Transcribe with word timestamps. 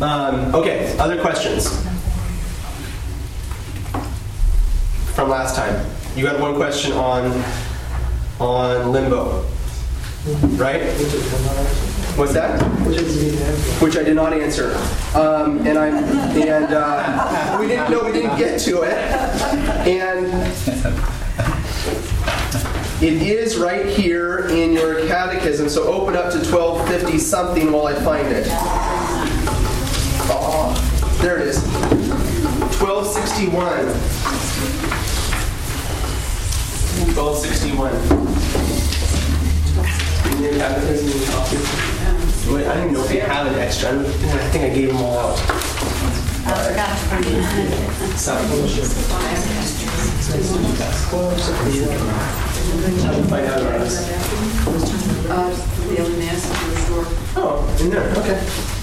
Um, 0.00 0.54
okay, 0.54 0.96
other 0.98 1.20
questions 1.20 1.68
from 5.14 5.28
last 5.28 5.54
time? 5.54 5.84
You 6.16 6.26
had 6.26 6.40
one 6.40 6.54
question 6.54 6.92
on 6.92 7.44
on 8.40 8.92
limbo, 8.92 9.44
right? 10.56 10.80
What's 12.16 12.32
that? 12.32 12.62
Which 13.82 13.98
I 13.98 14.02
did 14.02 14.16
not 14.16 14.32
answer, 14.32 14.74
um, 15.14 15.66
and 15.66 15.78
I'm 15.78 15.94
and 16.34 16.72
uh, 16.72 17.58
we 17.60 17.68
didn't 17.68 17.90
know 17.90 18.02
we 18.02 18.12
didn't 18.12 18.38
get 18.38 18.58
to 18.60 18.80
it, 18.84 18.94
and 19.86 20.26
it 23.02 23.20
is 23.20 23.58
right 23.58 23.84
here 23.84 24.48
in 24.48 24.72
your 24.72 25.06
catechism. 25.08 25.68
So 25.68 25.84
open 25.92 26.16
up 26.16 26.32
to 26.32 26.38
1250 26.38 27.18
something 27.18 27.70
while 27.70 27.86
I 27.86 27.94
find 27.96 28.28
it. 28.28 28.46
There 31.20 31.36
it 31.38 31.48
is. 31.48 31.60
1261. 32.80 33.52
1261. 37.12 37.92
In 40.32 40.42
your 40.42 40.56
catechism, 40.56 41.12
you 41.12 41.20
copy. 41.28 41.60
Wait, 42.54 42.64
I 42.66 42.72
don't 42.72 42.84
even 42.84 42.94
know 42.94 43.04
if 43.04 43.12
you 43.12 43.20
have 43.20 43.46
an 43.48 43.58
extra. 43.58 43.90
I 43.90 44.00
I 44.00 44.48
think 44.48 44.64
I 44.64 44.70
gave 44.74 44.88
them 44.88 44.96
all 44.96 45.18
out. 45.18 45.36
I 45.36 46.56
forgot 46.72 46.88
to 46.96 47.04
bring 47.12 47.24
it. 47.36 48.16
Sorry. 48.16 48.40
Find 53.28 53.46
out 53.46 53.60
about 53.60 53.80
us. 53.82 54.08
Uh, 55.28 55.52
the 55.86 55.96
only 56.00 56.16
message 56.16 56.58
was 56.66 56.80
short. 56.86 57.08
Oh, 57.36 57.76
in 57.78 57.90
there, 57.90 58.08
okay. 58.16 58.79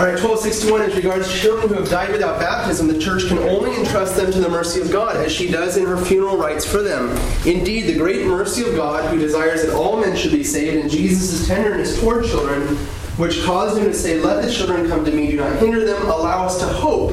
All 0.00 0.06
right, 0.06 0.14
1261, 0.14 0.80
as 0.80 0.96
regards 0.96 1.40
children 1.42 1.68
who 1.68 1.74
have 1.74 1.90
died 1.90 2.10
without 2.10 2.40
baptism, 2.40 2.86
the 2.86 2.98
church 2.98 3.26
can 3.26 3.36
only 3.36 3.76
entrust 3.76 4.16
them 4.16 4.32
to 4.32 4.40
the 4.40 4.48
mercy 4.48 4.80
of 4.80 4.90
God, 4.90 5.14
as 5.16 5.30
she 5.30 5.50
does 5.50 5.76
in 5.76 5.84
her 5.84 5.98
funeral 5.98 6.38
rites 6.38 6.64
for 6.64 6.80
them. 6.80 7.10
Indeed, 7.44 7.82
the 7.82 7.98
great 7.98 8.26
mercy 8.26 8.66
of 8.66 8.74
God, 8.74 9.10
who 9.10 9.18
desires 9.18 9.60
that 9.60 9.74
all 9.74 10.00
men 10.00 10.16
should 10.16 10.32
be 10.32 10.42
saved, 10.42 10.78
and 10.78 10.90
Jesus' 10.90 11.46
tenderness 11.46 12.00
toward 12.00 12.24
children, 12.24 12.62
which 13.18 13.44
caused 13.44 13.76
him 13.76 13.84
to 13.84 13.92
say, 13.92 14.18
Let 14.18 14.42
the 14.42 14.50
children 14.50 14.88
come 14.88 15.04
to 15.04 15.12
me, 15.12 15.32
do 15.32 15.36
not 15.36 15.56
hinder 15.56 15.84
them, 15.84 16.00
allow 16.04 16.46
us 16.46 16.58
to 16.60 16.66
hope 16.66 17.12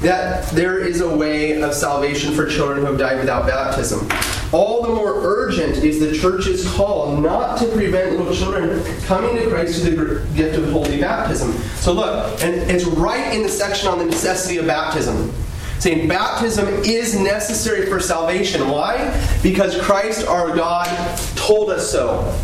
that 0.00 0.48
there 0.50 0.78
is 0.78 1.00
a 1.00 1.16
way 1.16 1.60
of 1.60 1.74
salvation 1.74 2.32
for 2.34 2.46
children 2.46 2.78
who 2.80 2.86
have 2.86 2.98
died 2.98 3.18
without 3.18 3.46
baptism. 3.46 4.08
All 4.52 4.82
the 4.82 4.88
more 4.88 5.14
urgent 5.14 5.76
is 5.84 6.00
the 6.00 6.16
church's 6.16 6.68
call 6.72 7.16
not 7.16 7.58
to 7.58 7.66
prevent 7.66 8.16
little 8.16 8.34
children 8.34 8.82
coming 9.02 9.36
to 9.36 9.48
Christ 9.48 9.84
through 9.84 9.96
the 9.96 10.34
gift 10.34 10.58
of 10.58 10.70
holy 10.72 11.00
baptism. 11.00 11.52
So 11.76 11.92
look, 11.92 12.42
and 12.42 12.54
it's 12.70 12.84
right 12.84 13.34
in 13.34 13.42
the 13.42 13.48
section 13.48 13.88
on 13.88 13.98
the 13.98 14.06
necessity 14.06 14.56
of 14.56 14.66
baptism. 14.66 15.32
Saying 15.78 16.08
baptism 16.08 16.68
is 16.84 17.18
necessary 17.18 17.86
for 17.86 18.00
salvation. 18.00 18.68
Why? 18.68 19.18
Because 19.42 19.80
Christ 19.80 20.26
our 20.26 20.54
God 20.54 20.88
told 21.36 21.70
us 21.70 21.90
so. 21.90 22.36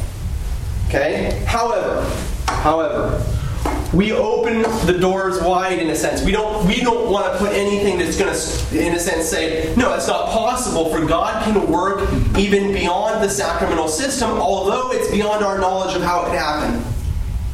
Okay? 0.89 1.43
However, 1.47 2.03
however, 2.47 3.36
we 3.93 4.13
open 4.13 4.63
the 4.87 4.97
doors 4.99 5.41
wide 5.43 5.79
in 5.79 5.91
a 5.91 5.97
sense. 5.97 6.23
We 6.23 6.33
don't 6.33 6.67
we 6.67 6.81
don't 6.81 7.11
want 7.11 7.33
to 7.33 7.39
put 7.39 7.53
anything 7.53 7.99
that's 7.99 8.19
going 8.19 8.35
to 8.35 8.87
in 8.87 8.95
a 8.95 8.99
sense 8.99 9.29
say 9.29 9.75
no, 9.77 9.95
it's 9.95 10.09
not 10.09 10.31
possible 10.31 10.89
for 10.91 11.05
God 11.05 11.45
can 11.45 11.71
work 11.71 12.09
even 12.37 12.73
beyond 12.73 13.23
the 13.23 13.29
sacramental 13.29 13.89
system 13.89 14.31
although 14.31 14.93
it's 14.93 15.11
beyond 15.11 15.45
our 15.45 15.59
knowledge 15.59 15.97
of 15.97 16.03
how 16.03 16.27
it 16.27 16.37
happened. 16.37 16.85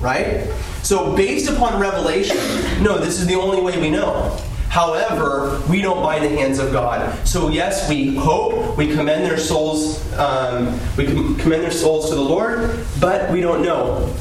Right? 0.00 0.48
So 0.83 1.14
based 1.14 1.48
upon 1.48 1.80
revelation, 1.80 2.36
no, 2.83 2.98
this 2.98 3.20
is 3.20 3.27
the 3.27 3.36
only 3.36 3.61
way 3.61 3.80
we 3.80 3.91
know. 3.91 4.36
However, 4.69 5.62
we 5.69 5.83
don't 5.83 6.02
bind 6.02 6.24
the 6.24 6.30
hands 6.30 6.58
of 6.58 6.72
God. 6.72 7.28
So 7.28 7.50
yes, 7.50 7.89
we 7.91 8.17
hope, 8.17 8.77
we 8.77 8.89
commend 8.89 9.23
their 9.23 9.36
souls, 9.36 10.01
um, 10.14 10.80
we 10.96 11.07
com- 11.07 11.36
commend 11.36 11.62
their 11.62 11.70
souls 11.70 12.08
to 12.08 12.17
the 12.17 12.23
Lord, 12.23 12.84
but 12.98 13.30
we 13.30 13.42
don't 13.42 13.62
know 13.62 14.12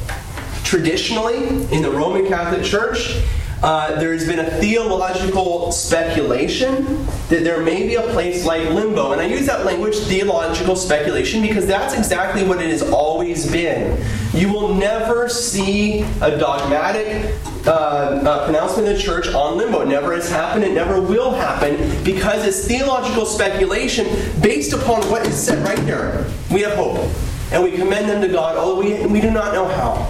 traditionally 0.71 1.47
in 1.75 1.81
the 1.81 1.91
Roman 1.91 2.25
Catholic 2.25 2.63
Church, 2.63 3.21
uh, 3.61 3.99
there's 3.99 4.25
been 4.25 4.39
a 4.39 4.49
theological 4.51 5.69
speculation 5.69 7.05
that 7.27 7.43
there 7.43 7.61
may 7.61 7.85
be 7.85 7.95
a 7.95 8.03
place 8.13 8.45
like 8.45 8.69
limbo. 8.69 9.11
And 9.11 9.19
I 9.19 9.25
use 9.25 9.45
that 9.47 9.65
language, 9.65 9.97
theological 9.97 10.77
speculation, 10.77 11.41
because 11.41 11.67
that's 11.67 11.93
exactly 11.93 12.47
what 12.47 12.61
it 12.61 12.69
has 12.69 12.83
always 12.83 13.51
been. 13.51 14.01
You 14.33 14.53
will 14.53 14.73
never 14.73 15.27
see 15.27 16.03
a 16.21 16.37
dogmatic 16.39 17.35
uh, 17.67 17.69
uh, 17.69 18.45
pronouncement 18.45 18.87
of 18.87 18.95
the 18.95 19.01
church 19.01 19.27
on 19.27 19.57
limbo. 19.57 19.81
It 19.81 19.89
never 19.89 20.15
has 20.15 20.29
happened, 20.29 20.63
it 20.63 20.73
never 20.73 21.01
will 21.01 21.31
happen, 21.31 21.75
because 22.05 22.45
it's 22.45 22.65
theological 22.65 23.25
speculation 23.25 24.07
based 24.39 24.71
upon 24.71 25.01
what 25.11 25.27
is 25.27 25.35
said 25.35 25.61
right 25.65 25.79
here. 25.79 26.31
We 26.49 26.61
have 26.61 26.75
hope. 26.75 27.13
And 27.51 27.61
we 27.61 27.71
commend 27.71 28.09
them 28.09 28.21
to 28.21 28.29
God, 28.29 28.55
although 28.55 28.79
we, 28.79 29.05
we 29.07 29.19
do 29.19 29.31
not 29.31 29.53
know 29.53 29.67
how 29.67 30.09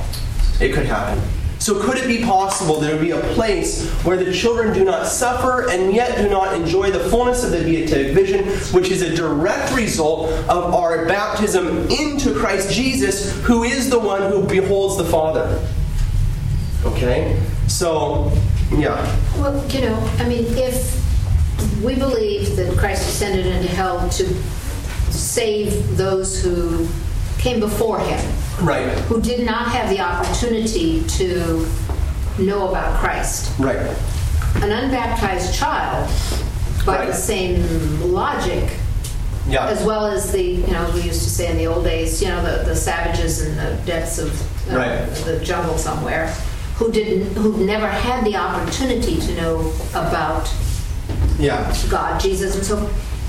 it 0.62 0.74
could 0.74 0.86
happen. 0.86 1.22
So, 1.60 1.80
could 1.80 1.98
it 1.98 2.08
be 2.08 2.24
possible 2.24 2.80
there 2.80 2.96
would 2.96 3.06
be 3.06 3.12
a 3.12 3.20
place 3.36 3.88
where 4.04 4.18
the 4.18 4.34
children 4.34 4.74
do 4.74 4.84
not 4.84 5.06
suffer 5.06 5.70
and 5.70 5.94
yet 5.94 6.18
do 6.18 6.28
not 6.28 6.56
enjoy 6.56 6.90
the 6.90 7.02
fullness 7.12 7.44
of 7.44 7.52
the 7.52 7.60
beatific 7.64 8.16
vision, 8.16 8.48
which 8.74 8.90
is 8.90 9.04
a 9.04 9.16
direct 9.16 9.72
result 9.76 10.32
of 10.50 10.74
our 10.74 11.06
baptism 11.06 11.88
into 11.92 12.34
Christ 12.34 12.74
Jesus, 12.74 13.40
who 13.44 13.64
is 13.64 13.92
the 13.92 14.00
one 14.00 14.24
who 14.32 14.44
beholds 14.48 14.98
the 14.98 15.04
Father? 15.04 15.64
Okay? 16.84 17.40
So, 17.68 18.32
yeah. 18.72 18.96
Well, 19.38 19.64
you 19.70 19.82
know, 19.82 19.96
I 20.18 20.28
mean, 20.28 20.46
if 20.58 21.00
we 21.84 21.94
believe 21.94 22.56
that 22.56 22.76
Christ 22.76 23.06
descended 23.06 23.46
into 23.46 23.68
hell 23.68 24.10
to 24.10 24.26
save 25.12 25.96
those 25.96 26.42
who 26.42 26.88
came 27.41 27.59
before 27.59 28.00
him, 28.00 28.19
Right. 28.62 28.88
who 29.09 29.19
did 29.22 29.46
not 29.46 29.68
have 29.69 29.90
the 29.90 30.00
opportunity 30.00 31.02
to 31.18 31.68
know 32.38 32.69
about 32.69 33.00
Christ. 33.00 33.50
Right. 33.57 33.78
An 34.62 34.72
unbaptized 34.72 35.53
child, 35.53 36.07
by 36.85 36.97
Right. 37.00 37.07
the 37.07 37.13
same 37.13 38.13
logic, 38.13 38.69
Yeah. 39.47 39.68
as 39.68 39.81
well 39.84 40.06
as 40.06 40.31
the, 40.31 40.41
you 40.44 40.68
know, 40.68 40.85
we 40.94 41.02
used 41.02 41.24
to 41.24 41.29
say 41.29 41.47
in 41.52 41.57
the 41.57 41.68
old 41.68 41.84
days, 41.84 42.22
you 42.22 42.28
know, 42.28 42.41
the, 42.44 42.63
the 42.63 42.75
savages 42.75 43.41
in 43.41 43.56
the 43.58 43.73
depths 43.85 44.19
of 44.19 44.29
uh, 44.72 44.75
Right. 44.78 45.16
the 45.25 45.40
jungle 45.44 45.78
somewhere, 45.78 46.31
who 46.78 46.91
didn't, 46.91 47.35
who 47.35 47.66
never 47.66 47.88
had 47.88 48.23
the 48.23 48.35
opportunity 48.35 49.19
to 49.19 49.35
know 49.41 49.72
about 49.96 50.47
Yeah. 51.40 51.73
God, 51.90 52.19
Jesus, 52.19 52.56
and 52.56 52.63
so 52.63 52.88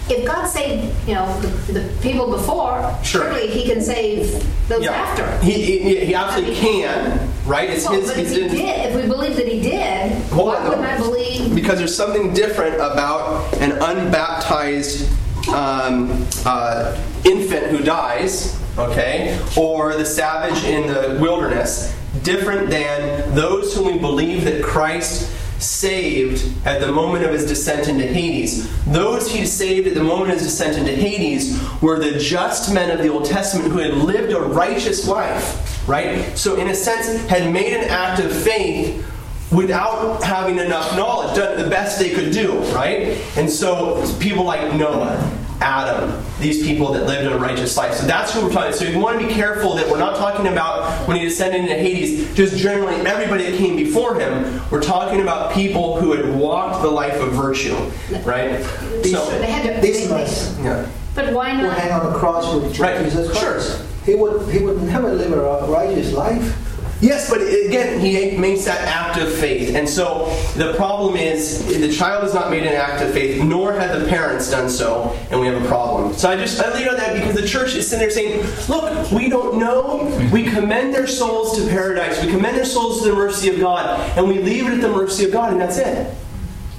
if 0.09 0.27
God 0.27 0.47
saved, 0.47 0.93
you 1.09 1.15
know, 1.15 1.41
the, 1.41 1.73
the 1.81 2.03
people 2.03 2.31
before, 2.31 2.83
Sure. 3.03 3.23
surely 3.33 3.49
He 3.49 3.65
can 3.71 3.81
save 3.81 4.33
those 4.69 4.83
Yeah. 4.85 4.93
after. 4.93 5.45
He, 5.45 5.53
he, 5.63 6.05
he 6.07 6.15
absolutely 6.15 6.57
can, 6.57 7.31
right? 7.47 7.71
It's 7.71 7.85
Well, 7.89 8.01
his. 8.01 8.09
but 8.11 8.19
if 8.19 8.31
He 8.31 8.49
did, 8.49 8.91
if 8.91 8.97
we 8.97 9.03
believe 9.09 9.37
that 9.37 9.47
He 9.49 9.61
did, 9.61 10.13
Hold 10.31 10.49
why 10.49 10.57
on, 10.57 10.69
wouldn't 10.69 10.87
I 10.87 10.97
believe? 10.99 11.55
Because 11.55 11.79
there's 11.79 11.95
something 11.97 12.33
different 12.35 12.75
about 12.77 13.53
an 13.59 13.73
unbaptized 13.81 15.09
um, 15.49 16.27
uh, 16.47 16.97
infant 17.25 17.67
who 17.67 17.83
dies, 17.83 18.59
okay, 18.79 19.39
or 19.57 19.95
the 19.97 20.05
savage 20.05 20.63
in 20.65 20.87
the 20.87 21.19
wilderness, 21.21 21.95
different 22.23 22.71
than 22.71 23.35
those 23.35 23.75
whom 23.75 23.87
we 23.87 23.99
believe 23.99 24.45
that 24.45 24.63
Christ 24.63 25.31
saved 25.63 26.67
at 26.67 26.81
the 26.81 26.91
moment 26.91 27.25
of 27.25 27.33
his 27.33 27.47
descent 27.47 27.89
into 27.89 28.07
Hades. 28.07 28.69
Those 28.85 29.31
he 29.31 29.47
saved 29.47 29.87
at 29.87 29.95
the 29.95 30.03
moment 30.03 30.31
of 30.31 30.39
his 30.39 30.49
descent 30.49 30.77
into 30.77 30.93
Hades 30.93 31.61
were 31.81 31.99
the 31.99 32.19
just 32.19 32.73
men 32.73 32.91
of 32.91 33.03
the 33.03 33.09
Old 33.09 33.25
Testament 33.25 33.73
who 33.73 33.79
had 33.79 33.95
lived 33.95 34.33
a 34.33 34.41
righteous 34.41 35.07
life, 35.07 35.89
right? 35.89 36.37
So, 36.37 36.57
in 36.57 36.69
a 36.69 36.75
sense, 36.75 37.25
had 37.29 37.53
made 37.53 37.73
an 37.73 37.89
act 37.89 38.21
of 38.21 38.33
faith 38.33 39.09
without 39.53 40.23
having 40.23 40.59
enough 40.59 40.97
knowledge, 40.97 41.37
done 41.37 41.63
the 41.63 41.69
best 41.69 41.99
they 41.99 42.11
could 42.11 42.33
do, 42.33 42.59
right? 42.75 43.19
And 43.37 43.51
so 43.51 44.03
people 44.19 44.45
like 44.45 44.75
Noah, 44.75 45.19
Adam, 45.63 46.23
these 46.41 46.63
people 46.67 46.93
that 46.93 47.07
lived 47.07 47.33
a 47.33 47.39
righteous 47.39 47.77
life. 47.77 47.95
So 47.95 48.07
that's 48.07 48.35
who 48.35 48.45
we're 48.45 48.53
talking. 48.53 48.73
So 48.73 48.85
you 48.85 48.99
want 48.99 49.21
to 49.21 49.27
be 49.27 49.33
careful 49.33 49.75
that 49.77 49.89
we're 49.89 49.99
not 49.99 50.17
talking 50.17 50.49
about 50.49 51.07
when 51.07 51.17
he 51.17 51.23
descended 51.25 51.61
into 51.63 51.75
Hades, 51.75 52.35
just 52.35 52.57
generally 52.59 52.95
everybody 53.07 53.45
that 53.51 53.57
came 53.57 53.77
before 53.77 54.19
him. 54.19 54.61
We're 54.71 54.83
talking 54.83 55.21
about 55.23 55.53
people 55.55 55.99
who 56.01 56.13
had 56.13 56.35
walked 56.35 56.83
the 56.83 56.91
life 56.91 57.21
of 57.21 57.33
virtue, 57.33 57.77
right? 58.25 58.63
So, 59.05 59.25
They 59.39 59.47
had 59.47 59.75
to, 59.77 59.81
This 59.81 60.07
they- 60.09 60.63
they- 60.63 60.65
yeah. 60.65 60.87
but 61.15 61.33
why 61.33 61.57
will 61.57 61.69
not? 61.69 61.79
hang 61.79 61.93
on 61.93 62.13
the 62.13 62.19
cross 62.19 62.53
with 62.55 62.79
Right, 62.79 63.03
Jesus 63.05 63.39
sure. 63.39 63.61
He 64.05 64.17
would 64.17 64.53
he 64.53 64.59
would 64.59 64.83
never 64.83 65.13
live 65.13 65.33
a 65.33 65.67
righteous 65.71 66.13
life. 66.13 66.57
Yes, 67.03 67.29
but 67.29 67.41
again, 67.43 67.99
he 67.99 68.37
makes 68.39 68.65
that 68.65 68.81
act 68.87 69.19
of 69.21 69.31
faith. 69.35 69.75
And 69.75 69.89
so 69.89 70.27
the 70.55 70.73
problem 70.75 71.17
is 71.17 71.67
the 71.67 71.93
child 71.93 72.23
has 72.23 72.33
not 72.33 72.49
made 72.49 72.63
an 72.63 72.75
act 72.75 73.03
of 73.03 73.13
faith, 73.13 73.43
nor 73.43 73.73
have 73.73 74.01
the 74.01 74.07
parents 74.07 74.49
done 74.49 74.71
so, 74.71 75.11
and 75.33 75.41
we 75.41 75.49
have 75.49 75.61
a 75.61 75.67
problem. 75.67 76.15
So 76.15 76.31
I 76.31 76.37
just 76.37 76.63
I 76.63 76.73
leave 76.79 76.87
on 76.87 76.97
that 76.99 77.15
because 77.15 77.35
the 77.35 77.47
church 77.47 77.75
is 77.75 77.89
sitting 77.91 77.99
there 78.07 78.11
saying, 78.11 78.47
look, 78.69 79.11
we 79.11 79.29
don't 79.29 79.59
know. 79.59 80.05
We 80.33 80.45
commend 80.45 80.95
their 80.95 81.09
souls 81.09 81.59
to 81.59 81.69
paradise. 81.69 82.25
We 82.25 82.31
commend 82.31 82.57
their 82.57 82.65
souls 82.65 83.03
to 83.03 83.09
the 83.11 83.17
mercy 83.17 83.49
of 83.53 83.59
God, 83.59 83.99
and 84.17 84.29
we 84.29 84.39
leave 84.39 84.69
it 84.69 84.75
at 84.75 84.81
the 84.81 84.89
mercy 84.89 85.25
of 85.25 85.33
God, 85.33 85.51
and 85.53 85.61
that's 85.61 85.79
it. 85.79 86.15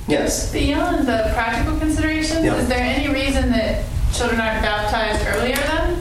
Yes. 0.07 0.53
Beyond 0.53 1.05
the 1.05 1.31
practical 1.33 1.77
considerations, 1.79 2.45
Yeah. 2.45 2.55
is 2.55 2.69
there 2.69 2.79
any 2.79 3.13
reason 3.13 3.51
that 3.51 3.83
children 4.13 4.39
aren't 4.39 4.61
baptized 4.61 5.25
earlier 5.35 5.55
then? 5.57 5.92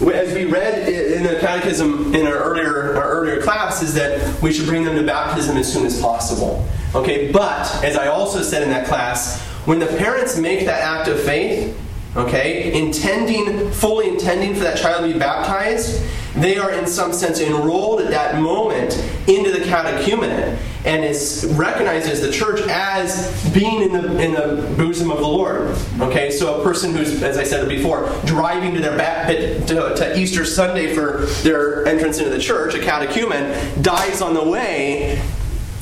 As 0.00 0.34
we 0.34 0.44
read 0.44 0.88
in 0.88 1.22
the 1.22 1.38
catechism 1.38 2.14
in 2.14 2.26
our 2.26 2.34
earlier 2.34 2.96
our 2.96 3.10
earlier 3.10 3.40
class, 3.40 3.80
is 3.80 3.94
that 3.94 4.42
we 4.42 4.52
should 4.52 4.66
bring 4.66 4.82
them 4.82 4.96
to 4.96 5.02
baptism 5.04 5.56
as 5.56 5.72
soon 5.72 5.86
as 5.86 6.00
possible. 6.00 6.66
Okay, 6.94 7.30
but 7.30 7.62
as 7.84 7.96
I 7.96 8.08
also 8.08 8.42
said 8.42 8.62
in 8.62 8.70
that 8.70 8.86
class, 8.86 9.40
when 9.66 9.78
the 9.78 9.86
parents 9.86 10.36
make 10.36 10.66
that 10.66 10.80
act 10.82 11.08
of 11.08 11.20
faith, 11.20 11.78
okay, 12.16 12.72
intending 12.78 13.70
fully 13.70 14.08
intending 14.08 14.54
for 14.54 14.64
that 14.64 14.76
child 14.76 15.06
to 15.06 15.12
be 15.12 15.18
baptized, 15.18 16.02
they 16.34 16.56
are 16.58 16.72
in 16.72 16.86
some 16.86 17.12
sense 17.12 17.40
enrolled 17.40 18.00
at 18.00 18.10
that 18.10 18.40
moment 18.40 18.94
into 19.28 19.52
the 19.52 19.60
catechumenate 19.60 20.58
and 20.84 21.04
is 21.04 21.46
recognized 21.56 22.08
as 22.08 22.20
the 22.20 22.30
church 22.30 22.60
as 22.68 23.32
being 23.54 23.82
in 23.82 23.92
the 23.92 24.20
in 24.20 24.32
the 24.32 24.74
bosom 24.76 25.10
of 25.10 25.18
the 25.18 25.26
Lord. 25.26 25.76
Okay, 26.00 26.30
so 26.30 26.60
a 26.60 26.64
person 26.64 26.94
who's, 26.94 27.22
as 27.22 27.38
I 27.38 27.44
said 27.44 27.66
before, 27.68 28.12
driving 28.26 28.74
to 28.74 28.80
their 28.80 28.96
back 28.96 29.28
to, 29.28 29.94
to 29.94 30.18
Easter 30.18 30.44
Sunday 30.44 30.94
for 30.94 31.26
their 31.42 31.86
entrance 31.86 32.18
into 32.18 32.30
the 32.30 32.38
church, 32.38 32.74
a 32.74 32.80
catechumen, 32.80 33.82
dies 33.82 34.20
on 34.20 34.34
the 34.34 34.44
way. 34.44 35.22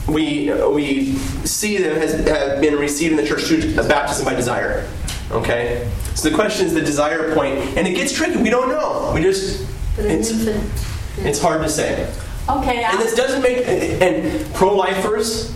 We 0.07 0.53
we 0.69 1.15
see 1.47 1.79
them 1.79 1.97
has 1.97 2.27
have 2.27 2.61
been 2.61 2.77
received 2.77 3.13
in 3.13 3.17
the 3.17 3.27
church 3.27 3.45
through 3.45 3.75
baptism 3.89 4.25
by 4.25 4.35
desire. 4.35 4.89
Okay, 5.31 5.91
so 6.15 6.29
the 6.29 6.35
question 6.35 6.67
is 6.67 6.75
the 6.75 6.83
desire 6.83 7.35
point, 7.35 7.59
and 7.77 7.89
it 7.89 7.95
gets 7.95 8.13
tricky. 8.13 8.37
We 8.37 8.51
don't 8.51 8.69
know. 8.69 9.13
We 9.15 9.23
just 9.23 9.67
But 9.97 10.07
an 10.07 10.11
it's, 10.13 10.31
infant. 10.31 11.27
it's 11.27 11.41
hard 11.41 11.63
to 11.63 11.69
say. 11.69 12.11
Okay, 12.49 12.83
And 12.83 12.99
I, 12.99 13.03
this 13.03 13.15
doesn't 13.15 13.43
make, 13.43 13.67
and 13.67 14.53
pro 14.55 14.75
lifers, 14.75 15.55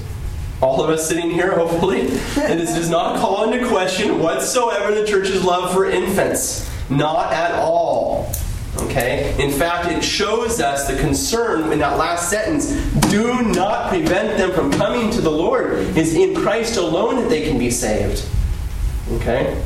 all 0.61 0.83
of 0.83 0.89
us 0.91 1.07
sitting 1.09 1.31
here, 1.31 1.53
hopefully, 1.53 2.01
and 2.01 2.61
this 2.61 2.75
does 2.75 2.89
not 2.89 3.19
call 3.19 3.51
into 3.51 3.67
question 3.69 4.19
whatsoever 4.19 4.95
the 4.95 5.07
church's 5.07 5.45
love 5.45 5.73
for 5.73 5.87
infants. 5.91 6.71
Not 6.89 7.33
at 7.33 7.53
all. 7.53 8.33
Okay? 8.79 9.35
In 9.43 9.51
fact, 9.51 9.91
it 9.91 10.03
shows 10.03 10.61
us 10.61 10.87
the 10.87 10.97
concern 10.99 11.73
in 11.73 11.79
that 11.81 11.99
last 11.99 12.31
sentence 12.31 12.73
do 13.11 13.43
not 13.43 13.89
prevent 13.89 14.39
them 14.39 14.53
from 14.53 14.71
coming 14.73 15.11
to 15.11 15.21
the 15.21 15.31
Lord. 15.31 15.73
It's 15.97 16.13
in 16.13 16.35
Christ 16.35 16.77
alone 16.77 17.17
that 17.17 17.29
they 17.29 17.49
can 17.49 17.59
be 17.59 17.71
saved. 17.71 18.25
Okay? 19.13 19.61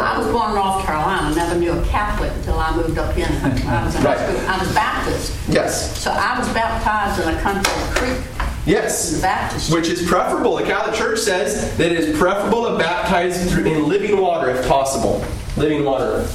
I 0.00 0.18
was 0.18 0.26
born 0.28 0.50
in 0.50 0.56
North 0.56 0.84
Carolina, 0.84 1.34
never 1.34 1.54
knew 1.58 1.72
a 1.72 1.84
Catholic 1.86 2.32
until 2.32 2.58
I 2.58 2.74
moved 2.76 2.98
up 2.98 3.14
here. 3.14 3.26
I 3.28 3.84
was 3.84 3.94
in 3.94 4.02
Right. 4.02 4.18
I 4.18 4.58
was 4.58 4.72
Baptist. 4.74 5.32
Yes. 5.48 5.98
So 6.00 6.10
I 6.10 6.38
was 6.38 6.48
baptized 6.50 7.20
in 7.22 7.28
a 7.34 7.40
country 7.40 7.72
creek, 7.94 8.18
Yes. 8.66 9.20
Baptist. 9.20 9.72
Which 9.72 9.88
is 9.88 10.06
preferable. 10.08 10.56
The 10.56 10.64
Catholic 10.64 10.96
Church 10.96 11.20
says 11.20 11.76
that 11.76 11.92
it 11.92 11.98
is 11.98 12.18
preferable 12.18 12.64
to 12.70 12.78
baptize 12.78 13.52
through, 13.52 13.66
in 13.66 13.88
living 13.88 14.20
water 14.20 14.50
if 14.50 14.66
possible. 14.66 15.22
Living 15.56 15.84
water. 15.84 16.26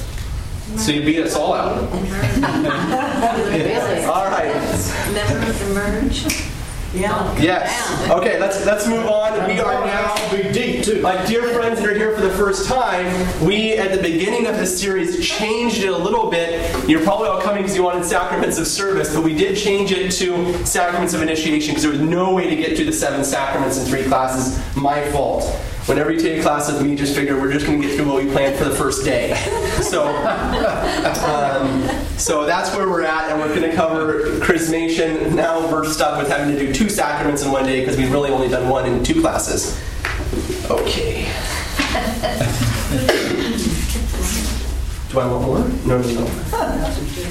So 0.76 0.92
you 0.92 1.02
beat 1.04 1.20
us 1.20 1.34
all 1.34 1.52
out. 1.52 1.76
All 4.08 4.30
right. 4.30 4.54
Never 5.12 5.70
emerge. 5.72 6.26
Yeah. 6.92 7.40
Yes. 7.40 8.10
Okay, 8.10 8.40
let's 8.40 8.66
let's 8.66 8.86
move 8.88 9.06
on. 9.06 9.46
We 9.46 9.60
are 9.60 9.86
now 9.86 10.16
deep 10.52 10.84
too. 10.84 11.00
my 11.00 11.24
dear 11.26 11.48
friends 11.50 11.80
that 11.80 11.88
are 11.88 11.94
here 11.94 12.16
for 12.16 12.20
the 12.20 12.30
first 12.30 12.68
time, 12.68 13.06
we 13.46 13.74
at 13.74 13.92
the 13.92 14.02
beginning 14.02 14.46
of 14.48 14.56
this 14.56 14.80
series 14.80 15.24
changed 15.24 15.84
it 15.84 15.88
a 15.88 15.96
little 15.96 16.28
bit. 16.30 16.88
You're 16.88 17.04
probably 17.04 17.28
all 17.28 17.40
coming 17.40 17.62
because 17.62 17.76
you 17.76 17.84
wanted 17.84 18.04
sacraments 18.04 18.58
of 18.58 18.66
service, 18.66 19.14
but 19.14 19.22
we 19.22 19.34
did 19.34 19.56
change 19.56 19.92
it 19.92 20.10
to 20.12 20.66
sacraments 20.66 21.14
of 21.14 21.22
initiation 21.22 21.70
because 21.70 21.82
there 21.84 21.92
was 21.92 22.00
no 22.00 22.34
way 22.34 22.50
to 22.50 22.56
get 22.56 22.76
through 22.76 22.86
the 22.86 22.92
seven 22.92 23.24
sacraments 23.24 23.78
in 23.78 23.86
three 23.86 24.04
classes. 24.04 24.58
My 24.74 25.08
fault. 25.12 25.44
Whenever 25.90 26.12
you 26.12 26.20
take 26.20 26.38
a 26.38 26.42
class 26.42 26.72
with 26.72 26.80
me, 26.86 26.94
just 26.94 27.16
figure 27.16 27.40
we're 27.40 27.52
just 27.52 27.66
going 27.66 27.82
to 27.82 27.88
get 27.88 27.96
through 27.96 28.06
what 28.06 28.22
we 28.22 28.30
planned 28.30 28.56
for 28.56 28.62
the 28.62 28.76
first 28.76 29.04
day. 29.04 29.34
So, 29.82 30.06
um, 31.26 31.82
so 32.16 32.46
that's 32.46 32.72
where 32.76 32.88
we're 32.88 33.02
at, 33.02 33.28
and 33.28 33.40
we're 33.40 33.48
going 33.48 33.68
to 33.68 33.74
cover 33.74 34.22
chrismation. 34.38 35.34
Now 35.34 35.68
we're 35.68 35.84
stuck 35.88 36.16
with 36.16 36.28
having 36.30 36.54
to 36.54 36.60
do 36.64 36.72
two 36.72 36.88
sacraments 36.88 37.42
in 37.42 37.50
one 37.50 37.64
day 37.64 37.80
because 37.80 37.96
we've 37.96 38.12
really 38.12 38.30
only 38.30 38.48
done 38.48 38.68
one 38.68 38.86
in 38.86 39.02
two 39.02 39.20
classes. 39.20 39.76
Okay. 40.70 41.24
Do 45.10 45.18
I 45.18 45.26
want 45.26 45.44
more? 45.44 45.58
No, 45.86 46.00
no, 46.00 46.12
no. 46.12 46.24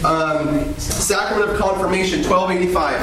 Um, 0.05 0.73
Sacrament 0.77 1.51
of 1.51 1.57
Confirmation, 1.57 2.29
1285. 2.29 2.99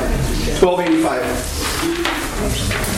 1285. 0.62 2.95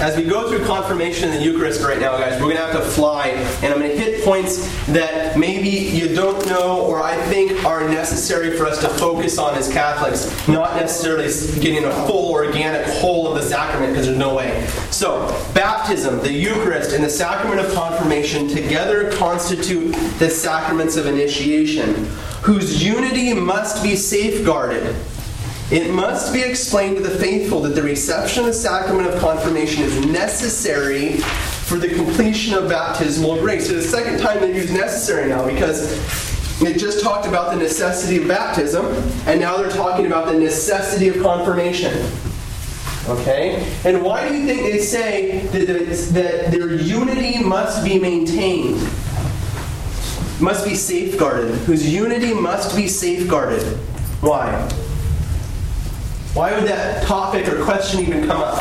As 0.00 0.16
we 0.16 0.22
go 0.24 0.48
through 0.48 0.64
confirmation 0.64 1.28
in 1.28 1.36
the 1.36 1.44
Eucharist 1.44 1.82
right 1.82 1.98
now, 1.98 2.16
guys, 2.16 2.40
we're 2.40 2.54
going 2.54 2.56
to 2.56 2.62
have 2.62 2.72
to 2.72 2.80
fly, 2.80 3.26
and 3.62 3.66
I'm 3.66 3.78
going 3.78 3.90
to 3.90 3.96
hit 3.98 4.24
points 4.24 4.66
that 4.86 5.38
maybe 5.38 5.68
you 5.68 6.14
don't 6.14 6.46
know 6.46 6.80
or 6.86 7.02
I 7.02 7.20
think 7.26 7.66
are 7.66 7.86
necessary 7.86 8.56
for 8.56 8.64
us 8.64 8.80
to 8.80 8.88
focus 8.88 9.36
on 9.36 9.56
as 9.56 9.70
Catholics, 9.70 10.48
not 10.48 10.76
necessarily 10.76 11.24
getting 11.60 11.84
a 11.84 11.92
full 12.06 12.32
organic 12.32 12.86
whole 12.86 13.28
of 13.28 13.34
the 13.34 13.46
sacrament 13.46 13.92
because 13.92 14.06
there's 14.06 14.16
no 14.16 14.34
way. 14.34 14.66
So, 14.90 15.28
baptism, 15.52 16.20
the 16.20 16.32
Eucharist, 16.32 16.94
and 16.94 17.04
the 17.04 17.10
sacrament 17.10 17.60
of 17.60 17.70
confirmation 17.74 18.48
together 18.48 19.12
constitute 19.12 19.92
the 20.18 20.30
sacraments 20.30 20.96
of 20.96 21.04
initiation, 21.04 22.06
whose 22.40 22.82
unity 22.82 23.34
must 23.34 23.82
be 23.82 23.96
safeguarded. 23.96 24.96
It 25.70 25.92
must 25.92 26.32
be 26.32 26.42
explained 26.42 26.96
to 26.96 27.02
the 27.02 27.16
faithful 27.16 27.60
that 27.62 27.76
the 27.76 27.82
reception 27.82 28.40
of 28.40 28.46
the 28.46 28.52
sacrament 28.52 29.08
of 29.08 29.20
confirmation 29.20 29.84
is 29.84 30.04
necessary 30.04 31.18
for 31.18 31.76
the 31.76 31.94
completion 31.94 32.54
of 32.54 32.68
baptismal 32.68 33.36
grace. 33.36 33.68
So 33.68 33.74
the 33.74 33.82
second 33.82 34.18
time 34.18 34.40
they 34.40 34.52
use 34.52 34.72
necessary 34.72 35.28
now 35.28 35.46
because 35.46 35.88
they 36.58 36.74
just 36.74 37.04
talked 37.04 37.28
about 37.28 37.52
the 37.52 37.56
necessity 37.56 38.20
of 38.20 38.26
baptism, 38.26 38.84
and 39.26 39.38
now 39.38 39.58
they're 39.58 39.70
talking 39.70 40.06
about 40.06 40.26
the 40.26 40.38
necessity 40.38 41.06
of 41.06 41.22
confirmation. 41.22 42.04
Okay? 43.08 43.64
And 43.84 44.02
why 44.02 44.28
do 44.28 44.36
you 44.36 44.46
think 44.46 44.62
they 44.62 44.78
say 44.78 45.46
that, 45.46 45.66
that, 45.68 46.14
that 46.14 46.50
their 46.50 46.74
unity 46.74 47.44
must 47.44 47.84
be 47.84 47.96
maintained? 47.96 48.80
Must 50.40 50.64
be 50.64 50.74
safeguarded. 50.74 51.54
Whose 51.60 51.88
unity 51.88 52.34
must 52.34 52.74
be 52.74 52.88
safeguarded. 52.88 53.62
Why? 54.20 54.68
Why 56.34 56.52
would 56.54 56.68
that 56.68 57.02
topic 57.04 57.48
or 57.48 57.62
question 57.64 58.00
even 58.00 58.26
come 58.26 58.40
up? 58.40 58.54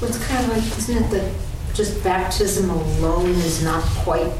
Well, 0.00 0.10
it's 0.10 0.24
kind 0.26 0.44
of 0.44 0.56
like, 0.56 0.78
isn't 0.78 0.96
it 0.96 1.10
that 1.10 1.32
just 1.74 2.02
baptism 2.02 2.70
alone 2.70 3.30
is 3.30 3.62
not 3.62 3.82
quite 3.82 4.32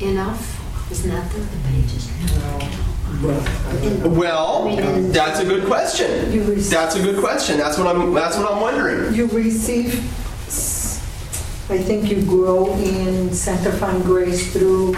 enough? 0.00 0.54
Isn't 0.90 1.10
that 1.10 1.30
the, 1.32 1.38
the 1.40 1.68
pages? 1.68 2.10
Well, 4.04 4.76
that's 5.12 5.40
a 5.40 5.44
good 5.44 5.66
question. 5.66 6.30
That's 6.68 6.96
a 6.96 7.02
good 7.02 7.18
question. 7.22 7.56
That's 7.58 7.78
what 7.78 7.86
I'm. 7.86 8.12
That's 8.12 8.36
what 8.36 8.50
I'm 8.50 8.60
wondering. 8.60 9.14
You 9.14 9.26
receive, 9.28 9.94
I 11.70 11.78
think 11.78 12.10
you 12.10 12.22
grow 12.24 12.72
in 12.74 13.32
sanctifying 13.32 14.02
grace 14.02 14.52
through, 14.52 14.94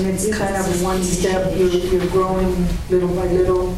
I 0.00 0.02
mean, 0.02 0.14
it's 0.14 0.34
kind 0.34 0.56
of 0.56 0.82
one 0.82 1.02
step, 1.02 1.54
you're, 1.58 1.68
you're 1.68 2.06
growing 2.06 2.66
little 2.88 3.14
by 3.14 3.26
little, 3.26 3.76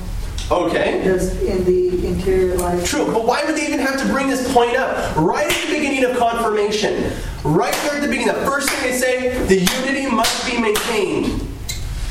Okay. 0.52 1.02
just 1.02 1.43
in 1.43 1.64
the 1.64 2.07
interior 2.07 2.57
life. 2.59 2.85
True, 2.88 3.07
but 3.07 3.26
why 3.26 3.45
would 3.45 3.57
they 3.57 3.67
even 3.67 3.81
have 3.81 3.99
to 4.00 4.07
bring 4.07 4.29
this 4.29 4.52
point 4.55 4.76
up 4.76 5.17
right 5.17 5.50
at 5.50 5.67
the 5.67 5.75
beginning 5.75 6.05
of 6.05 6.17
confirmation? 6.17 7.11
Right 7.43 7.75
there 7.83 7.95
at 7.97 8.02
the 8.02 8.09
beginning, 8.09 8.29
the 8.29 8.45
first 8.47 8.71
thing 8.71 8.88
they 8.93 8.97
say, 8.97 9.47
the 9.47 9.57
unity 9.81 10.14
must 10.14 10.49
be 10.49 10.61
maintained. 10.61 11.43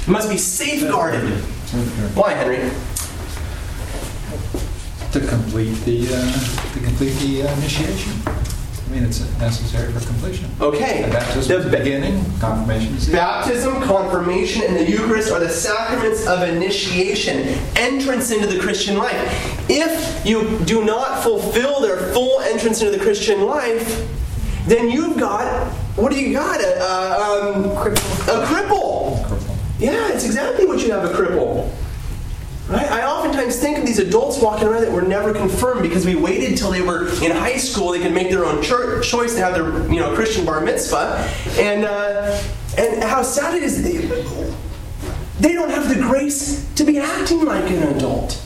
It 0.01 0.07
must 0.09 0.29
be 0.29 0.37
safeguarded. 0.37 1.29
Why, 2.13 2.33
Henry? 2.33 2.69
To 5.13 5.25
complete 5.25 5.75
the, 5.85 6.07
uh, 6.13 6.73
to 6.73 6.79
complete 6.81 7.13
the 7.19 7.43
uh, 7.43 7.53
initiation. 7.57 8.11
I 8.91 8.93
mean, 8.95 9.05
it's 9.05 9.21
necessary 9.39 9.89
for 9.93 10.05
completion. 10.05 10.49
Okay. 10.59 11.03
And 11.03 11.13
baptism 11.13 11.39
is 11.39 11.63
The 11.63 11.69
the 11.69 11.77
beginning, 11.77 12.25
confirmation 12.41 12.93
is 12.93 13.07
the 13.07 13.13
end. 13.13 13.21
Baptism, 13.21 13.81
confirmation, 13.83 14.63
and 14.63 14.75
the 14.75 14.83
Eucharist 14.83 15.31
are 15.31 15.39
the 15.39 15.47
sacraments 15.47 16.27
of 16.27 16.43
initiation, 16.43 17.57
entrance 17.77 18.31
into 18.31 18.47
the 18.47 18.59
Christian 18.59 18.97
life. 18.97 19.15
If 19.69 20.25
you 20.25 20.59
do 20.65 20.83
not 20.83 21.23
fulfill 21.23 21.79
their 21.79 22.11
full 22.11 22.41
entrance 22.41 22.81
into 22.81 22.91
the 22.97 23.01
Christian 23.01 23.45
life, 23.45 24.05
then 24.67 24.89
you've 24.89 25.17
got 25.17 25.71
what 25.95 26.11
do 26.11 26.19
you 26.19 26.33
got? 26.33 26.59
A, 26.59 26.83
a, 26.83 27.53
um, 27.53 27.65
a 27.65 28.45
cripple. 28.45 29.19
Yeah, 29.79 30.11
it's 30.11 30.25
exactly 30.25 30.65
what 30.65 30.79
you 30.81 30.91
have 30.91 31.05
a 31.05 31.13
cripple. 31.13 31.71
Right? 32.71 32.89
I 32.89 33.05
oftentimes 33.05 33.59
think 33.59 33.77
of 33.77 33.85
these 33.85 33.99
adults 33.99 34.41
walking 34.41 34.65
around 34.65 34.83
that 34.83 34.91
were 34.91 35.01
never 35.01 35.33
confirmed 35.33 35.81
because 35.81 36.05
we 36.05 36.15
waited 36.15 36.57
till 36.57 36.71
they 36.71 36.81
were 36.81 37.09
in 37.21 37.31
high 37.31 37.57
school. 37.57 37.91
They 37.91 37.99
could 37.99 38.13
make 38.13 38.29
their 38.29 38.45
own 38.45 38.63
choice 38.63 39.35
to 39.35 39.41
have 39.41 39.55
their 39.55 39.91
you 39.91 39.99
know 39.99 40.15
Christian 40.15 40.45
bar 40.45 40.61
mitzvah, 40.61 41.29
and 41.59 41.83
uh, 41.83 42.41
and 42.77 43.03
how 43.03 43.23
sad 43.23 43.55
it 43.55 43.63
is. 43.63 43.83
They, 43.83 43.97
they 45.41 45.53
don't 45.53 45.69
have 45.69 45.89
the 45.89 45.95
grace 45.95 46.65
to 46.75 46.85
be 46.85 46.97
acting 46.97 47.43
like 47.43 47.69
an 47.69 47.95
adult. 47.95 48.41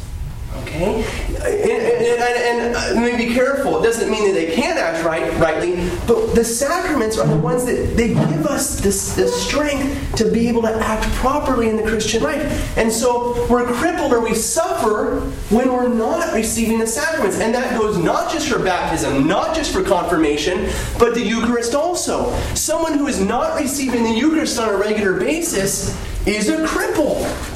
Okay, 0.61 1.03
and, 1.25 1.45
and, 1.45 2.21
and, 2.21 2.75
and 2.75 3.15
uh, 3.15 3.17
be 3.17 3.33
careful. 3.33 3.79
It 3.79 3.83
doesn't 3.83 4.09
mean 4.09 4.27
that 4.27 4.33
they 4.33 4.55
can't 4.55 4.77
act 4.77 5.05
right, 5.05 5.31
rightly, 5.39 5.89
but 6.07 6.33
the 6.35 6.43
sacraments 6.43 7.17
are 7.17 7.27
the 7.27 7.37
ones 7.37 7.65
that 7.65 7.95
they 7.95 8.09
give 8.09 8.45
us 8.45 8.79
this, 8.79 9.15
this 9.15 9.45
strength 9.45 10.15
to 10.15 10.29
be 10.29 10.47
able 10.47 10.61
to 10.63 10.73
act 10.73 11.05
properly 11.15 11.69
in 11.69 11.77
the 11.77 11.83
Christian 11.83 12.23
life. 12.23 12.77
And 12.77 12.91
so 12.91 13.47
we're 13.49 13.65
crippled 13.65 14.13
or 14.13 14.19
we 14.19 14.33
suffer 14.33 15.21
when 15.49 15.71
we're 15.71 15.87
not 15.87 16.33
receiving 16.33 16.79
the 16.79 16.87
sacraments, 16.87 17.39
and 17.39 17.53
that 17.53 17.79
goes 17.79 17.97
not 17.97 18.31
just 18.31 18.49
for 18.49 18.59
baptism, 18.59 19.27
not 19.27 19.55
just 19.55 19.71
for 19.71 19.83
confirmation, 19.83 20.69
but 20.99 21.13
the 21.13 21.21
Eucharist 21.21 21.75
also. 21.75 22.35
Someone 22.53 22.97
who 22.97 23.07
is 23.07 23.19
not 23.19 23.59
receiving 23.59 24.03
the 24.03 24.13
Eucharist 24.13 24.59
on 24.59 24.69
a 24.69 24.77
regular 24.77 25.19
basis 25.19 25.95
is 26.25 26.49
a 26.49 26.65
cripple. 26.65 27.54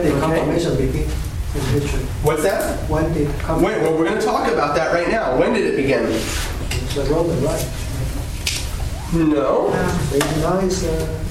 When 0.00 0.12
did 0.12 0.22
confirmation 0.22 0.76
begin 0.76 1.02
in 1.02 1.60
history? 1.78 2.00
What's 2.22 2.42
that? 2.42 2.88
When 2.88 3.12
did 3.12 3.28
Wait, 3.28 3.38
confirmation? 3.40 3.82
well, 3.82 3.98
we're 3.98 4.06
going 4.06 4.18
to 4.18 4.24
talk 4.24 4.50
about 4.50 4.74
that 4.76 4.94
right 4.94 5.10
now. 5.10 5.38
When 5.38 5.52
did 5.52 5.74
it 5.74 5.76
begin? 5.76 6.04
It's 6.06 6.94
the 6.94 7.04
Roman, 7.04 7.38
right? 7.44 7.68
No. 9.12 9.70
They 10.10 10.20
denies 10.20 10.84
uh, 10.84 11.22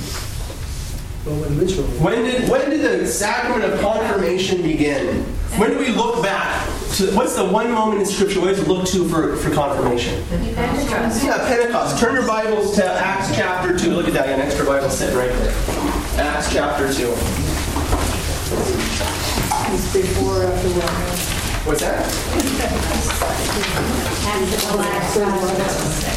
Roman 1.25 1.57
ritual. 1.57 1.85
When 1.97 2.25
did 2.25 2.47
when 2.47 2.69
did 2.69 2.81
the 2.81 3.07
sacrament 3.07 3.73
of 3.73 3.79
confirmation 3.81 4.61
begin? 4.61 5.23
When 5.57 5.71
do 5.71 5.79
we 5.79 5.87
look 5.87 6.21
back? 6.21 6.63
To, 6.97 7.11
what's 7.15 7.35
the 7.35 7.45
one 7.45 7.71
moment 7.71 8.01
in 8.01 8.05
Scripture 8.05 8.39
we 8.39 8.49
always 8.49 8.67
look 8.67 8.87
to 8.89 9.09
for, 9.09 9.35
for 9.37 9.51
confirmation? 9.51 10.23
Yeah, 10.29 11.37
Pentecost. 11.47 11.99
Turn 11.99 12.13
your 12.13 12.27
Bibles 12.27 12.75
to 12.75 12.85
Acts 12.85 13.35
chapter 13.35 13.75
2. 13.75 13.93
Look 13.93 14.07
at 14.07 14.13
that. 14.13 14.27
You 14.27 14.35
got 14.35 14.41
an 14.41 14.45
extra 14.45 14.63
Bible 14.63 14.91
sitting 14.91 15.17
right 15.17 15.31
there. 15.31 15.53
Acts 16.23 16.53
chapter 16.53 16.93
2. 16.93 17.48
It's 19.71 19.93
before 19.93 20.41
or 20.41 20.45
after 20.45 20.69
what? 20.69 20.89
What's 21.67 21.81
that? 21.81 22.05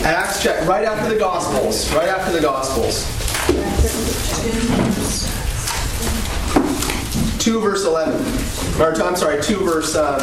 Acts 0.07 0.43
chapter 0.43 0.65
right 0.65 0.85
after 0.85 1.13
the 1.13 1.19
Gospels. 1.19 1.93
Right 1.93 2.09
after 2.09 2.33
the 2.33 2.41
Gospels. 2.41 3.05
2 7.45 7.61
verse 7.61 7.85
11. 7.85 8.15
Or, 8.81 9.03
I'm 9.03 9.17
sorry, 9.17 9.43
2 9.43 9.57
verse, 9.59 9.97
um, 9.97 10.21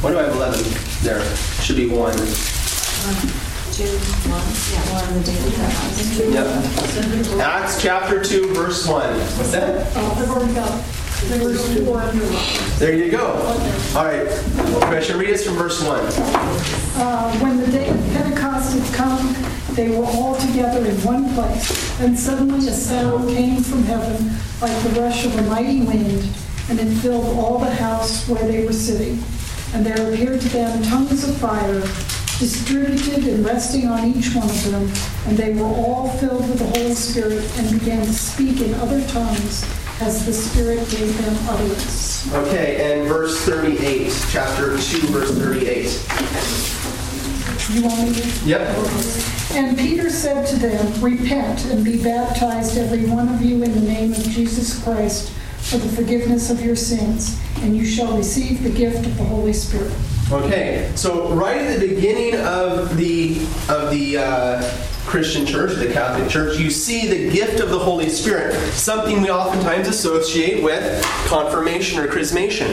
what 0.00 0.10
do 0.10 0.18
I 0.18 0.22
have 0.22 0.36
11? 0.36 0.64
There. 1.02 1.24
Should 1.62 1.76
be 1.76 1.88
1. 1.88 1.98
One, 1.98 2.14
two, 3.72 3.88
one. 4.30 4.46
Yeah. 4.70 4.84
One 4.94 5.08
and 5.14 5.26
two. 6.14 6.30
Yep. 6.30 7.40
Acts 7.40 7.82
chapter 7.82 8.22
2, 8.22 8.54
verse 8.54 8.86
1. 8.86 9.14
What's 9.18 9.50
that? 9.52 10.97
There 12.78 12.94
you 12.94 13.10
go. 13.10 13.26
All 13.96 14.04
right. 14.04 14.28
Commissioner, 14.82 15.18
read 15.18 15.30
us 15.30 15.44
from 15.44 15.54
verse 15.54 15.84
1. 15.84 16.00
Uh, 16.00 17.38
When 17.40 17.58
the 17.60 17.66
day 17.66 17.88
of 17.88 17.96
Pentecost 18.12 18.78
had 18.78 18.94
come, 18.94 19.34
they 19.74 19.88
were 19.90 20.04
all 20.04 20.36
together 20.36 20.86
in 20.86 20.94
one 21.02 21.34
place. 21.34 22.00
And 22.00 22.18
suddenly 22.18 22.68
a 22.68 22.72
sound 22.72 23.28
came 23.30 23.62
from 23.62 23.82
heaven 23.82 24.30
like 24.60 24.82
the 24.84 25.00
rush 25.00 25.26
of 25.26 25.36
a 25.38 25.42
mighty 25.42 25.82
wind, 25.82 26.28
and 26.70 26.78
it 26.78 26.88
filled 27.00 27.36
all 27.36 27.58
the 27.58 27.74
house 27.74 28.28
where 28.28 28.46
they 28.46 28.64
were 28.64 28.72
sitting. 28.72 29.22
And 29.74 29.84
there 29.84 30.12
appeared 30.12 30.40
to 30.40 30.48
them 30.48 30.82
tongues 30.84 31.28
of 31.28 31.36
fire, 31.38 31.80
distributed 32.38 33.26
and 33.26 33.44
resting 33.44 33.88
on 33.88 34.06
each 34.06 34.34
one 34.34 34.48
of 34.48 34.70
them. 34.70 34.90
And 35.26 35.36
they 35.36 35.52
were 35.52 35.66
all 35.66 36.10
filled 36.18 36.48
with 36.48 36.60
the 36.60 36.78
Holy 36.78 36.94
Spirit 36.94 37.44
and 37.58 37.78
began 37.80 38.06
to 38.06 38.12
speak 38.12 38.60
in 38.60 38.72
other 38.74 39.04
tongues 39.08 39.66
as 40.00 40.24
the 40.24 40.32
Spirit 40.32 40.88
gave 40.90 41.16
them 41.24 41.36
utterance. 41.48 42.32
Okay, 42.34 42.92
and 42.92 43.08
verse 43.08 43.44
38. 43.44 44.12
Chapter 44.30 44.78
2, 44.78 45.06
verse 45.08 45.36
38. 45.36 46.04
You 47.70 47.82
want 47.84 48.02
me 48.02 48.14
to? 48.14 48.28
Yep. 48.46 48.76
And 49.52 49.76
Peter 49.76 50.08
said 50.08 50.46
to 50.46 50.56
them, 50.56 51.02
Repent 51.02 51.64
and 51.66 51.84
be 51.84 52.02
baptized, 52.02 52.78
every 52.78 53.06
one 53.06 53.28
of 53.28 53.42
you, 53.42 53.62
in 53.62 53.72
the 53.74 53.80
name 53.80 54.12
of 54.12 54.22
Jesus 54.22 54.82
Christ, 54.82 55.32
for 55.68 55.76
the 55.76 55.88
forgiveness 55.90 56.48
of 56.50 56.62
your 56.62 56.76
sins, 56.76 57.38
and 57.58 57.76
you 57.76 57.84
shall 57.84 58.16
receive 58.16 58.62
the 58.62 58.70
gift 58.70 59.04
of 59.04 59.16
the 59.18 59.24
Holy 59.24 59.52
Spirit. 59.52 59.92
Okay, 60.32 60.90
so 60.94 61.28
right 61.34 61.58
at 61.58 61.78
the 61.78 61.88
beginning 61.88 62.40
of 62.40 62.96
the 62.96 63.38
of 63.68 63.90
the 63.90 64.16
uh, 64.16 64.62
Christian 65.04 65.44
Church, 65.44 65.74
the 65.76 65.92
Catholic 65.92 66.30
Church, 66.30 66.58
you 66.58 66.70
see 66.70 67.06
the 67.06 67.30
gift 67.30 67.60
of 67.60 67.68
the 67.68 67.78
Holy 67.78 68.08
Spirit, 68.08 68.54
something 68.72 69.20
we 69.20 69.30
oftentimes 69.30 69.88
associate 69.88 70.62
with 70.62 71.02
confirmation 71.26 71.98
or 71.98 72.06
chrismation. 72.06 72.70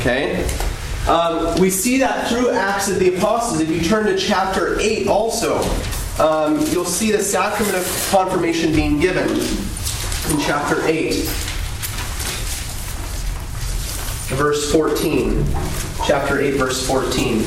Okay, 0.00 0.44
um, 1.08 1.60
we 1.60 1.70
see 1.70 1.98
that 1.98 2.28
through 2.28 2.50
Acts 2.50 2.88
of 2.88 2.98
the 2.98 3.16
Apostles. 3.16 3.60
If 3.60 3.70
you 3.70 3.80
turn 3.82 4.06
to 4.06 4.18
chapter 4.18 4.80
eight, 4.80 5.06
also, 5.06 5.58
um, 6.18 6.58
you'll 6.72 6.84
see 6.84 7.12
the 7.12 7.22
sacrament 7.22 7.76
of 7.76 8.08
confirmation 8.10 8.72
being 8.72 8.98
given 8.98 9.28
in 9.28 10.40
chapter 10.40 10.84
eight. 10.86 11.30
Verse 14.34 14.72
14. 14.72 15.44
Chapter 16.04 16.40
8, 16.40 16.50
verse 16.52 16.84
14. 16.86 17.38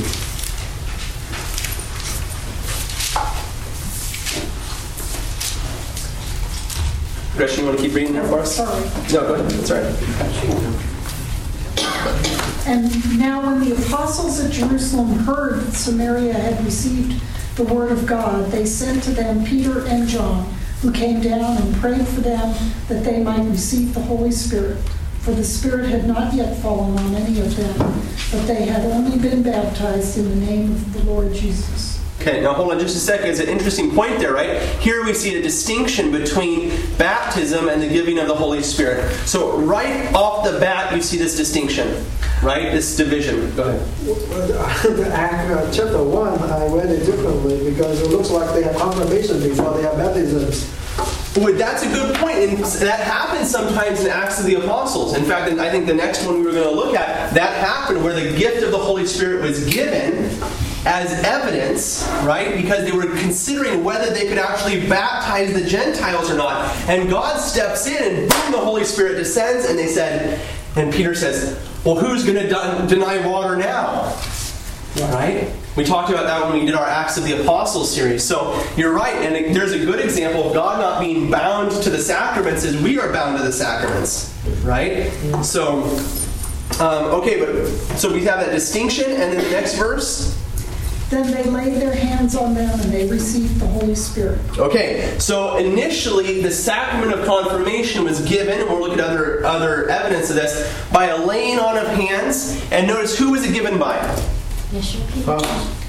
Gretchen, 7.36 7.60
you 7.60 7.66
want 7.66 7.78
to 7.78 7.84
keep 7.84 7.94
reading 7.94 8.14
there 8.14 8.26
for 8.26 8.40
us? 8.40 8.56
Sorry. 8.56 8.82
No, 9.12 9.26
go 9.28 9.34
ahead. 9.34 9.50
That's 9.50 9.70
right. 9.70 9.84
And 12.66 13.18
now 13.18 13.44
when 13.44 13.60
the 13.60 13.76
apostles 13.76 14.40
at 14.40 14.50
Jerusalem 14.50 15.10
heard 15.10 15.60
that 15.60 15.72
Samaria 15.72 16.32
had 16.32 16.64
received 16.64 17.22
the 17.56 17.64
word 17.64 17.92
of 17.92 18.06
God, 18.06 18.50
they 18.50 18.64
sent 18.64 19.02
to 19.04 19.10
them 19.10 19.44
Peter 19.44 19.86
and 19.86 20.08
John, 20.08 20.50
who 20.80 20.90
came 20.92 21.20
down 21.20 21.58
and 21.58 21.74
prayed 21.76 22.06
for 22.08 22.22
them 22.22 22.54
that 22.88 23.04
they 23.04 23.22
might 23.22 23.44
receive 23.44 23.92
the 23.92 24.00
Holy 24.00 24.32
Spirit. 24.32 24.78
For 25.30 25.36
the 25.36 25.44
Spirit 25.44 25.88
had 25.88 26.08
not 26.08 26.34
yet 26.34 26.56
fallen 26.56 26.98
on 26.98 27.14
any 27.14 27.38
of 27.38 27.56
them, 27.56 27.78
but 28.32 28.48
they 28.48 28.66
had 28.66 28.84
only 28.86 29.16
been 29.16 29.44
baptized 29.44 30.18
in 30.18 30.28
the 30.28 30.44
name 30.44 30.72
of 30.72 30.92
the 30.92 31.04
Lord 31.04 31.32
Jesus. 31.32 32.04
Okay, 32.20 32.40
now 32.40 32.52
hold 32.52 32.72
on 32.72 32.80
just 32.80 32.96
a 32.96 32.98
second. 32.98 33.28
It's 33.28 33.38
an 33.38 33.48
interesting 33.48 33.94
point 33.94 34.18
there, 34.18 34.32
right? 34.32 34.60
Here 34.80 35.04
we 35.04 35.14
see 35.14 35.36
a 35.36 35.40
distinction 35.40 36.10
between 36.10 36.70
baptism 36.98 37.68
and 37.68 37.80
the 37.80 37.88
giving 37.88 38.18
of 38.18 38.26
the 38.26 38.34
Holy 38.34 38.60
Spirit. 38.60 39.08
So, 39.24 39.56
right 39.58 40.12
off 40.14 40.44
the 40.44 40.58
bat, 40.58 40.96
you 40.96 41.00
see 41.00 41.16
this 41.16 41.36
distinction, 41.36 42.04
right? 42.42 42.72
This 42.72 42.96
division. 42.96 43.54
Go 43.54 43.68
ahead. 43.68 43.86
The 44.02 45.12
Act 45.14 45.48
uh, 45.52 45.72
chapter 45.72 46.02
1, 46.02 46.38
I 46.40 46.66
read 46.74 46.90
it 46.90 47.06
differently 47.06 47.70
because 47.70 48.02
it 48.02 48.08
looks 48.08 48.30
like 48.30 48.52
they 48.52 48.64
have 48.64 48.74
confirmation 48.74 49.40
before 49.40 49.74
they 49.74 49.82
have 49.82 49.96
baptisms. 49.96 50.68
That's 51.34 51.84
a 51.84 51.88
good 51.88 52.16
point, 52.16 52.38
and 52.38 52.58
that 52.58 53.00
happens 53.00 53.50
sometimes 53.50 54.00
in 54.00 54.08
Acts 54.08 54.40
of 54.40 54.46
the 54.46 54.56
Apostles. 54.56 55.16
In 55.16 55.24
fact, 55.24 55.52
I 55.60 55.70
think 55.70 55.86
the 55.86 55.94
next 55.94 56.26
one 56.26 56.40
we 56.40 56.42
were 56.42 56.52
going 56.52 56.68
to 56.68 56.74
look 56.74 56.96
at, 56.96 57.32
that 57.34 57.56
happened 57.56 58.02
where 58.02 58.14
the 58.14 58.36
gift 58.36 58.64
of 58.64 58.72
the 58.72 58.78
Holy 58.78 59.06
Spirit 59.06 59.42
was 59.42 59.64
given 59.72 60.24
as 60.86 61.22
evidence, 61.24 62.08
right? 62.24 62.56
Because 62.56 62.84
they 62.84 62.92
were 62.92 63.06
considering 63.18 63.84
whether 63.84 64.12
they 64.12 64.26
could 64.26 64.38
actually 64.38 64.88
baptize 64.88 65.52
the 65.52 65.64
Gentiles 65.64 66.30
or 66.30 66.36
not. 66.36 66.74
And 66.88 67.08
God 67.08 67.38
steps 67.38 67.86
in, 67.86 68.02
and 68.02 68.28
boom, 68.28 68.52
the 68.52 68.58
Holy 68.58 68.84
Spirit 68.84 69.16
descends, 69.16 69.66
and 69.66 69.78
they 69.78 69.88
said, 69.88 70.40
and 70.74 70.92
Peter 70.92 71.14
says, 71.14 71.64
Well, 71.84 71.96
who's 71.96 72.24
going 72.24 72.38
to 72.38 72.86
deny 72.88 73.24
water 73.26 73.56
now? 73.56 74.16
Right? 74.96 75.52
We 75.76 75.84
talked 75.84 76.10
about 76.10 76.26
that 76.26 76.42
when 76.44 76.58
we 76.58 76.66
did 76.66 76.74
our 76.74 76.86
Acts 76.86 77.16
of 77.16 77.24
the 77.24 77.40
Apostles 77.40 77.94
series. 77.94 78.24
So 78.24 78.60
you're 78.76 78.92
right, 78.92 79.14
and 79.14 79.54
there's 79.54 79.72
a 79.72 79.78
good 79.78 80.00
example 80.00 80.48
of 80.48 80.52
God 80.52 80.80
not 80.80 81.00
being 81.00 81.30
bound 81.30 81.70
to 81.82 81.90
the 81.90 81.98
sacraments 81.98 82.64
as 82.64 82.76
we 82.82 82.98
are 82.98 83.12
bound 83.12 83.38
to 83.38 83.44
the 83.44 83.52
sacraments. 83.52 84.34
Right? 84.64 85.10
So, 85.44 85.82
um, 86.80 87.04
okay, 87.20 87.38
but 87.38 87.66
so 87.98 88.12
we 88.12 88.24
have 88.24 88.40
that 88.40 88.50
distinction, 88.50 89.10
and 89.12 89.32
then 89.32 89.36
the 89.36 89.50
next 89.50 89.76
verse. 89.76 90.36
then 91.10 91.30
they 91.30 91.44
laid 91.44 91.74
their 91.74 91.94
hands 91.94 92.36
on 92.36 92.54
them 92.54 92.78
and 92.80 92.92
they 92.92 93.08
received 93.08 93.58
the 93.60 93.66
Holy 93.66 93.94
Spirit. 93.96 94.38
Okay, 94.58 95.16
so 95.18 95.56
initially 95.56 96.40
the 96.40 96.50
sacrament 96.50 97.12
of 97.18 97.26
confirmation 97.26 98.04
was 98.04 98.20
given, 98.28 98.60
and 98.60 98.68
we'll 98.68 98.80
look 98.80 98.92
at 98.92 99.00
other 99.00 99.44
other 99.44 99.88
evidence 99.88 100.30
of 100.30 100.36
this, 100.36 100.72
by 100.92 101.06
a 101.06 101.16
laying 101.16 101.58
on 101.58 101.76
of 101.78 101.86
hands. 101.88 102.60
And 102.72 102.86
notice 102.88 103.16
who 103.16 103.30
was 103.32 103.44
it 103.44 103.52
given 103.52 103.78
by? 103.78 103.98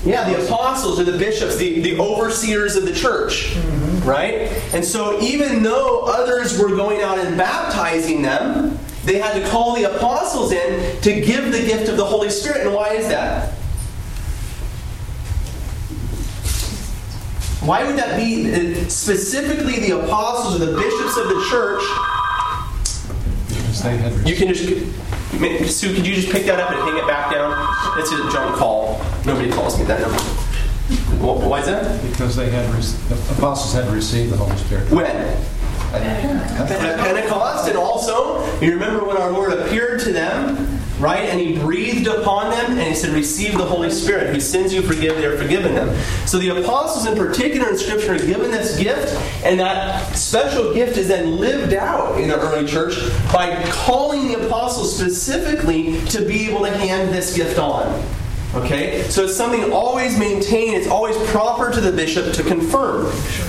Yeah, 0.06 0.28
the 0.30 0.44
apostles 0.46 1.00
or 1.00 1.04
the 1.04 1.18
bishops, 1.18 1.58
the, 1.58 1.82
the 1.82 2.00
overseers 2.00 2.76
of 2.76 2.86
the 2.86 2.94
church. 2.94 3.56
Right? 4.04 4.52
And 4.74 4.84
so 4.84 5.22
even 5.22 5.62
though 5.62 6.06
others 6.08 6.58
were 6.58 6.70
going 6.70 7.02
out 7.02 7.20
and 7.20 7.38
baptizing 7.38 8.22
them, 8.22 8.80
they 9.06 9.20
had 9.20 9.34
to 9.34 9.48
call 9.50 9.76
the 9.76 9.96
apostles 9.96 10.52
in 10.52 11.02
to 11.02 11.22
give 11.22 11.52
the 11.52 11.60
gift 11.60 11.90
of 11.90 11.98
the 11.98 12.06
Holy 12.06 12.30
Spirit. 12.30 12.66
And 12.66 12.74
why 12.74 12.94
is 12.94 13.08
that? 13.08 13.54
Why 17.62 17.84
would 17.84 17.98
that 17.98 18.18
be 18.18 18.52
uh, 18.52 18.90
specifically 18.90 19.80
the 19.80 20.04
apostles 20.04 20.60
or 20.60 20.66
the 20.66 20.76
bishops 20.76 21.16
of 21.18 21.30
the 21.30 21.46
church? 21.48 21.84
Because 23.48 23.84
they 23.84 23.98
had 23.98 24.28
You 24.28 24.36
can 24.36 24.52
just, 24.52 24.64
Sue, 25.68 25.94
could 25.96 26.06
you 26.06 26.14
just 26.16 26.30
pick 26.30 26.46
that 26.46 26.60
up 26.60 26.72
and 26.72 26.80
hang 26.82 26.98
it 26.98 27.08
back 27.08 27.32
down? 27.32 27.52
It's 28.00 28.12
a 28.12 28.18
junk 28.32 28.56
call. 28.58 29.02
Nobody 29.26 29.50
calls 29.52 29.78
me 29.80 29.86
that 29.86 30.02
number. 30.02 30.18
Wh- 31.24 31.48
Why 31.48 31.60
is 31.62 31.66
that? 31.68 32.02
because 32.12 32.36
they 32.36 32.50
had 32.50 32.66
rec- 32.74 32.84
the 33.10 33.16
apostles 33.38 33.74
had 33.74 33.92
received 33.94 34.32
the 34.34 34.38
Holy 34.38 34.56
Spirit. 34.58 34.90
When? 34.92 35.06
At 35.94 36.68
Pentecost, 37.00 37.68
and 37.70 37.78
also, 37.78 38.44
you 38.60 38.72
remember 38.74 39.06
when 39.06 39.18
our 39.18 39.32
Lord 39.32 39.54
appeared 39.54 40.00
to 40.02 40.12
them, 40.14 40.81
right? 41.02 41.28
And 41.30 41.40
he 41.40 41.58
breathed 41.58 42.08
upon 42.08 42.52
them, 42.52 42.78
and 42.78 42.82
he 42.82 42.96
said, 42.96 43.10
Receive 43.10 43.58
the 43.58 43.66
Holy 43.66 43.90
Spirit. 43.90 44.34
Whose 44.34 44.48
sins 44.48 44.74
you 44.74 44.82
forgive, 44.82 45.18
they 45.18 45.26
are 45.26 45.38
forgiven 45.38 45.74
them. 45.74 45.98
So 46.26 46.38
the 46.38 46.50
apostles, 46.50 47.08
in 47.08 47.18
particular, 47.18 47.70
in 47.70 47.78
Scripture, 47.78 48.14
are 48.14 48.20
given 48.20 48.52
this 48.52 48.78
gift, 48.78 49.14
and 49.44 49.60
that 49.60 50.16
special 50.16 50.74
gift 50.74 50.98
is 50.98 51.08
then 51.08 51.38
lived 51.38 51.74
out 51.74 52.20
in 52.20 52.30
the 52.30 52.40
early 52.40 52.68
church 52.68 52.96
by 53.34 53.62
calling 53.70 54.28
the 54.28 54.46
apostles 54.46 54.96
specifically 54.96 56.00
to 56.06 56.24
be 56.24 56.48
able 56.50 56.62
to 56.62 56.78
hand 56.78 57.14
this 57.14 57.36
gift 57.36 57.58
on. 57.58 58.06
Okay? 58.54 59.04
So 59.04 59.24
it's 59.24 59.36
something 59.36 59.72
always 59.72 60.20
maintained, 60.20 60.76
it's 60.76 60.88
always 60.88 61.18
proper 61.30 61.72
to 61.72 61.82
the 61.82 61.92
bishop 61.92 62.34
to 62.34 62.44
confirm. 62.44 63.06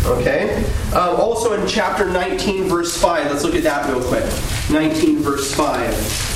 Okay? 0.06 0.64
Um, 0.94 1.16
also 1.16 1.52
in 1.61 1.66
chapter 1.66 2.09
19, 2.09 2.68
verse 2.68 2.97
5, 3.00 3.30
let's 3.30 3.44
look 3.44 3.56
at 3.56 3.64
that 3.64 3.92
real 3.92 4.02
quick. 4.02 4.25
19, 4.71 5.18
verse 5.18 5.52
5. 5.54 6.32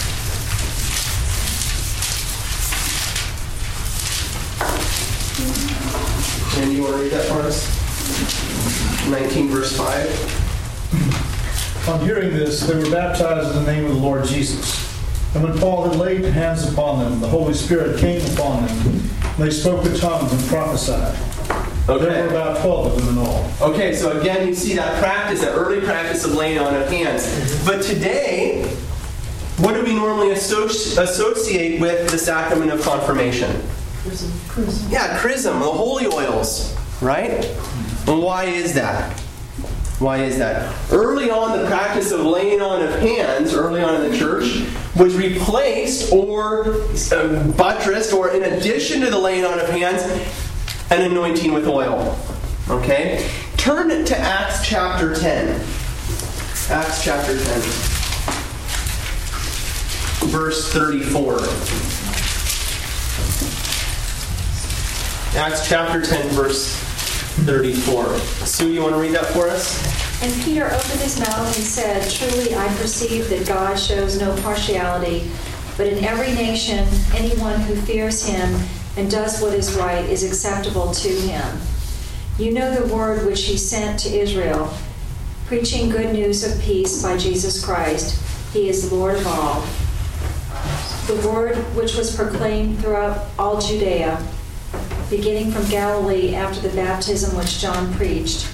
And 6.58 6.72
you 6.72 6.82
want 6.82 6.94
to 6.96 7.02
read 7.02 7.12
that 7.12 7.24
for 7.26 7.40
us? 7.42 7.66
19, 9.10 9.48
verse 9.48 9.76
5. 9.76 11.88
On 11.88 12.00
hearing 12.04 12.30
this, 12.30 12.60
they 12.60 12.74
were 12.74 12.90
baptized 12.90 13.54
in 13.56 13.64
the 13.64 13.72
name 13.72 13.84
of 13.84 13.92
the 13.92 13.98
Lord 13.98 14.24
Jesus. 14.26 14.84
And 15.34 15.44
when 15.44 15.58
Paul 15.58 15.88
had 15.88 15.96
laid 15.96 16.24
hands 16.24 16.66
upon 16.72 17.00
them, 17.04 17.20
the 17.20 17.28
Holy 17.28 17.54
Spirit 17.54 17.98
came 18.00 18.20
upon 18.32 18.66
them. 18.66 18.78
And 18.86 19.00
they 19.38 19.50
spoke 19.50 19.82
with 19.84 20.00
tongues 20.00 20.32
and 20.32 20.42
prophesied. 20.44 21.14
There 21.86 21.98
were 21.98 22.06
Okay. 22.06 22.26
about 22.26 22.60
12 22.62 22.86
of 22.86 22.96
them 23.04 23.18
in 23.18 23.24
all. 23.24 23.48
Okay, 23.60 23.94
so 23.94 24.18
again, 24.18 24.48
you 24.48 24.54
see 24.54 24.74
that 24.74 24.98
practice, 25.00 25.40
that 25.42 25.52
early 25.54 25.80
practice 25.82 26.24
of 26.24 26.34
laying 26.34 26.58
on 26.58 26.74
of 26.74 26.88
hands. 26.90 27.28
But 27.64 27.82
today, 27.82 28.64
what 29.58 29.74
do 29.74 29.84
we 29.84 29.94
normally 29.94 30.34
associ- 30.34 30.98
associate 31.00 31.80
with 31.80 32.10
the 32.10 32.18
sacrament 32.18 32.72
of 32.72 32.82
confirmation? 32.82 33.62
Yeah, 34.88 35.18
chrism, 35.18 35.58
the 35.58 35.66
holy 35.66 36.06
oils, 36.06 36.76
right? 37.00 37.44
And 38.06 38.22
why 38.22 38.44
is 38.44 38.74
that? 38.74 39.18
Why 39.98 40.18
is 40.18 40.38
that? 40.38 40.74
Early 40.92 41.30
on, 41.30 41.58
the 41.58 41.66
practice 41.66 42.12
of 42.12 42.20
laying 42.20 42.60
on 42.60 42.82
of 42.82 43.00
hands, 43.00 43.54
early 43.54 43.82
on 43.82 43.94
in 43.94 44.10
the 44.10 44.16
church, 44.16 44.64
was 44.94 45.16
replaced 45.16 46.12
or 46.12 46.82
um, 47.14 47.50
buttressed, 47.52 48.12
or 48.12 48.30
in 48.30 48.44
addition 48.44 49.00
to 49.00 49.10
the 49.10 49.18
laying 49.18 49.44
on 49.44 49.58
of 49.58 49.68
hands, 49.70 50.02
an 50.90 51.10
anointing 51.10 51.52
with 51.52 51.66
oil. 51.66 52.16
Okay? 52.68 53.28
Turn 53.56 53.88
to 54.04 54.18
Acts 54.18 54.66
chapter 54.66 55.14
10. 55.14 55.48
Acts 56.68 57.02
chapter 57.02 57.38
10, 57.42 57.60
verse 60.28 60.72
34. 60.72 62.05
Acts 65.36 65.68
chapter 65.68 66.00
10, 66.00 66.30
verse 66.30 66.74
34. 67.44 68.16
Sue, 68.46 68.72
you 68.72 68.80
want 68.80 68.94
to 68.94 68.98
read 68.98 69.12
that 69.12 69.26
for 69.26 69.50
us? 69.50 70.22
And 70.22 70.32
Peter 70.42 70.64
opened 70.64 71.00
his 71.00 71.20
mouth 71.20 71.54
and 71.54 71.62
said, 71.62 72.10
Truly 72.10 72.54
I 72.54 72.66
perceive 72.76 73.28
that 73.28 73.46
God 73.46 73.78
shows 73.78 74.18
no 74.18 74.34
partiality, 74.40 75.30
but 75.76 75.88
in 75.88 76.02
every 76.02 76.32
nation 76.32 76.88
anyone 77.14 77.60
who 77.60 77.76
fears 77.76 78.26
him 78.26 78.58
and 78.96 79.10
does 79.10 79.42
what 79.42 79.52
is 79.52 79.74
right 79.74 80.06
is 80.06 80.24
acceptable 80.24 80.90
to 80.92 81.08
him. 81.08 81.58
You 82.38 82.54
know 82.54 82.74
the 82.74 82.94
word 82.94 83.26
which 83.26 83.44
he 83.44 83.58
sent 83.58 83.98
to 84.00 84.08
Israel, 84.08 84.72
preaching 85.44 85.90
good 85.90 86.14
news 86.14 86.44
of 86.44 86.58
peace 86.62 87.02
by 87.02 87.18
Jesus 87.18 87.62
Christ. 87.62 88.22
He 88.54 88.70
is 88.70 88.90
Lord 88.90 89.16
of 89.16 89.26
all. 89.26 89.60
The 91.08 91.28
word 91.28 91.56
which 91.76 91.94
was 91.94 92.16
proclaimed 92.16 92.78
throughout 92.78 93.26
all 93.38 93.60
Judea, 93.60 94.26
beginning 95.10 95.52
from 95.52 95.64
Galilee 95.68 96.34
after 96.34 96.60
the 96.60 96.74
baptism 96.74 97.36
which 97.38 97.60
John 97.60 97.92
preached, 97.94 98.46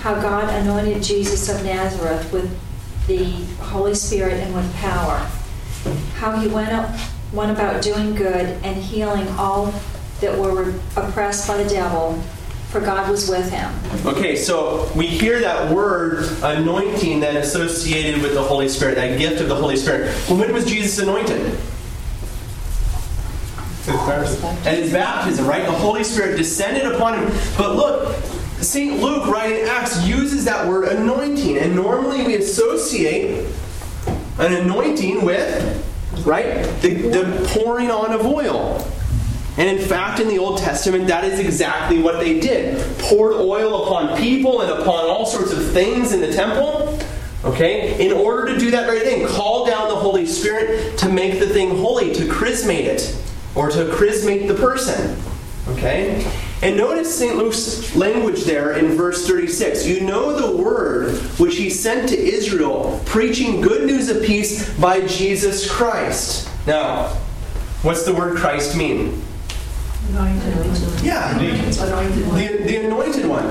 how 0.00 0.14
God 0.20 0.48
anointed 0.48 1.02
Jesus 1.02 1.48
of 1.48 1.62
Nazareth 1.64 2.32
with 2.32 2.58
the 3.06 3.44
Holy 3.64 3.94
Spirit 3.94 4.34
and 4.34 4.54
with 4.54 4.74
power, 4.76 5.18
how 6.14 6.38
he 6.38 6.48
went 6.48 6.72
up, 6.72 6.94
went 7.32 7.50
about 7.50 7.82
doing 7.82 8.14
good 8.14 8.46
and 8.64 8.76
healing 8.76 9.28
all 9.38 9.72
that 10.20 10.38
were 10.38 10.74
oppressed 10.96 11.46
by 11.46 11.62
the 11.62 11.68
devil, 11.68 12.14
for 12.70 12.80
God 12.80 13.10
was 13.10 13.28
with 13.28 13.50
him. 13.50 13.72
Okay, 14.06 14.36
so 14.36 14.90
we 14.94 15.06
hear 15.06 15.40
that 15.40 15.72
word 15.72 16.26
anointing 16.42 17.20
then 17.20 17.36
associated 17.36 18.22
with 18.22 18.34
the 18.34 18.42
Holy 18.42 18.68
Spirit, 18.68 18.96
that 18.96 19.18
gift 19.18 19.40
of 19.40 19.48
the 19.48 19.54
Holy 19.54 19.76
Spirit. 19.76 20.14
When 20.28 20.52
was 20.52 20.64
Jesus 20.64 20.98
anointed? 20.98 21.58
At 24.66 24.78
his 24.78 24.92
baptism, 24.92 25.46
right? 25.46 25.64
The 25.64 25.72
Holy 25.72 26.04
Spirit 26.04 26.36
descended 26.36 26.84
upon 26.92 27.18
him. 27.18 27.32
But 27.56 27.76
look, 27.76 28.14
St. 28.60 29.00
Luke, 29.00 29.26
writing 29.28 29.64
Acts, 29.68 30.04
uses 30.06 30.44
that 30.44 30.66
word 30.66 30.88
anointing. 30.88 31.58
And 31.58 31.74
normally 31.74 32.24
we 32.26 32.36
associate 32.36 33.46
an 34.38 34.52
anointing 34.52 35.24
with, 35.24 36.24
right, 36.26 36.64
the, 36.80 36.94
the 37.08 37.48
pouring 37.52 37.90
on 37.90 38.12
of 38.12 38.26
oil. 38.26 38.84
And 39.58 39.68
in 39.68 39.84
fact, 39.84 40.20
in 40.20 40.28
the 40.28 40.38
Old 40.38 40.58
Testament, 40.58 41.08
that 41.08 41.24
is 41.24 41.40
exactly 41.40 42.00
what 42.00 42.20
they 42.20 42.38
did. 42.38 42.80
Poured 42.98 43.34
oil 43.34 43.84
upon 43.84 44.16
people 44.16 44.60
and 44.60 44.70
upon 44.70 45.06
all 45.06 45.26
sorts 45.26 45.52
of 45.52 45.72
things 45.72 46.12
in 46.12 46.20
the 46.20 46.32
temple. 46.32 46.96
Okay? 47.44 48.04
In 48.04 48.12
order 48.12 48.52
to 48.52 48.58
do 48.58 48.70
that 48.70 48.86
very 48.86 49.00
thing, 49.00 49.26
call 49.26 49.66
down 49.66 49.88
the 49.88 49.96
Holy 49.96 50.26
Spirit 50.26 50.96
to 50.98 51.08
make 51.08 51.40
the 51.40 51.48
thing 51.48 51.76
holy, 51.76 52.14
to 52.14 52.28
chrismate 52.28 52.86
it, 52.86 53.16
or 53.58 53.68
to 53.70 53.90
chrismate 53.92 54.46
the 54.46 54.54
person. 54.54 55.20
Okay? 55.70 56.24
And 56.62 56.76
notice 56.76 57.18
St. 57.18 57.36
Luke's 57.36 57.94
language 57.96 58.44
there 58.44 58.72
in 58.72 58.92
verse 58.96 59.26
36. 59.26 59.84
You 59.84 60.00
know 60.02 60.32
the 60.40 60.56
word 60.62 61.16
which 61.38 61.56
he 61.56 61.68
sent 61.68 62.08
to 62.10 62.16
Israel, 62.16 63.02
preaching 63.04 63.60
good 63.60 63.86
news 63.86 64.08
of 64.08 64.22
peace 64.22 64.72
by 64.78 65.06
Jesus 65.06 65.70
Christ. 65.70 66.48
Now, 66.66 67.08
what's 67.82 68.04
the 68.04 68.14
word 68.14 68.38
Christ 68.38 68.76
mean? 68.76 69.22
Yeah. 71.02 71.36
The, 71.38 72.62
the 72.64 72.86
anointed 72.86 73.26
one. 73.26 73.44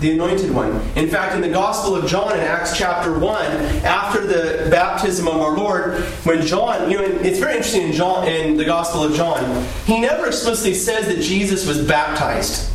The 0.00 0.12
anointed 0.12 0.52
one. 0.52 0.80
In 0.94 1.08
fact, 1.08 1.34
in 1.34 1.40
the 1.40 1.48
Gospel 1.48 1.96
of 1.96 2.06
John 2.06 2.32
in 2.32 2.40
Acts 2.40 2.76
chapter 2.76 3.18
1, 3.18 3.46
after 3.84 4.24
the 4.24 4.70
baptism 4.70 5.26
of 5.26 5.36
our 5.36 5.56
Lord, 5.56 6.00
when 6.24 6.46
John, 6.46 6.88
you 6.88 6.98
know, 6.98 7.04
it's 7.04 7.40
very 7.40 7.56
interesting 7.56 7.82
in 7.82 7.92
John 7.92 8.28
in 8.28 8.56
the 8.56 8.64
Gospel 8.64 9.02
of 9.02 9.14
John, 9.14 9.66
he 9.86 10.00
never 10.00 10.26
explicitly 10.26 10.74
says 10.74 11.08
that 11.08 11.20
Jesus 11.20 11.66
was 11.66 11.84
baptized. 11.84 12.72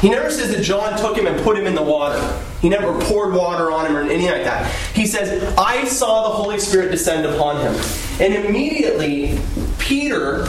He 0.00 0.08
never 0.10 0.30
says 0.30 0.54
that 0.54 0.62
John 0.62 0.98
took 0.98 1.16
him 1.16 1.26
and 1.26 1.40
put 1.42 1.56
him 1.56 1.66
in 1.66 1.74
the 1.74 1.82
water. 1.82 2.20
He 2.60 2.68
never 2.68 3.00
poured 3.02 3.34
water 3.34 3.70
on 3.70 3.86
him 3.86 3.96
or 3.96 4.02
anything 4.02 4.30
like 4.30 4.44
that. 4.44 4.72
He 4.94 5.06
says, 5.06 5.54
I 5.56 5.84
saw 5.84 6.28
the 6.28 6.34
Holy 6.34 6.58
Spirit 6.58 6.90
descend 6.90 7.24
upon 7.24 7.60
him. 7.60 7.74
And 8.20 8.34
immediately, 8.46 9.38
Peter 9.78 10.46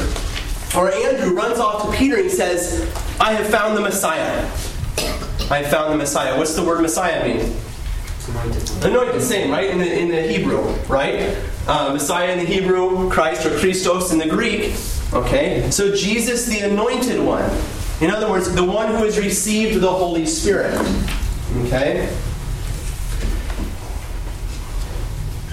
or 0.76 0.92
Andrew 0.92 1.36
runs 1.36 1.60
off 1.60 1.86
to 1.86 1.98
Peter 1.98 2.16
and 2.16 2.26
he 2.26 2.32
says, 2.32 2.92
I 3.20 3.34
have 3.34 3.48
found 3.48 3.78
the 3.78 3.82
Messiah. 3.82 4.50
I 5.54 5.62
found 5.62 5.94
the 5.94 5.98
Messiah. 5.98 6.36
What's 6.36 6.56
the 6.56 6.64
word 6.64 6.82
Messiah 6.82 7.24
mean? 7.24 7.56
Anointed. 8.28 8.84
Anointed, 8.84 9.22
same, 9.22 9.52
right? 9.52 9.70
In 9.70 9.78
the, 9.78 10.00
in 10.00 10.10
the 10.10 10.24
Hebrew, 10.24 10.64
right? 10.88 11.38
Uh, 11.68 11.94
Messiah 11.94 12.32
in 12.32 12.40
the 12.40 12.46
Hebrew, 12.46 13.08
Christ 13.12 13.46
or 13.46 13.56
Christos 13.60 14.12
in 14.12 14.18
the 14.18 14.28
Greek. 14.28 14.74
Okay? 15.14 15.70
So 15.70 15.96
Jesus, 15.96 16.48
the 16.48 16.62
anointed 16.62 17.24
one. 17.24 17.48
In 18.02 18.10
other 18.10 18.32
words, 18.32 18.52
the 18.52 18.64
one 18.64 18.96
who 18.96 19.04
has 19.04 19.20
received 19.20 19.80
the 19.80 19.92
Holy 19.92 20.26
Spirit. 20.26 20.74
Okay? 21.66 22.12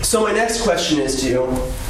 So, 0.01 0.23
my 0.23 0.33
next 0.33 0.63
question 0.63 0.99
is 0.99 1.21
to 1.21 1.29
you 1.29 1.43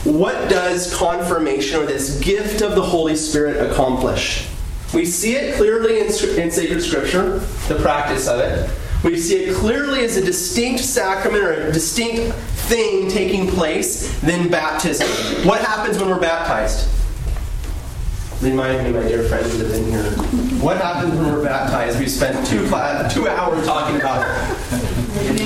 what 0.05 0.51
does 0.51 0.93
confirmation 0.97 1.81
or 1.81 1.87
this 1.87 2.19
gift 2.19 2.61
of 2.61 2.75
the 2.75 2.83
Holy 2.83 3.15
Spirit 3.15 3.71
accomplish? 3.71 4.50
We 4.93 5.07
see 5.07 5.37
it 5.37 5.57
clearly 5.57 6.01
in, 6.01 6.07
in 6.07 6.51
sacred 6.51 6.83
scripture, 6.83 7.39
the 7.69 7.77
practice 7.81 8.27
of 8.27 8.41
it. 8.41 8.69
We 9.05 9.17
see 9.19 9.45
it 9.45 9.55
clearly 9.55 10.05
as 10.05 10.17
a 10.17 10.25
distinct 10.25 10.81
sacrament 10.81 11.43
or 11.43 11.53
a 11.53 11.73
distinct 11.73 12.35
thing 12.69 13.09
taking 13.09 13.47
place 13.47 14.19
than 14.21 14.51
baptism. 14.51 15.07
What 15.47 15.61
happens 15.61 15.99
when 15.99 16.09
we're 16.09 16.21
baptized? 16.21 16.89
Remind 18.43 18.85
me, 18.85 18.93
my 18.93 19.07
dear 19.07 19.23
friends 19.25 19.57
that 19.59 19.67
have 19.67 19.73
been 19.73 19.91
here. 19.91 20.03
What 20.61 20.79
happens 20.79 21.15
when 21.15 21.33
we're 21.33 21.45
baptized? 21.45 22.01
We 22.01 22.09
spent 22.09 22.47
two, 22.47 22.67
class, 22.69 23.13
two 23.13 23.29
hours 23.29 23.67
talking 23.67 23.97
about 23.97 24.27
it. 24.27 25.41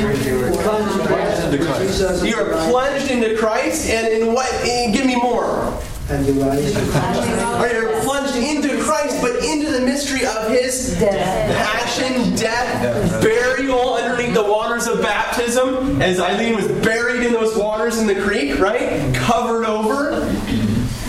You 2.25 2.37
are 2.37 2.69
plunged 2.71 3.11
into 3.11 3.37
Christ, 3.37 3.91
and 3.91 4.07
in 4.07 4.33
what? 4.33 4.49
Eh, 4.63 4.91
give 4.93 5.07
me 5.07 5.17
more. 5.17 5.77
And 6.11 6.27
you 6.27 6.43
rise. 6.43 6.77
Or 6.77 7.69
you're 7.73 8.03
plunged 8.03 8.37
into 8.37 8.83
Christ, 8.83 9.23
but 9.23 9.43
into 9.43 9.71
the 9.71 9.81
mystery 9.81 10.27
of 10.27 10.51
His 10.51 10.99
death. 10.99 11.57
passion, 11.57 12.37
death, 12.37 13.23
burial 13.23 13.95
underneath 13.95 14.35
the 14.35 14.45
waters 14.45 14.87
of 14.87 15.01
baptism, 15.01 16.03
as 16.03 16.21
Eileen 16.21 16.57
was 16.57 16.69
buried 16.85 17.25
in 17.25 17.33
those 17.33 17.57
waters 17.57 17.99
in 17.99 18.07
the 18.07 18.21
creek, 18.21 18.59
right? 18.59 19.15
Covered 19.15 19.65
over 19.65 20.13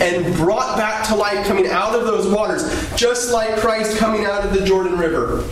and 0.00 0.34
brought 0.36 0.78
back 0.78 1.06
to 1.08 1.14
life 1.14 1.46
coming 1.46 1.66
out 1.68 1.94
of 1.94 2.06
those 2.06 2.26
waters, 2.26 2.62
just 2.96 3.30
like 3.32 3.56
Christ 3.58 3.98
coming 3.98 4.24
out 4.24 4.44
of 4.44 4.54
the 4.54 4.64
Jordan 4.64 4.98
River. 4.98 5.44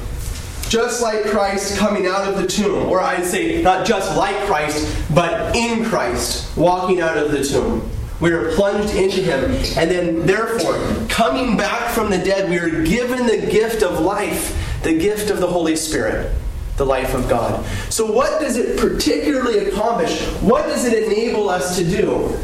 Just 0.68 1.02
like 1.02 1.24
Christ 1.26 1.76
coming 1.76 2.06
out 2.06 2.26
of 2.26 2.36
the 2.40 2.46
tomb, 2.46 2.88
or 2.88 3.00
I'd 3.00 3.26
say 3.26 3.62
not 3.62 3.86
just 3.86 4.16
like 4.16 4.34
Christ, 4.46 4.88
but 5.14 5.54
in 5.54 5.84
Christ, 5.84 6.56
walking 6.56 7.00
out 7.00 7.18
of 7.18 7.30
the 7.30 7.44
tomb. 7.44 7.88
We 8.24 8.32
are 8.32 8.52
plunged 8.52 8.94
into 8.94 9.20
Him. 9.20 9.50
And 9.76 9.90
then, 9.90 10.24
therefore, 10.24 10.80
coming 11.10 11.58
back 11.58 11.90
from 11.90 12.08
the 12.08 12.16
dead, 12.16 12.48
we 12.48 12.56
are 12.56 12.82
given 12.82 13.26
the 13.26 13.36
gift 13.36 13.82
of 13.82 14.00
life, 14.00 14.80
the 14.82 14.98
gift 14.98 15.28
of 15.28 15.40
the 15.40 15.46
Holy 15.46 15.76
Spirit, 15.76 16.34
the 16.78 16.86
life 16.86 17.12
of 17.12 17.28
God. 17.28 17.62
So, 17.90 18.10
what 18.10 18.40
does 18.40 18.56
it 18.56 18.80
particularly 18.80 19.68
accomplish? 19.68 20.22
What 20.40 20.62
does 20.62 20.86
it 20.86 21.02
enable 21.04 21.50
us 21.50 21.76
to 21.76 21.84
do? 21.84 22.34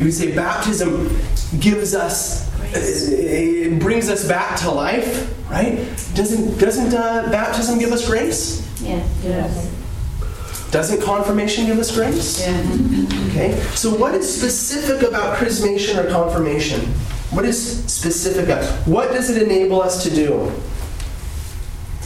You 0.00 0.06
would 0.06 0.14
say 0.14 0.34
baptism 0.34 1.16
gives 1.60 1.94
us, 1.94 2.50
it 2.74 3.78
brings 3.78 4.10
us 4.10 4.26
back 4.26 4.58
to 4.62 4.72
life, 4.72 5.32
right? 5.48 5.76
Doesn't 6.16 6.58
doesn't 6.58 6.92
uh, 6.92 7.30
baptism 7.30 7.78
give 7.78 7.92
us 7.92 8.04
grace? 8.08 8.68
Yeah. 8.82 9.06
Yes. 9.22 9.83
Doesn't 10.74 11.02
confirmation 11.02 11.66
give 11.66 11.78
us 11.78 11.94
grace? 11.94 12.40
Yeah. 12.40 12.58
Okay. 13.30 13.60
So 13.76 13.94
what 13.94 14.12
is 14.16 14.26
specific 14.28 15.08
about 15.08 15.38
chrismation 15.38 16.04
or 16.04 16.10
confirmation? 16.10 16.80
What 17.30 17.44
is 17.44 17.84
specific? 17.84 18.46
About, 18.46 18.64
what 18.84 19.12
does 19.12 19.30
it 19.30 19.40
enable 19.40 19.80
us 19.80 20.02
to 20.02 20.10
do? 20.10 20.50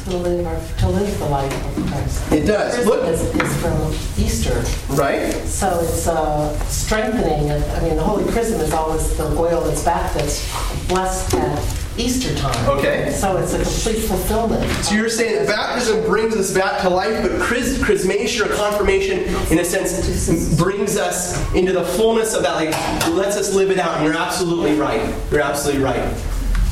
To 0.04 0.16
live, 0.18 0.46
our, 0.46 0.60
to 0.80 0.88
live 0.90 1.18
the 1.18 1.24
life 1.30 1.78
of 1.78 1.86
Christ. 1.86 2.30
It 2.30 2.44
does. 2.44 2.74
Christmas 2.74 2.86
Look, 2.86 3.08
is, 3.08 3.40
is 3.40 3.56
from 3.62 4.22
Easter, 4.22 4.94
right? 4.96 5.32
so 5.46 5.80
it's 5.80 6.06
uh, 6.06 6.52
strengthening. 6.66 7.50
I 7.50 7.80
mean, 7.80 7.96
the 7.96 8.04
Holy 8.04 8.30
Chrism 8.30 8.60
is 8.60 8.74
always 8.74 9.16
the 9.16 9.28
oil 9.38 9.62
that's 9.62 9.82
back 9.82 10.12
that's 10.12 10.46
blessed 10.88 11.32
at 11.36 11.77
Easter 11.98 12.34
time. 12.36 12.68
Okay. 12.68 13.10
So 13.10 13.36
it's 13.38 13.52
a 13.54 13.62
complete 13.62 14.04
fulfillment. 14.06 14.64
So 14.84 14.94
you're 14.94 15.08
saying 15.08 15.34
that 15.34 15.48
baptism 15.48 16.04
brings 16.04 16.36
us 16.36 16.54
back 16.54 16.80
to 16.82 16.88
life, 16.88 17.22
but 17.22 17.40
chris- 17.40 17.78
chrismation 17.78 18.46
or 18.46 18.54
confirmation, 18.54 19.20
in 19.50 19.58
a 19.58 19.64
sense, 19.64 20.56
brings 20.56 20.96
us 20.96 21.36
into 21.54 21.72
the 21.72 21.84
fullness 21.84 22.34
of 22.34 22.42
that. 22.42 22.54
Like, 22.54 22.70
lets 23.14 23.36
us 23.36 23.52
live 23.54 23.70
it 23.70 23.78
out. 23.78 23.96
And 23.96 24.04
you're 24.04 24.16
absolutely 24.16 24.78
right. 24.78 25.12
You're 25.30 25.40
absolutely 25.40 25.82
right. 25.82 26.16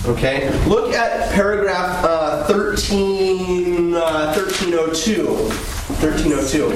Okay? 0.06 0.50
Look 0.66 0.92
at 0.92 1.32
paragraph 1.32 2.04
uh, 2.04 2.44
13, 2.46 3.94
uh, 3.94 4.32
1302. 4.32 5.26
1302. 5.26 6.68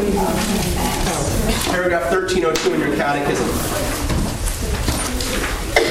Paragraph 1.71 2.11
1302 2.11 2.75
in 2.75 2.81
your 2.81 2.97
catechism. 2.97 3.47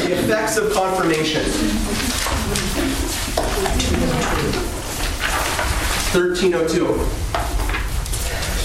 The 0.10 0.20
effects 0.20 0.58
of 0.58 0.74
confirmation. 0.74 2.09
1302. 6.14 6.86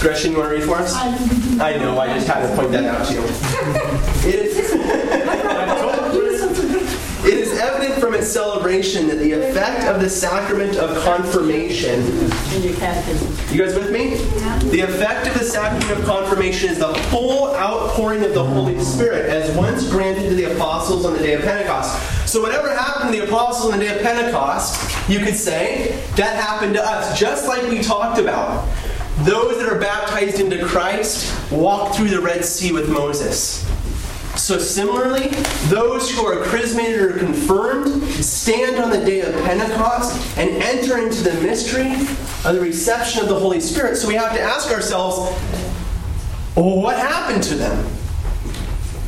Gretchen, 0.01 0.31
you 0.31 0.37
want 0.37 0.49
to 0.49 0.55
read 0.55 0.63
for 0.63 0.75
us? 0.75 0.93
I 0.95 1.77
know, 1.77 1.99
I 1.99 2.07
just 2.13 2.27
had 2.27 2.47
to 2.47 2.55
point 2.55 2.71
that 2.71 2.85
out 2.85 3.05
to 3.07 3.13
you. 3.13 3.21
It 4.25 4.35
is, 4.35 4.57
it 7.25 7.33
is 7.39 7.57
evident 7.59 7.99
from 7.99 8.13
its 8.15 8.27
celebration 8.27 9.07
that 9.07 9.17
the 9.17 9.33
effect 9.33 9.83
of 9.85 10.01
the 10.01 10.09
sacrament 10.09 10.77
of 10.77 10.97
confirmation. 11.03 12.01
In 12.01 12.63
your 12.63 12.73
catechism. 12.75 13.55
You 13.55 13.63
guys 13.63 13.75
with 13.75 13.91
me? 13.91 14.15
The 14.71 14.81
effect 14.81 15.27
of 15.27 15.35
the 15.35 15.43
sacrament 15.43 15.91
of 15.91 16.03
confirmation 16.05 16.69
is 16.71 16.79
the 16.79 16.93
full 17.11 17.53
outpouring 17.55 18.23
of 18.23 18.33
the 18.33 18.43
Holy 18.43 18.79
Spirit 18.83 19.29
as 19.29 19.55
once 19.55 19.87
granted 19.89 20.29
to 20.29 20.35
the 20.35 20.55
apostles 20.55 21.05
on 21.05 21.13
the 21.13 21.19
day 21.19 21.33
of 21.33 21.41
Pentecost. 21.41 21.95
So, 22.25 22.41
whatever 22.41 22.69
happened 22.69 23.13
to 23.13 23.19
the 23.19 23.27
apostles 23.27 23.71
on 23.71 23.79
the 23.79 23.85
day 23.85 23.95
of 23.95 24.01
Pentecost, 24.01 25.09
you 25.09 25.19
could 25.19 25.35
say 25.35 26.03
that 26.15 26.35
happened 26.35 26.73
to 26.73 26.83
us, 26.83 27.17
just 27.19 27.47
like 27.47 27.63
we 27.69 27.81
talked 27.81 28.19
about. 28.19 28.67
Those 29.19 29.57
that 29.59 29.71
are 29.71 29.79
baptized 29.79 30.39
into 30.39 30.65
Christ 30.65 31.33
walk 31.51 31.95
through 31.95 32.09
the 32.09 32.19
Red 32.19 32.43
Sea 32.43 32.71
with 32.71 32.89
Moses. 32.89 33.63
So, 34.35 34.57
similarly, 34.57 35.27
those 35.67 36.11
who 36.11 36.25
are 36.25 36.43
chrismated 36.43 36.99
or 36.99 37.17
confirmed 37.17 38.03
stand 38.03 38.77
on 38.77 38.89
the 38.89 39.05
day 39.05 39.21
of 39.21 39.33
Pentecost 39.45 40.37
and 40.37 40.49
enter 40.61 40.97
into 40.97 41.23
the 41.23 41.33
mystery 41.41 41.93
of 42.43 42.55
the 42.55 42.59
reception 42.59 43.21
of 43.21 43.29
the 43.29 43.39
Holy 43.39 43.59
Spirit. 43.59 43.97
So, 43.97 44.07
we 44.07 44.15
have 44.15 44.33
to 44.33 44.41
ask 44.41 44.71
ourselves 44.71 45.31
well, 46.55 46.81
what 46.81 46.97
happened 46.97 47.43
to 47.43 47.55
them? 47.55 47.85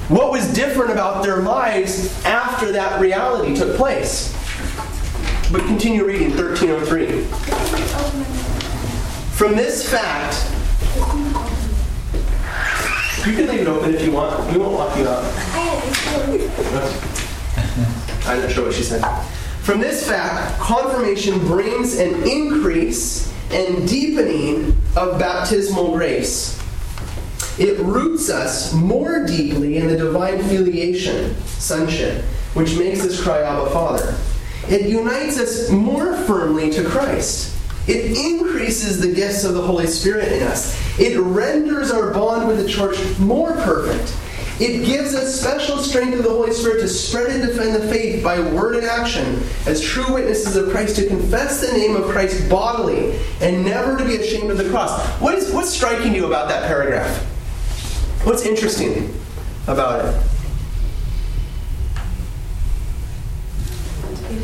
What 0.10 0.32
was 0.32 0.54
different 0.54 0.92
about 0.92 1.22
their 1.22 1.42
lives 1.42 2.24
after 2.24 2.72
that 2.72 3.02
reality 3.02 3.54
took 3.54 3.76
place? 3.76 4.32
But 5.52 5.64
continue 5.66 6.06
reading 6.06 6.30
1303. 6.30 7.24
From 9.36 9.58
this 9.58 9.90
fact, 9.90 10.50
you 13.28 13.36
can 13.36 13.48
leave 13.48 13.60
it 13.60 13.68
open 13.68 13.94
if 13.94 14.02
you 14.02 14.14
want. 14.14 14.50
We 14.50 14.58
won't 14.58 14.76
lock 14.76 14.98
you 14.98 15.10
out. 15.10 15.26
I'm 18.26 18.42
not 18.42 18.52
sure 18.52 18.64
what 18.64 18.74
she 18.76 18.84
said. 18.84 19.04
From 19.62 19.82
this 19.82 20.08
fact, 20.08 20.58
confirmation 20.58 21.38
brings 21.40 22.00
an 22.00 22.24
increase 22.26 23.30
and 23.52 23.86
deepening 23.86 24.78
of 24.96 25.20
baptismal 25.20 25.92
grace. 25.92 26.58
It 27.60 27.80
roots 27.80 28.30
us 28.30 28.74
more 28.74 29.26
deeply 29.26 29.78
in 29.78 29.88
the 29.88 29.98
divine 29.98 30.44
filiation, 30.44 31.36
sonship, 31.46 32.24
which 32.54 32.78
makes 32.78 33.04
us 33.04 33.22
cry, 33.22 33.42
Abba, 33.42 33.72
Father. 33.72 34.16
It 34.70 34.88
unites 34.88 35.40
us 35.40 35.70
more 35.72 36.16
firmly 36.16 36.70
to 36.72 36.84
Christ. 36.84 37.56
It 37.88 38.18
increases 38.18 39.00
the 39.00 39.14
gifts 39.14 39.44
of 39.44 39.54
the 39.54 39.62
Holy 39.62 39.88
Spirit 39.88 40.32
in 40.34 40.44
us. 40.44 40.78
It 41.00 41.18
renders 41.18 41.90
our 41.90 42.14
bond 42.14 42.48
with 42.48 42.58
the 42.58 42.68
church 42.68 42.98
more 43.18 43.54
perfect. 43.54 44.16
It 44.60 44.86
gives 44.86 45.16
us 45.16 45.40
special 45.40 45.78
strength 45.78 46.18
of 46.18 46.24
the 46.24 46.30
Holy 46.30 46.52
Spirit 46.52 46.82
to 46.82 46.88
spread 46.88 47.30
and 47.30 47.42
defend 47.44 47.76
the 47.76 47.88
faith 47.88 48.24
by 48.24 48.40
word 48.40 48.76
and 48.76 48.86
action 48.86 49.42
as 49.66 49.82
true 49.82 50.14
witnesses 50.14 50.56
of 50.56 50.70
Christ, 50.70 50.96
to 50.98 51.08
confess 51.08 51.62
the 51.62 51.78
name 51.78 51.96
of 51.96 52.06
Christ 52.06 52.50
bodily 52.50 53.18
and 53.40 53.64
never 53.64 53.98
to 53.98 54.04
be 54.04 54.16
ashamed 54.16 54.52
of 54.52 54.58
the 54.58 54.70
cross. 54.70 55.08
What 55.22 55.36
is, 55.36 55.52
what's 55.54 55.70
striking 55.70 56.14
you 56.14 56.26
about 56.26 56.50
that 56.50 56.68
paragraph? 56.68 57.37
What's 58.28 58.46
interesting 58.46 59.18
about 59.68 60.04
it? 60.04 60.22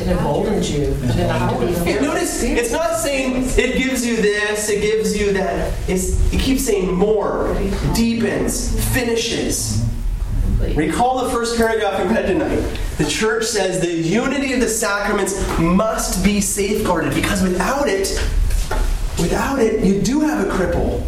It 0.02 0.08
emboldens 0.08 0.72
you 0.72 0.86
to 0.86 1.28
not 1.28 1.60
to 1.60 1.84
be 1.84 2.00
notice, 2.00 2.42
it's 2.44 2.72
not 2.72 2.96
saying 2.96 3.44
it 3.58 3.78
gives 3.78 4.06
you 4.06 4.16
this, 4.16 4.70
it 4.70 4.80
gives 4.80 5.20
you 5.20 5.34
that. 5.34 5.74
It's, 5.90 6.34
it 6.34 6.40
keeps 6.40 6.64
saying 6.64 6.94
more, 6.94 7.54
deepens, 7.94 8.82
finishes. 8.94 9.86
Recall 10.76 11.26
the 11.26 11.32
first 11.32 11.58
paragraph 11.58 12.02
we 12.02 12.10
read 12.10 12.28
tonight. 12.28 12.62
The 12.98 13.06
church 13.06 13.44
says 13.44 13.82
the 13.82 13.92
unity 13.92 14.54
of 14.54 14.62
the 14.62 14.70
sacraments 14.70 15.60
must 15.60 16.24
be 16.24 16.40
safeguarded 16.40 17.14
because 17.14 17.44
without 17.44 17.90
it, 17.90 18.18
without 19.20 19.60
it, 19.60 19.84
you 19.84 20.02
do 20.02 20.22
have 20.22 20.48
a 20.48 20.50
cripple. 20.50 21.06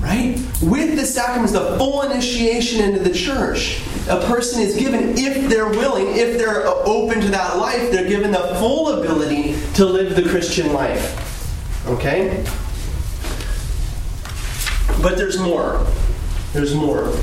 Right? 0.00 0.36
With 0.62 0.96
the 0.96 1.06
sacraments, 1.06 1.52
the 1.52 1.76
full 1.78 2.02
initiation 2.02 2.82
into 2.82 3.00
the 3.00 3.12
church, 3.14 3.80
a 4.08 4.20
person 4.26 4.60
is 4.62 4.76
given, 4.76 5.16
if 5.16 5.48
they're 5.48 5.68
willing, 5.68 6.16
if 6.16 6.38
they're 6.38 6.66
open 6.66 7.20
to 7.20 7.28
that 7.28 7.58
life, 7.58 7.90
they're 7.90 8.08
given 8.08 8.30
the 8.32 8.56
full 8.58 9.00
ability 9.00 9.56
to 9.74 9.84
live 9.84 10.16
the 10.16 10.28
Christian 10.28 10.72
life. 10.72 11.86
Okay? 11.86 12.44
But 15.02 15.16
there's 15.16 15.38
more. 15.38 15.86
There's 16.52 16.74
more. 16.74 17.14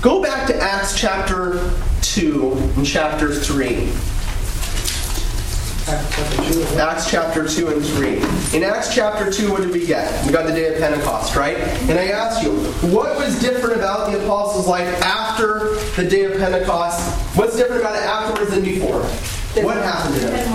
Go 0.00 0.22
back 0.22 0.46
to 0.46 0.56
Acts 0.56 0.98
chapter 0.98 1.72
2 2.00 2.52
and 2.76 2.86
chapter 2.86 3.34
3. 3.34 3.92
Acts 5.88 7.10
chapter 7.10 7.46
2 7.48 7.68
and 7.68 7.84
3. 7.84 8.56
In 8.56 8.64
Acts 8.64 8.94
chapter 8.94 9.30
2, 9.30 9.50
what 9.50 9.62
did 9.62 9.70
we 9.70 9.86
get? 9.86 10.24
We 10.26 10.32
got 10.32 10.46
the 10.46 10.52
day 10.52 10.72
of 10.74 10.80
Pentecost, 10.80 11.36
right? 11.36 11.56
And 11.56 11.98
I 11.98 12.08
asked 12.08 12.42
you, 12.42 12.52
what 12.90 13.16
was 13.16 13.40
different 13.40 13.76
about 13.76 14.10
the 14.10 14.22
apostles' 14.22 14.66
life 14.66 14.88
after 15.02 15.74
the 16.00 16.08
day 16.08 16.24
of 16.24 16.38
Pentecost? 16.38 17.00
What's 17.36 17.56
different 17.56 17.80
about 17.80 17.96
it 17.96 18.02
afterwards 18.02 18.50
than 18.52 18.62
before? 18.64 19.02
What 19.64 19.76
happened 19.78 20.14
to 20.16 20.20
them? 20.20 20.52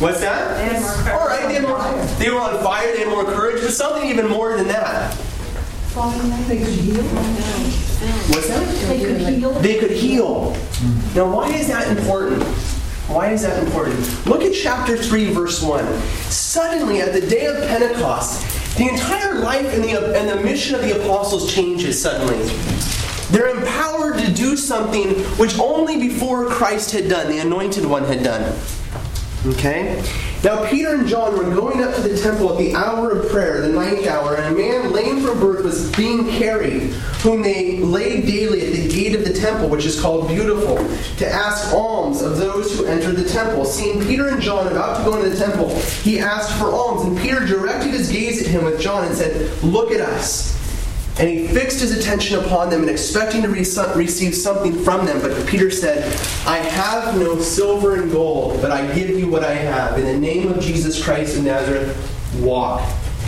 What's 0.00 0.20
that? 0.20 0.56
They 0.58 0.64
had 0.74 0.82
more 0.82 0.92
courage. 0.92 1.14
All 1.14 1.26
right, 1.28 1.48
they, 1.48 1.54
had 1.54 1.62
more, 1.62 1.78
they 2.18 2.30
were 2.30 2.40
on 2.40 2.62
fire, 2.62 2.92
they 2.92 3.00
had 3.00 3.08
more 3.08 3.24
courage, 3.24 3.62
but 3.62 3.70
something 3.70 4.08
even 4.08 4.28
more 4.28 4.56
than 4.56 4.66
that. 4.68 5.16
They 6.48 6.58
could 6.58 6.68
heal. 6.68 7.02
What's 8.28 8.48
that? 8.48 8.88
They 8.88 8.98
could 9.00 9.20
heal. 9.20 9.52
They 9.52 9.78
could 9.78 9.90
heal. 9.90 10.56
Now, 11.14 11.32
why 11.32 11.48
is 11.54 11.68
that 11.68 11.96
important? 11.96 12.42
Why 13.08 13.30
is 13.30 13.42
that 13.42 13.62
important? 13.62 14.26
Look 14.26 14.42
at 14.42 14.52
chapter 14.52 14.96
3, 14.96 15.32
verse 15.32 15.62
1. 15.62 15.84
Suddenly, 16.28 17.00
at 17.00 17.12
the 17.12 17.20
day 17.20 17.46
of 17.46 17.56
Pentecost, 17.68 18.76
the 18.76 18.88
entire 18.88 19.36
life 19.36 19.72
and 19.72 19.84
the, 19.84 20.18
and 20.18 20.28
the 20.28 20.42
mission 20.42 20.74
of 20.74 20.82
the 20.82 21.00
apostles 21.00 21.54
changes 21.54 22.02
suddenly. 22.02 22.44
They're 23.30 23.56
empowered 23.56 24.18
to 24.18 24.32
do 24.32 24.56
something 24.56 25.10
which 25.38 25.56
only 25.60 25.98
before 25.98 26.46
Christ 26.46 26.90
had 26.90 27.08
done, 27.08 27.30
the 27.30 27.38
anointed 27.38 27.86
one 27.86 28.04
had 28.04 28.24
done. 28.24 28.42
Okay? 29.46 30.02
Now, 30.42 30.68
Peter 30.68 30.94
and 30.94 31.08
John 31.08 31.36
were 31.36 31.54
going 31.54 31.82
up 31.82 31.94
to 31.94 32.00
the 32.00 32.20
temple 32.20 32.52
at 32.52 32.58
the 32.58 32.74
hour 32.74 33.10
of 33.10 33.30
prayer, 33.30 33.62
the 33.62 33.68
ninth 33.68 34.06
hour, 34.06 34.36
and 34.36 34.54
a 34.54 34.58
man 34.58 34.92
lame 34.92 35.20
from 35.20 35.40
birth 35.40 35.64
was 35.64 35.90
being 35.96 36.28
carried, 36.30 36.82
whom 37.22 37.42
they 37.42 37.78
laid 37.78 38.26
daily 38.26 38.66
at 38.66 38.72
the 38.72 38.88
gate 38.88 39.14
of 39.14 39.24
the 39.24 39.32
temple, 39.32 39.68
which 39.68 39.84
is 39.84 40.00
called 40.00 40.28
Beautiful, 40.28 40.76
to 41.16 41.28
ask 41.28 41.72
alms 41.72 42.22
of 42.22 42.36
those 42.36 42.76
who 42.76 42.86
entered 42.86 43.16
the 43.16 43.28
temple. 43.28 43.64
Seeing 43.64 44.04
Peter 44.04 44.28
and 44.28 44.40
John 44.40 44.66
about 44.68 44.98
to 44.98 45.10
go 45.10 45.16
into 45.16 45.30
the 45.30 45.36
temple, 45.36 45.74
he 46.02 46.18
asked 46.18 46.52
for 46.58 46.66
alms, 46.66 47.06
and 47.06 47.18
Peter 47.18 47.44
directed 47.44 47.92
his 47.92 48.10
gaze 48.10 48.40
at 48.40 48.48
him 48.48 48.64
with 48.64 48.80
John 48.80 49.04
and 49.04 49.14
said, 49.14 49.50
Look 49.62 49.90
at 49.90 50.00
us. 50.00 50.54
And 51.18 51.30
he 51.30 51.46
fixed 51.48 51.80
his 51.80 51.96
attention 51.96 52.38
upon 52.38 52.68
them 52.68 52.82
and 52.82 52.90
expecting 52.90 53.40
to 53.42 53.48
receive 53.48 54.34
something 54.34 54.74
from 54.84 55.06
them. 55.06 55.20
But 55.20 55.46
Peter 55.46 55.70
said, 55.70 56.04
I 56.46 56.58
have 56.58 57.18
no 57.18 57.40
silver 57.40 57.94
and 57.94 58.12
gold, 58.12 58.60
but 58.60 58.70
I 58.70 58.94
give 58.94 59.10
you 59.10 59.26
what 59.28 59.42
I 59.42 59.54
have. 59.54 59.98
In 59.98 60.04
the 60.04 60.18
name 60.18 60.52
of 60.52 60.60
Jesus 60.60 61.02
Christ 61.02 61.38
of 61.38 61.44
Nazareth, 61.44 61.96
walk. 62.40 62.82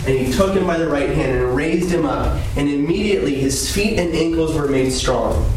And 0.05 0.17
he 0.17 0.31
took 0.31 0.53
him 0.53 0.67
by 0.67 0.77
the 0.77 0.87
right 0.87 1.09
hand 1.09 1.39
and 1.39 1.55
raised 1.55 1.89
him 1.89 2.05
up. 2.05 2.39
And 2.55 2.69
immediately 2.69 3.35
his 3.35 3.71
feet 3.71 3.97
and 3.97 4.13
ankles 4.13 4.55
were 4.55 4.67
made 4.67 4.91
strong. 4.91 5.51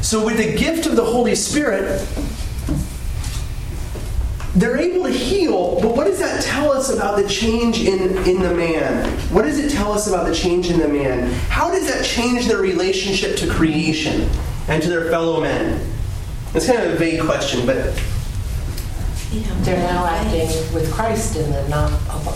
So, 0.00 0.24
with 0.24 0.38
the 0.38 0.56
gift 0.56 0.86
of 0.86 0.96
the 0.96 1.04
Holy 1.04 1.34
Spirit, 1.34 2.06
they're 4.54 4.78
able 4.78 5.04
to 5.04 5.10
heal, 5.12 5.80
but 5.80 5.94
what 5.96 6.06
does 6.06 6.18
that 6.18 6.42
tell 6.42 6.72
us 6.72 6.90
about 6.92 7.16
the 7.16 7.28
change 7.28 7.80
in, 7.80 8.16
in 8.28 8.40
the 8.42 8.52
man? 8.54 9.08
What 9.32 9.42
does 9.42 9.58
it 9.58 9.70
tell 9.70 9.92
us 9.92 10.08
about 10.08 10.26
the 10.26 10.34
change 10.34 10.70
in 10.70 10.78
the 10.80 10.88
man? 10.88 11.30
How 11.48 11.70
does 11.70 11.86
that 11.86 12.04
change 12.04 12.46
their 12.48 12.58
relationship 12.58 13.36
to 13.38 13.48
creation 13.48 14.28
and 14.68 14.82
to 14.82 14.88
their 14.88 15.08
fellow 15.10 15.40
men? 15.40 15.80
It's 16.52 16.66
kind 16.66 16.82
of 16.82 16.94
a 16.94 16.96
vague 16.96 17.20
question, 17.22 17.64
but 17.64 17.94
They're 19.62 19.76
now 19.78 20.04
acting 20.06 20.48
with 20.74 20.92
Christ 20.92 21.36
in 21.36 21.48
them, 21.50 21.70
not 21.70 21.92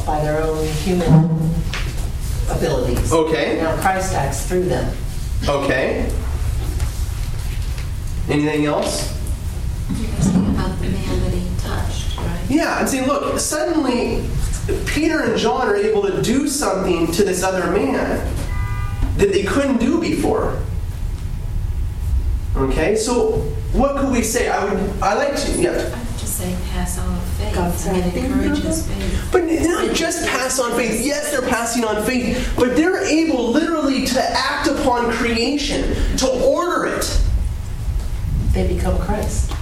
by 0.06 0.20
their 0.20 0.40
own 0.40 0.64
human 0.68 1.50
abilities. 2.48 3.12
Okay. 3.12 3.58
Now 3.60 3.76
Christ 3.80 4.14
acts 4.14 4.46
through 4.46 4.66
them. 4.66 4.94
okay. 5.48 6.08
Anything 8.28 8.66
else? 8.66 9.10
About 9.90 10.78
the 10.80 10.88
man 10.88 11.20
that 11.20 11.32
he 11.32 11.46
touched, 11.58 12.03
right? 12.16 12.40
Yeah, 12.48 12.80
and 12.80 12.88
see, 12.88 13.04
look, 13.04 13.38
suddenly 13.38 14.24
Peter 14.86 15.20
and 15.20 15.38
John 15.38 15.68
are 15.68 15.76
able 15.76 16.02
to 16.02 16.22
do 16.22 16.48
something 16.48 17.10
to 17.12 17.24
this 17.24 17.42
other 17.42 17.70
man 17.70 18.34
that 19.16 19.32
they 19.32 19.42
couldn't 19.44 19.78
do 19.78 20.00
before. 20.00 20.60
Okay, 22.56 22.96
so 22.96 23.32
what 23.72 23.96
could 23.96 24.12
we 24.12 24.22
say? 24.22 24.48
I 24.48 24.64
would, 24.64 25.02
I 25.02 25.14
like 25.14 25.36
to, 25.36 25.60
yeah. 25.60 25.70
I 25.70 25.98
would 25.98 26.18
just 26.18 26.38
say 26.38 26.56
pass 26.70 26.98
on 26.98 27.20
faith. 27.20 27.54
God's 27.54 27.86
I 27.86 27.92
mean, 27.92 28.02
acting 28.04 28.24
encourage 28.26 28.60
through 28.60 28.68
his 28.68 28.86
faith. 28.86 29.28
But 29.32 29.44
not 29.44 29.94
just 29.94 30.26
pass 30.28 30.58
on 30.60 30.72
faith. 30.76 31.04
Yes, 31.04 31.30
they're 31.30 31.48
passing 31.48 31.84
on 31.84 32.04
faith, 32.04 32.54
but 32.56 32.76
they're 32.76 33.04
able 33.04 33.50
literally 33.50 34.06
to 34.06 34.22
act 34.22 34.68
upon 34.68 35.10
creation, 35.12 35.94
to 36.18 36.28
order 36.28 36.86
it. 36.86 37.20
They 38.52 38.72
become 38.72 38.98
Christ. 39.00 39.52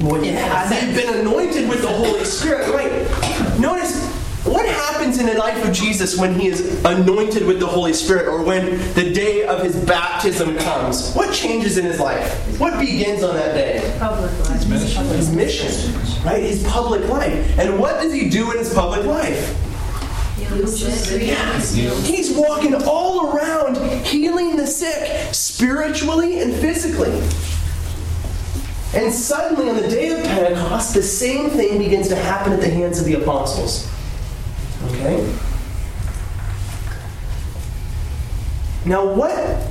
Well, 0.00 0.16
In 0.16 0.24
yeah, 0.24 0.48
that 0.48 0.70
they've 0.70 0.94
been 0.94 1.20
anointed 1.20 1.68
with 1.68 1.82
the 1.82 1.88
Holy 1.88 2.24
Spirit. 2.24 2.68
Right. 2.74 3.60
Notice 3.60 4.02
what 4.44 4.66
happens 4.66 5.18
in 5.18 5.26
the 5.26 5.34
life 5.34 5.64
of 5.64 5.72
Jesus 5.72 6.18
when 6.18 6.38
he 6.38 6.48
is 6.48 6.84
anointed 6.84 7.46
with 7.46 7.60
the 7.60 7.66
Holy 7.66 7.92
Spirit 7.92 8.26
or 8.26 8.42
when 8.42 8.78
the 8.94 9.12
day 9.12 9.44
of 9.44 9.62
his 9.62 9.76
baptism 9.84 10.56
comes. 10.58 11.12
What 11.14 11.32
changes 11.32 11.78
in 11.78 11.84
his 11.84 12.00
life? 12.00 12.58
What 12.58 12.80
begins 12.80 13.22
on 13.22 13.34
that 13.36 13.54
day? 13.54 13.96
Public 14.00 14.36
life. 14.48 14.62
His 14.62 15.30
mission, 15.30 16.24
right? 16.24 16.42
His 16.42 16.64
public 16.64 17.08
life. 17.08 17.58
And 17.58 17.78
what 17.78 18.00
does 18.00 18.12
he 18.12 18.28
do 18.28 18.50
in 18.50 18.58
his 18.58 18.72
public 18.74 19.04
life? 19.06 19.56
Heal 20.36 20.56
the 20.56 20.66
sick. 20.66 21.22
Yes. 21.26 21.74
He's 21.74 22.32
walking 22.32 22.74
all 22.74 23.36
around 23.36 23.76
healing 24.04 24.56
the 24.56 24.66
sick 24.66 25.32
spiritually 25.34 26.40
and 26.40 26.52
physically. 26.54 27.12
And 28.94 29.12
suddenly, 29.12 29.70
on 29.70 29.76
the 29.76 29.88
day 29.88 30.10
of 30.10 30.22
Pentecost, 30.22 30.92
the 30.92 31.02
same 31.02 31.48
thing 31.48 31.78
begins 31.78 32.08
to 32.08 32.16
happen 32.16 32.52
at 32.52 32.60
the 32.60 32.68
hands 32.68 32.98
of 33.00 33.06
the 33.06 33.14
apostles. 33.14 33.90
Okay? 34.86 35.34
Now, 38.84 39.06
what, 39.06 39.62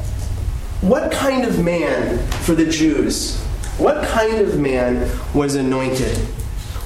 what 0.81 1.11
kind 1.11 1.45
of 1.45 1.63
man 1.63 2.25
for 2.43 2.55
the 2.55 2.65
Jews, 2.65 3.39
what 3.77 4.03
kind 4.07 4.39
of 4.39 4.57
man 4.59 5.09
was 5.35 5.53
anointed? 5.55 6.17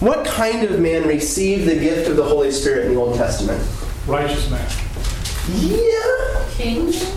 What 0.02 0.26
kind 0.26 0.64
of 0.64 0.80
man 0.80 1.08
received 1.08 1.70
the 1.70 1.80
gift 1.80 2.10
of 2.10 2.18
the 2.18 2.24
Holy 2.24 2.52
Spirit 2.52 2.88
in 2.88 2.96
the 2.96 3.00
Old 3.00 3.16
Testament? 3.16 3.64
Righteous 4.08 4.50
man. 4.50 4.70
Yeah. 5.54 6.46
Kings? 6.52 7.16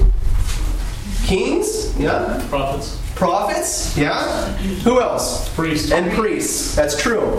Kings? 1.24 1.98
Yeah. 1.98 2.44
Prophets. 2.48 3.00
Prophets? 3.18 3.96
Yeah. 3.96 4.52
Who 4.85 5.00
else? 5.00 5.52
Priests. 5.57 5.90
And 5.90 6.12
priests. 6.12 6.76
That's 6.76 6.96
true. 7.02 7.38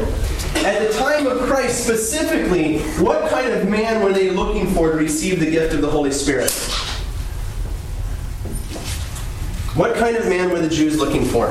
At 0.55 0.85
the 0.85 0.93
time 0.99 1.25
of 1.25 1.39
Christ 1.43 1.85
specifically, 1.85 2.79
what 3.01 3.29
kind 3.29 3.53
of 3.53 3.69
man 3.69 4.03
were 4.03 4.11
they 4.11 4.29
looking 4.29 4.67
for 4.67 4.91
to 4.91 4.97
receive 4.97 5.39
the 5.39 5.49
gift 5.49 5.73
of 5.73 5.81
the 5.81 5.89
Holy 5.89 6.11
Spirit? 6.11 6.51
What 9.73 9.95
kind 9.95 10.17
of 10.17 10.27
man 10.27 10.49
were 10.49 10.59
the 10.59 10.67
Jews 10.67 10.97
looking 10.97 11.23
for? 11.23 11.47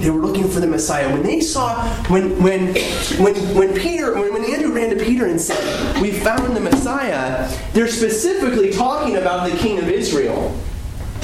They 0.00 0.10
were 0.10 0.20
looking 0.20 0.48
for 0.48 0.60
the 0.60 0.68
Messiah. 0.68 1.10
When 1.10 1.24
they 1.24 1.40
saw, 1.40 1.84
when 2.04 2.40
when 2.40 2.76
when 3.18 3.34
when 3.56 3.74
Peter, 3.74 4.14
when, 4.14 4.32
when 4.32 4.44
Andrew 4.44 4.72
ran 4.72 4.96
to 4.96 5.04
Peter 5.04 5.26
and 5.26 5.40
said, 5.40 6.00
"We 6.00 6.12
found 6.12 6.54
the 6.54 6.60
Messiah," 6.60 7.50
they're 7.72 7.88
specifically 7.88 8.70
talking 8.70 9.16
about 9.16 9.50
the 9.50 9.56
King 9.56 9.78
of 9.78 9.88
Israel, 9.88 10.56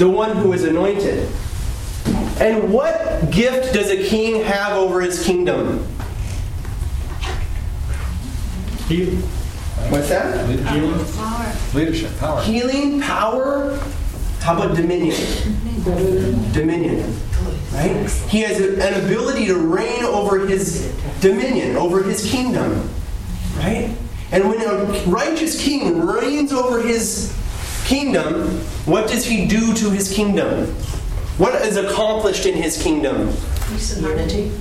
the 0.01 0.09
one 0.09 0.35
who 0.35 0.51
is 0.51 0.63
anointed. 0.63 1.29
And 2.39 2.73
what 2.73 3.29
gift 3.29 3.75
does 3.75 3.91
a 3.91 4.03
king 4.03 4.43
have 4.43 4.75
over 4.75 4.99
his 4.99 5.23
kingdom? 5.23 5.85
Heal. 8.87 9.15
What's 9.91 10.09
that? 10.09 10.49
Leadership. 10.49 11.75
Leadership, 11.75 12.17
power. 12.17 12.41
Healing, 12.41 12.99
power. 12.99 13.77
How 14.39 14.55
about 14.55 14.75
dominion? 14.75 15.15
Dominion. 16.51 17.15
Right? 17.71 18.09
He 18.27 18.41
has 18.41 18.59
an 18.59 19.05
ability 19.05 19.45
to 19.45 19.55
reign 19.59 20.03
over 20.05 20.47
his 20.47 20.91
dominion, 21.21 21.75
over 21.75 22.01
his 22.01 22.27
kingdom. 22.27 22.89
Right? 23.57 23.95
And 24.31 24.49
when 24.49 24.61
a 24.63 25.03
righteous 25.05 25.63
king 25.63 26.03
reigns 26.03 26.51
over 26.51 26.81
his 26.81 27.37
kingdom, 27.91 28.47
what 28.85 29.09
does 29.09 29.25
he 29.25 29.45
do 29.45 29.73
to 29.73 29.89
his 29.89 30.13
kingdom? 30.13 30.65
What 31.37 31.55
is 31.61 31.75
accomplished 31.75 32.45
in 32.45 32.55
his 32.55 32.81
kingdom? 32.81 33.33
Unity. 33.69 34.51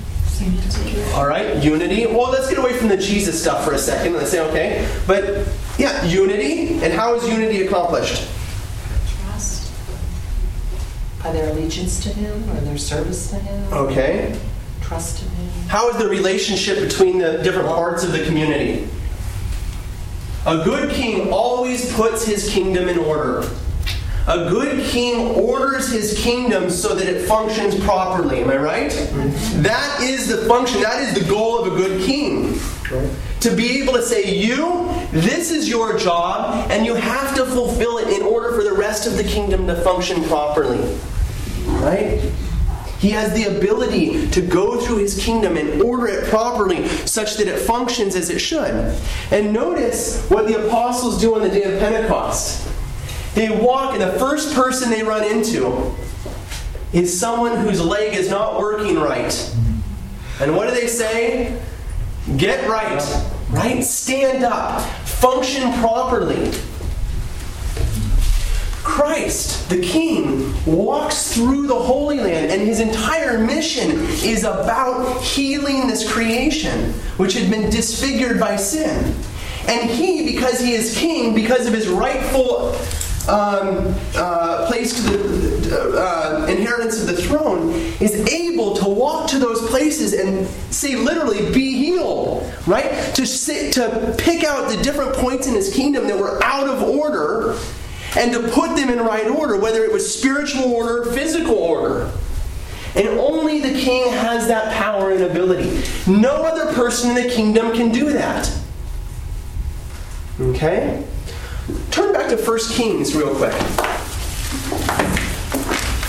All 1.14 1.26
right, 1.26 1.62
unity. 1.62 2.06
Well, 2.06 2.30
let's 2.30 2.48
get 2.48 2.58
away 2.58 2.72
from 2.72 2.88
the 2.88 2.96
Jesus 2.96 3.40
stuff 3.40 3.64
for 3.64 3.72
a 3.72 3.78
second. 3.78 4.14
Let's 4.14 4.30
say, 4.30 4.40
okay, 4.48 4.88
but 5.06 5.46
Yeah, 5.78 6.04
unity. 6.04 6.82
And 6.82 6.92
how 6.92 7.14
is 7.14 7.28
unity 7.28 7.66
accomplished? 7.66 8.28
Trust. 9.22 9.72
By 11.22 11.32
their 11.32 11.50
allegiance 11.50 12.02
to 12.02 12.08
Him 12.08 12.50
or 12.50 12.60
their 12.62 12.78
service 12.78 13.30
to 13.30 13.36
Him. 13.36 13.72
Okay. 13.72 14.38
Trust 14.80 15.22
in 15.22 15.28
Him. 15.28 15.68
How 15.68 15.88
is 15.90 15.98
the 15.98 16.08
relationship 16.08 16.80
between 16.80 17.18
the 17.18 17.38
different 17.44 17.68
parts 17.68 18.02
of 18.02 18.12
the 18.12 18.24
community? 18.24 18.88
A 20.46 20.64
good 20.64 20.90
king 20.90 21.30
always 21.30 21.92
puts 21.94 22.24
his 22.24 22.48
kingdom 22.48 22.88
in 22.88 22.98
order. 22.98 23.46
A 24.26 24.48
good 24.48 24.84
king 24.86 25.34
orders 25.34 25.92
his 25.92 26.18
kingdom 26.18 26.70
so 26.70 26.94
that 26.94 27.06
it 27.06 27.26
functions 27.26 27.78
properly. 27.84 28.40
Am 28.40 28.50
I 28.50 28.56
right? 28.56 28.90
That 29.56 30.00
is 30.02 30.28
the 30.28 30.46
function, 30.48 30.80
that 30.82 31.02
is 31.02 31.14
the 31.14 31.28
goal 31.28 31.58
of 31.58 31.72
a 31.72 31.76
good 31.76 32.02
king. 32.02 32.58
To 33.40 33.54
be 33.54 33.82
able 33.82 33.94
to 33.94 34.02
say, 34.02 34.34
You, 34.34 34.88
this 35.12 35.50
is 35.50 35.68
your 35.68 35.98
job, 35.98 36.70
and 36.70 36.86
you 36.86 36.94
have 36.94 37.34
to 37.36 37.44
fulfill 37.44 37.98
it 37.98 38.08
in 38.08 38.22
order 38.22 38.52
for 38.52 38.62
the 38.62 38.72
rest 38.72 39.06
of 39.06 39.16
the 39.16 39.24
kingdom 39.24 39.66
to 39.66 39.76
function 39.82 40.22
properly. 40.24 40.80
Right? 41.66 42.32
He 43.00 43.10
has 43.10 43.32
the 43.32 43.44
ability 43.44 44.28
to 44.28 44.42
go 44.42 44.78
through 44.78 44.98
his 44.98 45.18
kingdom 45.18 45.56
and 45.56 45.80
order 45.80 46.06
it 46.06 46.28
properly 46.28 46.86
such 47.06 47.38
that 47.38 47.48
it 47.48 47.58
functions 47.58 48.14
as 48.14 48.28
it 48.28 48.40
should. 48.40 48.94
And 49.30 49.54
notice 49.54 50.28
what 50.28 50.46
the 50.46 50.66
apostles 50.66 51.18
do 51.18 51.34
on 51.34 51.40
the 51.40 51.48
day 51.48 51.62
of 51.62 51.80
Pentecost. 51.80 52.68
They 53.34 53.48
walk, 53.48 53.94
and 53.94 54.02
the 54.02 54.18
first 54.18 54.54
person 54.54 54.90
they 54.90 55.02
run 55.02 55.24
into 55.24 55.94
is 56.92 57.18
someone 57.18 57.56
whose 57.56 57.80
leg 57.80 58.14
is 58.14 58.28
not 58.28 58.58
working 58.58 58.98
right. 58.98 59.54
And 60.40 60.54
what 60.54 60.68
do 60.68 60.74
they 60.78 60.86
say? 60.86 61.58
Get 62.36 62.68
right, 62.68 63.02
right? 63.48 63.82
Stand 63.82 64.44
up, 64.44 64.82
function 65.06 65.72
properly. 65.80 66.52
Christ, 68.90 69.70
the 69.70 69.80
King, 69.80 70.52
walks 70.66 71.32
through 71.32 71.68
the 71.68 71.78
Holy 71.78 72.18
Land, 72.18 72.50
and 72.50 72.60
his 72.60 72.80
entire 72.80 73.38
mission 73.38 73.92
is 74.24 74.42
about 74.42 75.22
healing 75.22 75.86
this 75.86 76.10
creation, 76.12 76.92
which 77.16 77.34
had 77.34 77.48
been 77.48 77.70
disfigured 77.70 78.40
by 78.40 78.56
sin. 78.56 79.14
And 79.68 79.88
he, 79.88 80.26
because 80.32 80.58
he 80.58 80.72
is 80.72 80.98
King, 80.98 81.36
because 81.36 81.66
of 81.66 81.72
his 81.72 81.88
rightful 81.88 82.74
um, 83.28 83.94
uh, 84.16 84.66
place 84.66 84.92
to 84.96 85.02
the 85.02 85.96
uh, 85.96 86.46
inheritance 86.46 87.00
of 87.00 87.06
the 87.06 87.22
throne, 87.22 87.70
is 88.00 88.28
able 88.28 88.74
to 88.74 88.88
walk 88.88 89.30
to 89.30 89.38
those 89.38 89.64
places 89.70 90.14
and 90.14 90.48
say, 90.74 90.96
literally, 90.96 91.52
be 91.54 91.76
healed, 91.76 92.52
right? 92.66 93.14
To, 93.14 93.24
sit, 93.24 93.72
to 93.74 94.14
pick 94.18 94.42
out 94.42 94.68
the 94.68 94.82
different 94.82 95.14
points 95.14 95.46
in 95.46 95.54
his 95.54 95.72
kingdom 95.72 96.08
that 96.08 96.18
were 96.18 96.42
out 96.42 96.68
of 96.68 96.82
order 96.82 97.56
and 98.16 98.32
to 98.32 98.48
put 98.48 98.76
them 98.76 98.90
in 98.90 98.98
right 99.00 99.28
order, 99.28 99.58
whether 99.58 99.84
it 99.84 99.92
was 99.92 100.18
spiritual 100.18 100.72
order, 100.72 101.02
or 101.02 101.12
physical 101.12 101.54
order. 101.54 102.10
And 102.96 103.06
only 103.08 103.60
the 103.60 103.78
king 103.78 104.10
has 104.12 104.48
that 104.48 104.74
power 104.74 105.12
and 105.12 105.22
ability. 105.22 105.82
No 106.10 106.42
other 106.42 106.72
person 106.72 107.10
in 107.10 107.26
the 107.26 107.32
kingdom 107.32 107.72
can 107.72 107.92
do 107.92 108.12
that. 108.12 108.52
Okay? 110.40 111.04
Turn 111.90 112.12
back 112.12 112.28
to 112.30 112.36
1 112.36 112.58
Kings 112.70 113.14
real 113.14 113.34
quick. 113.34 113.52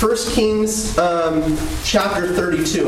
1 0.02 0.18
Kings 0.34 0.98
um, 0.98 1.56
chapter 1.84 2.34
32. 2.34 2.84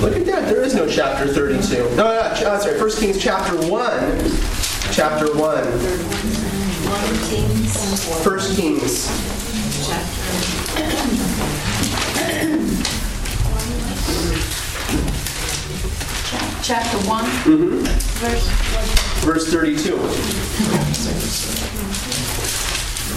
Look 0.00 0.16
at 0.16 0.26
that. 0.26 0.48
There 0.48 0.62
is 0.62 0.74
no 0.74 0.88
chapter 0.88 1.28
32. 1.28 1.94
No, 1.94 1.96
no, 1.96 2.34
no 2.42 2.58
sorry. 2.58 2.80
1 2.80 2.90
Kings 2.92 3.22
chapter 3.22 3.56
1 3.70 4.61
chapter 4.92 5.26
1. 5.36 5.38
1 5.38 5.68
Kings. 7.28 8.06
1 8.24 8.54
Kings. 8.54 9.08
Chapter 16.62 16.96
1, 17.08 17.24
Mm-hmm. 17.24 17.84
verse 18.22 18.48
Verse 19.24 19.50
32. 19.52 19.96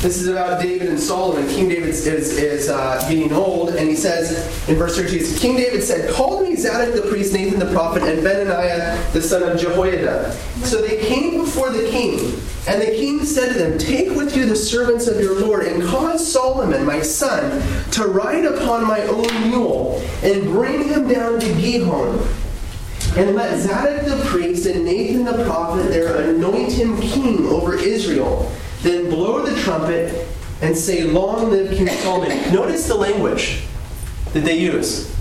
This 0.02 0.22
is 0.22 0.28
about 0.28 0.62
David 0.62 0.90
and 0.90 1.00
Solomon. 1.00 1.48
King 1.48 1.70
David 1.70 1.90
is, 1.90 2.06
is 2.06 2.70
uh, 2.70 3.04
getting 3.10 3.34
old, 3.34 3.70
and 3.70 3.90
he 3.90 3.96
says 3.96 4.32
in 4.70 4.76
verse 4.76 4.98
32, 4.98 5.40
King 5.40 5.58
David 5.58 5.84
said, 5.84 6.14
Call 6.14 6.44
me 6.44 6.56
Zadok 6.56 6.94
the 6.94 7.10
priest, 7.10 7.34
Nathan 7.34 7.60
the 7.60 7.72
prophet, 7.74 8.04
and 8.04 8.22
Benaiah 8.22 9.04
the 9.14 9.22
son 9.22 9.44
of 9.44 9.60
Jehoiada. 9.60 10.32
So 10.64 10.82
they 10.82 10.98
came 10.98 11.44
before 11.44 11.72
the 11.72 11.90
king, 11.90 12.20
and 12.68 12.82
the 12.82 12.96
king 12.96 13.26
said 13.26 13.54
to 13.54 13.58
them, 13.58 13.78
Take 13.80 14.12
with 14.12 14.36
you 14.38 14.46
the 14.46 14.56
servants 14.56 15.08
of 15.08 15.20
your 15.20 15.40
Lord, 15.40 15.66
and 15.66 15.82
cause 15.84 16.32
Solomon, 16.32 16.86
my 16.86 17.02
son, 17.02 17.62
to 17.92 18.06
ride 18.08 18.46
upon 18.46 18.86
my 18.86 19.02
own 19.02 19.50
mule, 19.50 20.04
and 20.22 20.44
bring 20.44 20.88
him 20.88 21.08
down 21.08 21.40
to 21.40 21.54
Gihon. 21.56 22.20
And 23.18 23.36
let 23.36 23.58
Zadok 23.60 24.06
the 24.06 24.24
priest 24.26 24.66
and 24.66 24.84
Nathan 24.84 25.24
the 25.24 25.46
prophet 25.46 25.90
there 25.90 26.30
anoint 26.30 26.74
him 26.74 27.00
king 27.00 27.46
over 27.48 27.76
Israel. 27.76 28.52
Then 28.86 29.10
blow 29.10 29.44
the 29.44 29.60
trumpet 29.64 30.28
and 30.62 30.78
say, 30.78 31.06
Long 31.06 31.50
live 31.50 31.76
King 31.76 31.88
Solomon. 31.88 32.54
Notice 32.54 32.88
the 32.88 32.94
language 32.94 33.64
that 34.34 34.42
they 34.42 34.60
use. 34.60 35.12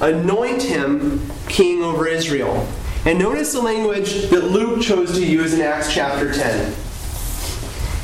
Anoint 0.00 0.64
him 0.64 1.24
king 1.46 1.84
over 1.84 2.08
Israel. 2.08 2.66
And 3.04 3.16
notice 3.16 3.52
the 3.52 3.60
language 3.62 4.28
that 4.30 4.42
Luke 4.42 4.82
chose 4.82 5.12
to 5.12 5.24
use 5.24 5.54
in 5.54 5.60
Acts 5.60 5.94
chapter 5.94 6.34
10. 6.34 6.74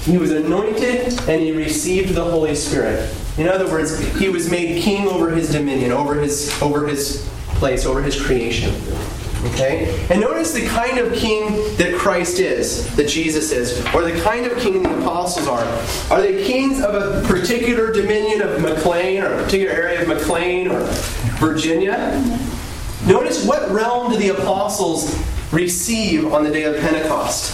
He 0.05 0.19
was 0.19 0.31
anointed 0.31 1.19
and 1.29 1.41
he 1.41 1.51
received 1.51 2.15
the 2.15 2.23
Holy 2.23 2.55
Spirit. 2.55 3.13
In 3.37 3.49
other 3.49 3.69
words, 3.69 3.99
he 4.19 4.29
was 4.29 4.49
made 4.49 4.81
king 4.85 5.09
over 5.09 5.31
his 5.31 5.51
dominion, 5.51 5.91
over 5.91 6.15
his, 6.15 6.57
over 6.63 6.87
his 6.87 7.29
place, 7.57 7.87
over 7.87 8.05
his 8.05 8.23
creation. 8.25 8.73
Okay? 9.47 10.07
And 10.11 10.21
notice 10.21 10.53
the 10.53 10.67
kind 10.67 10.99
of 10.99 11.13
king 11.15 11.77
that 11.77 11.95
Christ 11.97 12.39
is, 12.39 12.95
that 12.97 13.09
Jesus 13.09 13.53
is, 13.53 13.79
or 13.95 14.03
the 14.03 14.21
kind 14.23 14.47
of 14.47 14.57
king 14.59 14.83
the 14.83 14.99
apostles 15.01 15.47
are. 15.47 15.65
Are 16.11 16.21
they 16.21 16.45
kings 16.45 16.81
of 16.81 16.95
a 16.95 17.27
particular 17.27 17.93
dominion 17.93 18.43
of 18.43 18.61
McLean, 18.61 19.23
or 19.23 19.35
a 19.35 19.43
particular 19.45 19.73
area 19.73 20.03
of 20.03 20.09
McLean, 20.09 20.69
or 20.69 20.81
Virginia? 21.39 22.23
Notice 23.07 23.45
what 23.47 23.71
realm 23.71 24.11
do 24.11 24.19
the 24.19 24.31
apostles 24.31 25.15
receive 25.53 26.33
on 26.33 26.43
the 26.43 26.51
day 26.51 26.65
of 26.65 26.77
Pentecost? 26.81 27.53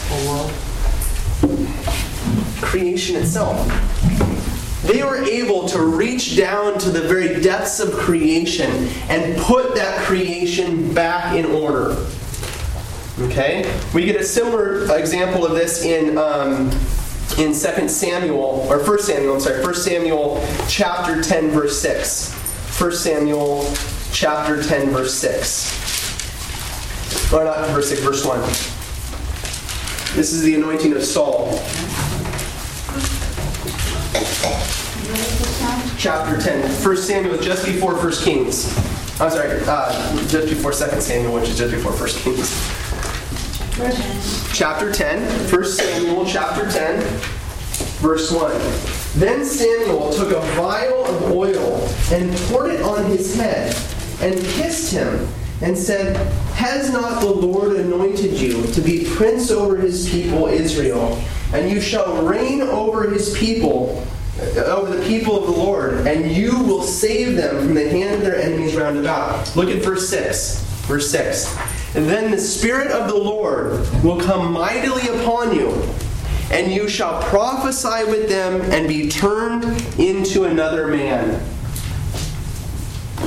Creation 2.63 3.17
itself. 3.17 3.59
They 4.85 5.03
were 5.03 5.23
able 5.23 5.69
to 5.69 5.81
reach 5.81 6.37
down 6.37 6.79
to 6.79 6.91
the 6.91 7.03
very 7.03 7.41
depths 7.41 7.81
of 7.81 7.93
creation 7.93 8.89
and 9.09 9.39
put 9.43 9.75
that 9.75 9.99
creation 10.07 10.95
back 10.95 11.37
in 11.37 11.47
order. 11.47 11.97
Okay? 13.21 13.71
We 13.93 14.07
get 14.07 14.17
a 14.17 14.25
similar 14.25 14.85
example 14.97 15.45
of 15.45 15.53
this 15.53 15.85
in 15.85 16.17
um, 16.17 16.71
in 17.39 17.53
2 17.53 17.89
Samuel, 17.89 18.67
or 18.69 18.79
1 18.79 18.99
Samuel, 18.99 19.35
I'm 19.35 19.41
sorry, 19.41 19.63
1 19.63 19.75
Samuel 19.75 20.45
chapter 20.69 21.23
10, 21.23 21.51
verse 21.51 21.81
6. 21.81 22.33
1 22.81 22.93
Samuel 22.93 23.73
chapter 24.13 24.63
10, 24.63 24.91
verse 24.91 25.15
6. 25.15 27.33
Or 27.33 27.45
not 27.45 27.69
verse 27.71 27.91
6, 27.91 28.03
verse 28.03 28.25
1. 28.25 28.41
This 30.17 30.33
is 30.33 30.43
the 30.43 30.57
anointing 30.57 30.95
of 30.95 31.05
Saul. 31.05 31.61
Chapter 35.97 36.41
10. 36.41 36.85
1 36.85 36.97
Samuel, 36.97 37.39
just 37.39 37.65
before 37.65 37.95
1 37.95 38.13
Kings. 38.13 38.77
I'm 39.21 39.31
sorry, 39.31 39.61
uh, 39.67 40.27
just 40.27 40.49
before 40.49 40.73
2 40.73 41.01
Samuel, 41.01 41.35
which 41.35 41.49
is 41.51 41.59
just 41.59 41.73
before 41.73 41.93
1 41.93 42.09
Kings. 42.23 42.51
Chapter 44.53 44.93
10, 44.93 45.51
1 45.51 45.65
Samuel 45.65 46.27
chapter 46.27 46.71
10, 46.71 47.01
verse 48.01 48.33
1. 48.33 48.51
Then 49.15 49.45
Samuel 49.45 50.13
took 50.13 50.33
a 50.33 50.41
vial 50.57 51.07
of 51.07 51.33
oil 51.33 51.89
and 52.11 52.37
poured 52.49 52.73
it 52.73 52.83
on 52.83 53.05
his 53.07 53.37
head 53.37 53.77
and 54.21 54.35
kissed 54.41 54.93
him 54.93 55.29
and 55.63 55.77
said, 55.77 56.17
Has 56.55 56.93
not 56.93 57.21
the 57.21 57.31
Lord 57.31 57.77
anointed 57.77 58.33
you 58.33 58.67
to 58.69 58.81
be 58.81 59.05
prince 59.17 59.51
over 59.51 59.77
his 59.77 60.09
people 60.09 60.47
Israel? 60.47 61.23
And 61.53 61.71
you 61.71 61.81
shall 61.81 62.25
reign 62.25 62.63
over 62.63 63.09
his 63.11 63.37
people, 63.37 64.07
uh, 64.41 64.61
over 64.61 64.97
the 64.97 65.05
people 65.07 65.37
of 65.39 65.47
the 65.47 65.61
Lord, 65.61 66.07
and 66.07 66.31
you 66.31 66.63
will 66.65 66.83
save 66.83 67.37
them 67.37 67.57
from 67.57 67.75
the 67.75 67.89
hand 67.89 68.15
of 68.15 68.21
their 68.23 68.37
enemies 68.37 68.77
round 68.77 68.99
about. 68.99 69.55
Look 69.57 69.69
at 69.69 69.83
verse 69.83 70.09
6. 70.09 70.61
Verse 70.87 71.11
6. 71.11 71.57
And 71.97 72.07
then 72.07 72.31
the 72.31 72.39
Spirit 72.39 72.91
of 72.91 73.09
the 73.09 73.17
Lord 73.17 73.73
will 74.03 74.21
come 74.21 74.53
mightily 74.53 75.09
upon 75.09 75.55
you, 75.55 75.71
and 76.53 76.73
you 76.73 76.89
shall 76.89 77.21
prophesy 77.25 78.05
with 78.09 78.29
them 78.29 78.61
and 78.73 78.89
be 78.89 79.09
turned 79.09 79.65
into 79.99 80.45
another 80.45 80.87
man. 80.87 81.43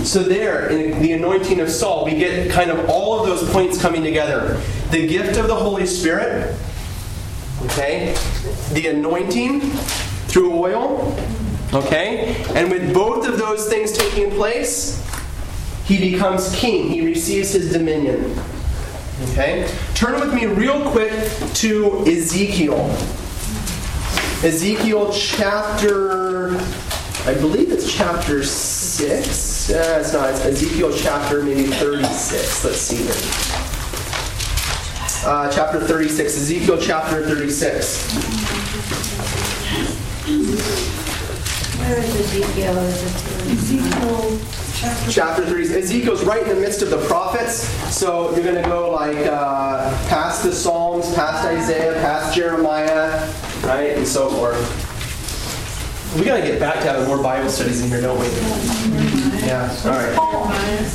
So, 0.04 0.22
there, 0.22 0.70
in 0.70 1.02
the 1.02 1.14
anointing 1.14 1.60
of 1.60 1.70
Saul, 1.70 2.06
we 2.06 2.16
get 2.16 2.52
kind 2.52 2.70
of 2.70 2.90
all 2.90 3.20
of 3.20 3.26
those 3.26 3.50
points 3.52 3.82
coming 3.82 4.04
together 4.04 4.62
the 4.92 5.08
gift 5.08 5.40
of 5.40 5.48
the 5.48 5.56
Holy 5.56 5.88
Spirit, 5.88 6.56
okay, 7.64 8.16
the 8.74 8.88
anointing 8.88 9.62
through 9.62 10.54
oil, 10.54 11.18
okay, 11.74 12.44
and 12.54 12.70
with 12.70 12.94
both 12.94 13.28
of 13.28 13.40
those 13.40 13.68
things 13.68 13.92
taking 13.92 14.30
place, 14.32 15.04
he 15.86 16.12
becomes 16.12 16.56
king, 16.56 16.90
he 16.90 17.06
receives 17.06 17.54
his 17.54 17.72
dominion. 17.72 18.38
Okay? 19.32 19.70
Turn 19.94 20.20
with 20.20 20.34
me 20.34 20.46
real 20.46 20.90
quick 20.92 21.12
to 21.56 22.06
Ezekiel. 22.06 22.80
Ezekiel 24.44 25.12
chapter, 25.12 26.60
I 27.26 27.34
believe 27.36 27.72
it's 27.72 27.92
chapter 27.92 28.44
6. 28.44 29.70
Uh, 29.70 29.98
it's 30.02 30.12
not. 30.12 30.30
It's 30.32 30.46
Ezekiel 30.46 30.92
chapter 30.94 31.42
maybe 31.42 31.68
36. 31.68 32.66
Let's 32.66 32.78
see 32.78 32.98
here. 32.98 33.14
Uh, 35.26 35.50
chapter 35.50 35.80
36. 35.80 36.36
Ezekiel 36.36 36.78
chapter 36.82 37.24
36. 37.24 38.14
Where 41.80 41.98
is 41.98 42.16
Ezekiel? 42.16 42.78
Ezekiel 42.78 44.40
chapter 44.76 45.12
Chapter 45.12 45.46
3. 45.46 45.78
Ezekiel's 45.78 46.26
right 46.26 46.44
in 46.44 46.50
the 46.50 46.60
midst 46.60 46.82
of 46.82 46.90
the 46.90 47.06
prophets. 47.08 47.70
So 47.96 48.36
you're 48.36 48.44
going 48.44 48.62
to 48.62 48.70
go 48.70 48.92
like 48.92 49.26
uh, 49.28 49.90
past 50.10 50.44
the 50.44 50.52
Psalms, 50.52 51.14
past 51.16 51.46
Isaiah, 51.46 51.94
past 52.02 52.36
Jeremiah, 52.36 53.32
right? 53.64 53.96
And 53.96 54.06
so 54.06 54.30
forth. 54.30 54.93
We 56.16 56.26
got 56.26 56.38
to 56.38 56.44
get 56.44 56.60
back 56.60 56.76
to 56.76 56.82
having 56.82 57.08
more 57.08 57.22
Bible 57.22 57.50
studies 57.50 57.82
in 57.82 57.90
here, 57.90 58.02
don't 58.02 58.20
we? 58.20 58.28
Yeah. 59.46 59.76
All 59.86 59.92
right. 59.92 60.16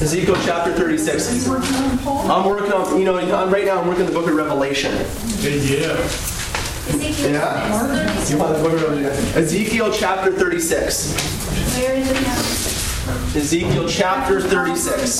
Ezekiel 0.00 0.36
chapter 0.44 0.72
36. 0.72 1.48
I'm 1.48 2.44
working 2.44 2.72
on, 2.72 2.98
you 2.98 3.04
know, 3.04 3.16
I'm- 3.18 3.50
right 3.50 3.64
now 3.64 3.80
I'm 3.80 3.88
working 3.88 4.06
on 4.06 4.12
the 4.12 4.18
book 4.18 4.28
of 4.28 4.34
Revelation. 4.36 4.92
Yeah. 5.40 5.96
Yeah. 7.28 8.28
You 8.28 8.38
want 8.38 8.56
the 8.56 8.62
book 8.62 8.72
of 8.74 8.82
Revelation? 8.82 9.42
Ezekiel 9.42 9.92
chapter 9.92 10.30
36. 10.32 11.12
Where 11.76 11.94
is 11.96 12.10
it 12.10 12.22
now? 12.22 13.40
Ezekiel 13.40 13.88
chapter 13.88 14.40
36. 14.40 15.10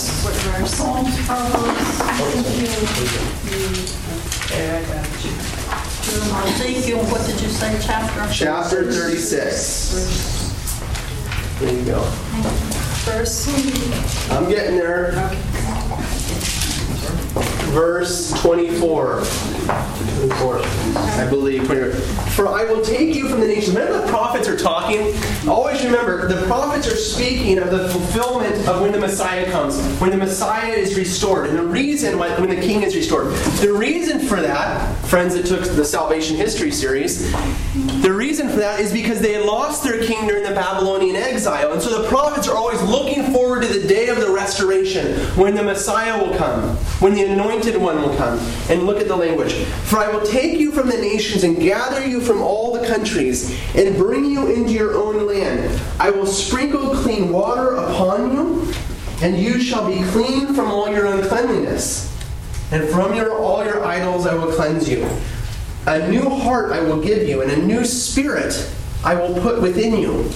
Psalms, 0.70 1.14
Ezekiel, 6.20 6.98
what 7.06 7.24
did 7.26 7.40
you 7.40 7.48
say, 7.48 7.78
chapter? 7.80 8.26
Chapter 8.32 8.90
36. 8.90 10.48
There 11.60 11.72
you 11.72 11.84
go. 11.84 12.00
Verse, 13.04 13.46
I'm 14.30 14.48
getting 14.48 14.76
there. 14.78 15.12
Verse 17.70 18.32
24. 18.40 19.22
24, 20.18 20.60
I 20.96 21.26
believe. 21.28 21.66
24. 21.66 21.92
For 22.30 22.48
I 22.48 22.64
will 22.64 22.82
take 22.82 23.14
you 23.14 23.28
from 23.28 23.40
the 23.40 23.46
nations. 23.46 23.76
Remember, 23.76 24.00
the 24.00 24.08
prophets 24.08 24.48
are 24.48 24.56
talking, 24.56 25.14
always 25.48 25.84
remember 25.84 26.26
the 26.28 26.46
prophets 26.46 26.86
are 26.86 26.96
speaking 26.96 27.58
of 27.58 27.70
the 27.70 27.88
fulfillment 27.88 28.66
of 28.68 28.80
when 28.80 28.92
the 28.92 28.98
Messiah 28.98 29.50
comes, 29.50 29.80
when 30.00 30.10
the 30.10 30.16
Messiah 30.16 30.72
is 30.72 30.96
restored, 30.96 31.48
and 31.48 31.58
the 31.58 31.66
reason 31.66 32.18
why 32.18 32.28
when 32.40 32.48
the 32.48 32.60
King 32.60 32.82
is 32.82 32.96
restored. 32.96 33.32
The 33.60 33.72
reason 33.72 34.20
for 34.20 34.40
that, 34.40 34.94
friends 35.06 35.34
that 35.34 35.46
took 35.46 35.64
the 35.64 35.84
Salvation 35.84 36.36
History 36.36 36.70
series, 36.70 37.30
the 38.02 38.12
reason 38.12 38.48
for 38.48 38.56
that 38.56 38.80
is 38.80 38.92
because 38.92 39.20
they 39.20 39.38
lost 39.44 39.82
their 39.82 40.04
king 40.04 40.26
during 40.26 40.44
the 40.44 40.54
Babylonian 40.54 41.16
exile, 41.16 41.72
and 41.72 41.82
so 41.82 42.02
the 42.02 42.08
prophets 42.08 42.48
are 42.48 42.56
always 42.56 42.80
looking 42.82 43.32
forward 43.32 43.62
to 43.62 43.68
the 43.68 43.86
day 43.86 44.08
of 44.08 44.20
the 44.20 44.30
restoration, 44.30 45.18
when 45.36 45.54
the 45.54 45.62
Messiah 45.62 46.16
will 46.22 46.36
come, 46.36 46.76
when 47.00 47.14
the 47.14 47.24
Anointed 47.59 47.82
One 47.82 48.00
will 48.00 48.16
come. 48.16 48.38
And 48.68 48.84
look 48.84 49.00
at 49.00 49.09
the 49.09 49.16
language. 49.16 49.52
For 49.54 49.98
I 49.98 50.09
will 50.11 50.24
take 50.24 50.61
you 50.61 50.70
from 50.70 50.88
the 50.88 50.96
nations 50.96 51.42
and 51.42 51.56
gather 51.56 52.06
you 52.06 52.20
from 52.20 52.40
all 52.40 52.72
the 52.72 52.86
countries 52.86 53.59
and 53.74 53.96
bring 53.96 54.24
you 54.26 54.46
into 54.46 54.72
your 54.72 54.94
own 54.94 55.26
land. 55.26 55.80
I 55.98 56.11
will 56.11 56.26
sprinkle 56.26 56.94
clean 56.94 57.32
water 57.32 57.74
upon 57.74 58.32
you, 58.32 58.72
and 59.22 59.36
you 59.36 59.61
shall 59.61 59.88
be 59.88 60.02
clean 60.11 60.54
from 60.54 60.70
all 60.70 60.88
your 60.88 61.06
uncleanliness. 61.06 62.14
And 62.70 62.88
from 62.90 63.14
your, 63.14 63.36
all 63.36 63.64
your 63.64 63.84
idols 63.84 64.24
I 64.24 64.34
will 64.34 64.52
cleanse 64.52 64.88
you. 64.88 65.09
A 65.86 66.09
new 66.09 66.28
heart 66.28 66.70
I 66.70 66.80
will 66.80 67.02
give 67.02 67.26
you, 67.26 67.42
and 67.42 67.50
a 67.50 67.56
new 67.56 67.84
spirit 67.84 68.70
I 69.04 69.14
will 69.16 69.34
put 69.40 69.61
within 69.61 69.96
you. 69.96 70.30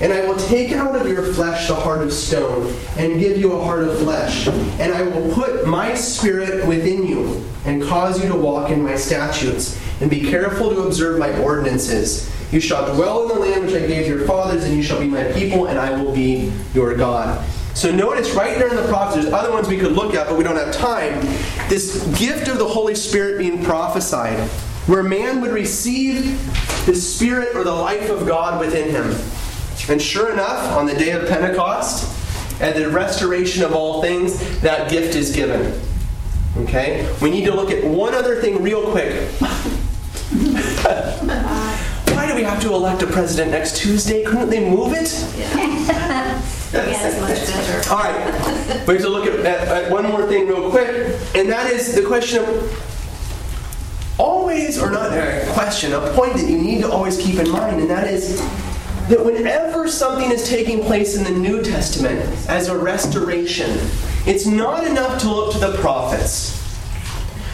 And 0.00 0.12
I 0.12 0.26
will 0.26 0.36
take 0.36 0.72
out 0.72 0.94
of 0.94 1.08
your 1.08 1.32
flesh 1.32 1.68
the 1.68 1.74
heart 1.74 2.02
of 2.02 2.12
stone, 2.12 2.74
and 2.98 3.18
give 3.18 3.38
you 3.38 3.52
a 3.52 3.64
heart 3.64 3.82
of 3.82 3.98
flesh. 3.98 4.46
And 4.46 4.92
I 4.92 5.02
will 5.02 5.32
put 5.32 5.66
my 5.66 5.94
spirit 5.94 6.66
within 6.66 7.06
you, 7.06 7.42
and 7.64 7.82
cause 7.82 8.22
you 8.22 8.28
to 8.28 8.36
walk 8.36 8.70
in 8.70 8.82
my 8.82 8.96
statutes, 8.96 9.80
and 10.00 10.10
be 10.10 10.20
careful 10.20 10.70
to 10.70 10.82
observe 10.82 11.18
my 11.18 11.36
ordinances. 11.38 12.30
You 12.52 12.60
shall 12.60 12.94
dwell 12.94 13.22
in 13.22 13.28
the 13.28 13.40
land 13.40 13.64
which 13.64 13.74
I 13.74 13.86
gave 13.86 14.06
your 14.06 14.26
fathers, 14.26 14.64
and 14.64 14.76
you 14.76 14.82
shall 14.82 15.00
be 15.00 15.08
my 15.08 15.24
people, 15.32 15.66
and 15.66 15.78
I 15.78 16.00
will 16.00 16.14
be 16.14 16.52
your 16.74 16.94
God. 16.94 17.42
So 17.74 17.90
notice 17.90 18.30
right 18.32 18.56
there 18.56 18.68
in 18.68 18.76
the 18.76 18.86
prophets, 18.88 19.22
there's 19.22 19.34
other 19.34 19.50
ones 19.50 19.66
we 19.66 19.78
could 19.78 19.92
look 19.92 20.14
at, 20.14 20.28
but 20.28 20.38
we 20.38 20.44
don't 20.44 20.56
have 20.56 20.74
time. 20.74 21.20
This 21.68 22.06
gift 22.18 22.48
of 22.48 22.58
the 22.58 22.68
Holy 22.68 22.94
Spirit 22.94 23.38
being 23.38 23.64
prophesied, 23.64 24.38
where 24.86 25.02
man 25.02 25.40
would 25.40 25.52
receive 25.52 26.38
the 26.86 26.94
Spirit 26.94 27.56
or 27.56 27.64
the 27.64 27.74
life 27.74 28.08
of 28.10 28.26
God 28.26 28.60
within 28.60 28.90
him. 28.90 29.14
And 29.88 30.02
sure 30.02 30.32
enough, 30.32 30.76
on 30.76 30.86
the 30.86 30.94
day 30.94 31.10
of 31.12 31.28
Pentecost, 31.28 32.12
at 32.60 32.74
the 32.74 32.88
restoration 32.90 33.62
of 33.62 33.72
all 33.74 34.02
things, 34.02 34.60
that 34.60 34.90
gift 34.90 35.14
is 35.14 35.34
given. 35.34 35.80
Okay? 36.58 37.08
We 37.20 37.30
need 37.30 37.44
to 37.44 37.54
look 37.54 37.70
at 37.70 37.84
one 37.84 38.14
other 38.14 38.40
thing 38.40 38.62
real 38.62 38.90
quick. 38.90 39.30
Why 42.16 42.26
do 42.26 42.34
we 42.34 42.42
have 42.42 42.60
to 42.62 42.72
elect 42.72 43.02
a 43.02 43.06
president 43.06 43.52
next 43.52 43.76
Tuesday? 43.76 44.24
Couldn't 44.24 44.50
they 44.50 44.68
move 44.68 44.94
it? 44.94 45.12
Yes, 45.36 47.20
much 47.20 47.46
better. 47.46 47.90
All 47.90 47.98
right. 47.98 48.86
We 48.88 48.94
have 48.94 49.02
to 49.02 49.08
look 49.08 49.26
at, 49.26 49.40
at, 49.40 49.68
at 49.68 49.92
one 49.92 50.06
more 50.06 50.26
thing 50.26 50.48
real 50.48 50.70
quick, 50.70 50.88
and 51.34 51.48
that 51.50 51.70
is 51.70 51.94
the 51.94 52.02
question 52.02 52.42
of 52.42 54.16
always, 54.18 54.80
or 54.80 54.90
not 54.90 55.12
a 55.12 55.44
question, 55.52 55.92
a 55.92 56.00
point 56.14 56.34
that 56.34 56.48
you 56.48 56.58
need 56.58 56.80
to 56.80 56.90
always 56.90 57.18
keep 57.18 57.38
in 57.38 57.50
mind, 57.50 57.80
and 57.80 57.90
that 57.90 58.08
is 58.08 58.40
that 59.08 59.24
whenever 59.24 59.88
something 59.88 60.30
is 60.30 60.48
taking 60.48 60.82
place 60.82 61.16
in 61.16 61.24
the 61.24 61.30
New 61.30 61.62
Testament 61.62 62.20
as 62.48 62.68
a 62.68 62.76
restoration, 62.76 63.70
it's 64.26 64.46
not 64.46 64.86
enough 64.86 65.20
to 65.22 65.28
look 65.28 65.52
to 65.52 65.58
the 65.58 65.76
prophets. 65.78 66.52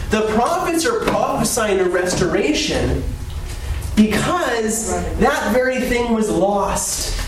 The 0.09 0.21
prophets 0.33 0.85
are 0.85 0.99
prophesying 1.01 1.79
a 1.79 1.89
restoration 1.89 3.03
because 3.95 4.91
that 5.19 5.53
very 5.53 5.79
thing 5.79 6.13
was 6.13 6.29
lost. 6.29 7.19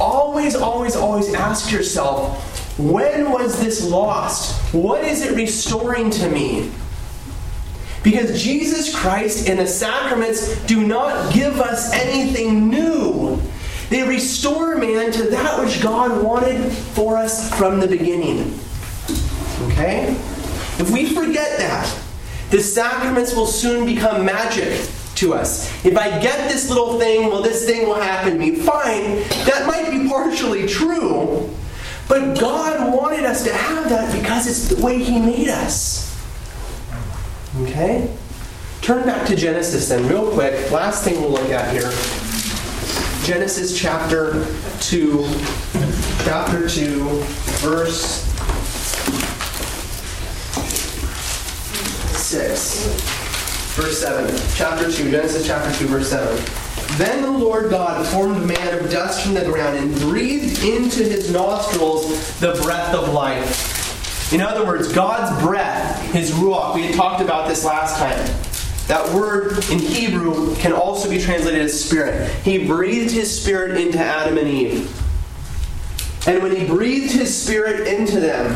Always, 0.00 0.54
always, 0.54 0.96
always 0.96 1.32
ask 1.34 1.70
yourself 1.72 2.44
when 2.78 3.32
was 3.32 3.60
this 3.60 3.84
lost? 3.84 4.56
What 4.72 5.02
is 5.02 5.22
it 5.22 5.34
restoring 5.34 6.10
to 6.10 6.30
me? 6.30 6.70
Because 8.02 8.42
Jesus 8.42 8.94
Christ 8.94 9.48
and 9.48 9.58
the 9.58 9.66
sacraments 9.66 10.64
do 10.66 10.86
not 10.86 11.32
give 11.34 11.60
us 11.60 11.92
anything 11.92 12.68
new. 12.68 13.40
They 13.90 14.02
restore 14.02 14.76
man 14.76 15.12
to 15.12 15.24
that 15.30 15.58
which 15.60 15.82
God 15.82 16.22
wanted 16.22 16.70
for 16.70 17.16
us 17.16 17.52
from 17.56 17.80
the 17.80 17.88
beginning. 17.88 18.58
Okay? 19.66 20.10
If 20.78 20.90
we 20.90 21.06
forget 21.06 21.58
that, 21.58 21.98
the 22.50 22.60
sacraments 22.60 23.34
will 23.34 23.46
soon 23.46 23.84
become 23.84 24.24
magic 24.24 24.88
to 25.16 25.34
us. 25.34 25.68
If 25.84 25.96
I 25.96 26.20
get 26.20 26.48
this 26.50 26.68
little 26.68 26.98
thing, 26.98 27.28
well, 27.28 27.42
this 27.42 27.66
thing 27.66 27.88
will 27.88 28.00
happen 28.00 28.34
to 28.34 28.38
me. 28.38 28.54
Fine, 28.54 29.18
that 29.46 29.66
might 29.66 29.90
be 29.90 30.08
partially 30.08 30.66
true, 30.66 31.50
but 32.08 32.38
God 32.38 32.94
wanted 32.94 33.24
us 33.24 33.42
to 33.44 33.52
have 33.52 33.88
that 33.88 34.14
because 34.18 34.46
it's 34.46 34.68
the 34.68 34.82
way 34.84 35.02
He 35.02 35.18
made 35.18 35.48
us. 35.48 36.07
Okay? 37.56 38.14
Turn 38.82 39.04
back 39.04 39.26
to 39.28 39.36
Genesis 39.36 39.88
then, 39.88 40.06
real 40.06 40.30
quick. 40.32 40.70
Last 40.70 41.04
thing 41.04 41.20
we'll 41.20 41.30
look 41.30 41.50
at 41.50 41.72
here 41.72 41.90
Genesis 43.24 43.78
chapter 43.78 44.46
2, 44.80 45.28
chapter 46.24 46.66
2, 46.66 47.04
verse 47.60 48.24
6. 52.16 52.84
Verse 53.76 54.00
7. 54.00 54.34
Chapter 54.54 54.90
2, 54.90 55.10
Genesis 55.10 55.46
chapter 55.46 55.78
2, 55.78 55.86
verse 55.88 56.10
7. 56.10 56.42
Then 56.96 57.22
the 57.22 57.30
Lord 57.30 57.70
God 57.70 58.06
formed 58.06 58.46
man 58.46 58.78
of 58.78 58.90
dust 58.90 59.22
from 59.22 59.34
the 59.34 59.44
ground 59.44 59.76
and 59.76 59.94
breathed 59.96 60.64
into 60.64 61.04
his 61.04 61.30
nostrils 61.30 62.38
the 62.40 62.54
breath 62.62 62.94
of 62.94 63.12
life. 63.12 63.57
In 64.32 64.42
other 64.42 64.66
words, 64.66 64.92
God's 64.92 65.42
breath, 65.42 66.02
his 66.12 66.32
ruach, 66.32 66.74
we 66.74 66.82
had 66.82 66.94
talked 66.94 67.22
about 67.22 67.48
this 67.48 67.64
last 67.64 67.96
time. 67.98 68.18
That 68.88 69.14
word 69.14 69.52
in 69.70 69.78
Hebrew 69.78 70.54
can 70.56 70.72
also 70.72 71.08
be 71.08 71.18
translated 71.18 71.60
as 71.60 71.82
spirit. 71.82 72.30
He 72.42 72.66
breathed 72.66 73.10
his 73.10 73.40
spirit 73.40 73.78
into 73.80 73.98
Adam 73.98 74.36
and 74.36 74.48
Eve. 74.48 74.94
And 76.26 76.42
when 76.42 76.54
he 76.54 76.66
breathed 76.66 77.12
his 77.12 77.34
spirit 77.34 77.86
into 77.86 78.20
them, 78.20 78.54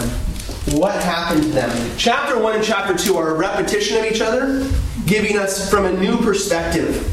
what 0.72 0.94
happened 1.02 1.42
to 1.44 1.48
them? 1.48 1.90
Chapter 1.96 2.38
1 2.38 2.56
and 2.56 2.64
chapter 2.64 2.96
2 2.96 3.16
are 3.16 3.30
a 3.30 3.34
repetition 3.34 3.96
of 3.96 4.04
each 4.04 4.20
other, 4.20 4.70
giving 5.06 5.38
us 5.38 5.70
from 5.70 5.86
a 5.86 5.92
new 5.92 6.18
perspective. 6.18 7.08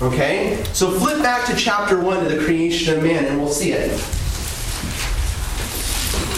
Okay? 0.00 0.64
So 0.72 0.90
flip 0.90 1.22
back 1.22 1.46
to 1.46 1.56
chapter 1.56 2.00
1 2.00 2.24
to 2.24 2.34
the 2.34 2.44
creation 2.44 2.96
of 2.96 3.02
man, 3.02 3.26
and 3.26 3.38
we'll 3.38 3.52
see 3.52 3.72
it. 3.72 3.90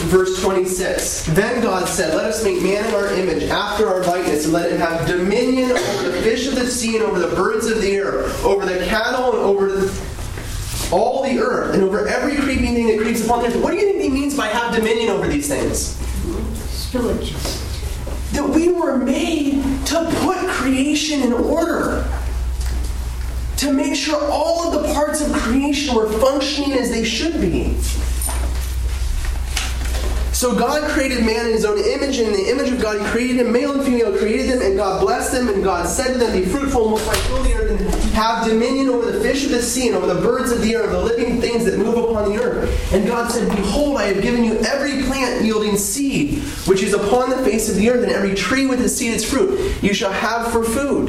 Verse 0.05 0.41
26. 0.43 1.27
Then 1.35 1.63
God 1.63 1.89
said, 1.89 2.15
Let 2.15 2.27
us 2.27 2.45
make 2.45 2.63
man 2.63 2.85
in 2.87 2.95
our 2.95 3.13
image, 3.15 3.45
after 3.45 3.89
our 3.89 4.03
likeness, 4.05 4.45
and 4.45 4.53
let 4.53 4.71
him 4.71 4.79
have 4.79 5.07
dominion 5.07 5.73
over 5.73 6.11
the 6.11 6.23
fish 6.23 6.47
of 6.47 6.55
the 6.55 6.67
sea, 6.67 6.97
and 6.97 7.05
over 7.05 7.19
the 7.19 7.35
birds 7.35 7.67
of 7.67 7.81
the 7.81 7.91
air, 7.91 8.25
over 8.45 8.65
the 8.65 8.85
cattle, 8.87 9.33
and 9.33 9.41
over 9.41 9.73
the 9.73 10.07
all 10.93 11.23
the 11.23 11.39
earth 11.39 11.75
and 11.75 11.83
over 11.83 12.07
every 12.07 12.37
creeping 12.37 12.75
thing 12.75 12.87
that 12.87 12.99
creeps 12.99 13.25
upon 13.25 13.41
the 13.41 13.49
earth. 13.49 13.57
What 13.57 13.73
do 13.73 13.77
you 13.77 13.87
think 13.87 14.03
he 14.03 14.09
means 14.09 14.37
by 14.37 14.49
have 14.49 14.75
dominion 14.75 15.11
over 15.11 15.27
these 15.27 15.49
things? 15.49 15.97
That 18.33 18.49
we 18.49 18.69
were 18.69 18.97
made 18.97 19.63
to 19.87 20.05
put 20.21 20.37
creation 20.49 21.23
in 21.23 21.33
order. 21.33 22.07
To 23.59 23.73
make 23.73 23.97
sure 23.97 24.21
all 24.31 24.69
of 24.69 24.83
the 24.83 24.93
parts 24.93 25.21
of 25.23 25.33
creation 25.33 25.95
were 25.95 26.09
functioning 26.21 26.75
as 26.75 26.91
they 26.91 27.05
should 27.05 27.41
be. 27.41 27.77
So 30.37 30.55
God 30.55 30.83
created 30.91 31.25
man 31.25 31.47
in 31.47 31.53
his 31.53 31.65
own 31.65 31.79
image, 31.79 32.19
and 32.19 32.29
in 32.29 32.35
the 32.35 32.51
image 32.51 32.71
of 32.71 32.79
God 32.79 33.01
he 33.01 33.07
created 33.07 33.39
him, 33.39 33.51
male 33.51 33.73
and 33.73 33.83
female 33.83 34.15
created 34.19 34.51
them, 34.51 34.61
and 34.61 34.77
God 34.77 35.01
blessed 35.01 35.33
them, 35.33 35.49
and 35.49 35.65
God 35.65 35.89
said 35.89 36.13
to 36.13 36.19
them, 36.19 36.39
Be 36.39 36.45
fruitful 36.45 36.83
and 36.83 36.91
multiply, 36.91 37.15
fill 37.15 37.43
the 37.43 37.55
earth, 37.55 37.81
and 37.81 37.91
have 38.13 38.45
dominion 38.45 38.91
over 38.91 39.11
the 39.11 39.19
fish 39.21 39.47
of 39.47 39.51
the 39.53 39.63
sea, 39.63 39.89
and 39.89 39.97
over 39.97 40.13
the 40.13 40.21
birds 40.21 40.53
of 40.53 40.61
the 40.61 40.75
air, 40.75 40.83
and 40.83 40.93
the 40.93 41.01
living 41.01 41.41
things 41.41 41.65
that 41.65 41.79
move 41.79 41.97
upon 41.97 42.31
the 42.31 42.39
earth. 42.39 42.93
And 42.93 43.07
God 43.07 43.33
said, 43.33 43.49
Behold, 43.49 43.97
I 43.97 44.09
have 44.09 44.21
given 44.21 44.45
you 44.45 44.59
every 44.59 45.05
plant 45.05 45.43
yielding 45.43 45.79
seed, 45.79 46.41
which 46.67 46.83
is 46.83 46.93
upon 46.93 47.31
the 47.31 47.39
face 47.39 47.71
of 47.71 47.77
the 47.77 47.89
earth, 47.89 48.03
and 48.03 48.13
every 48.13 48.35
tree 48.35 48.67
with 48.67 48.83
its 48.83 48.93
seed 48.93 49.15
its 49.15 49.25
fruit, 49.25 49.83
you 49.83 49.95
shall 49.95 50.13
have 50.13 50.53
for 50.53 50.63
food. 50.63 51.09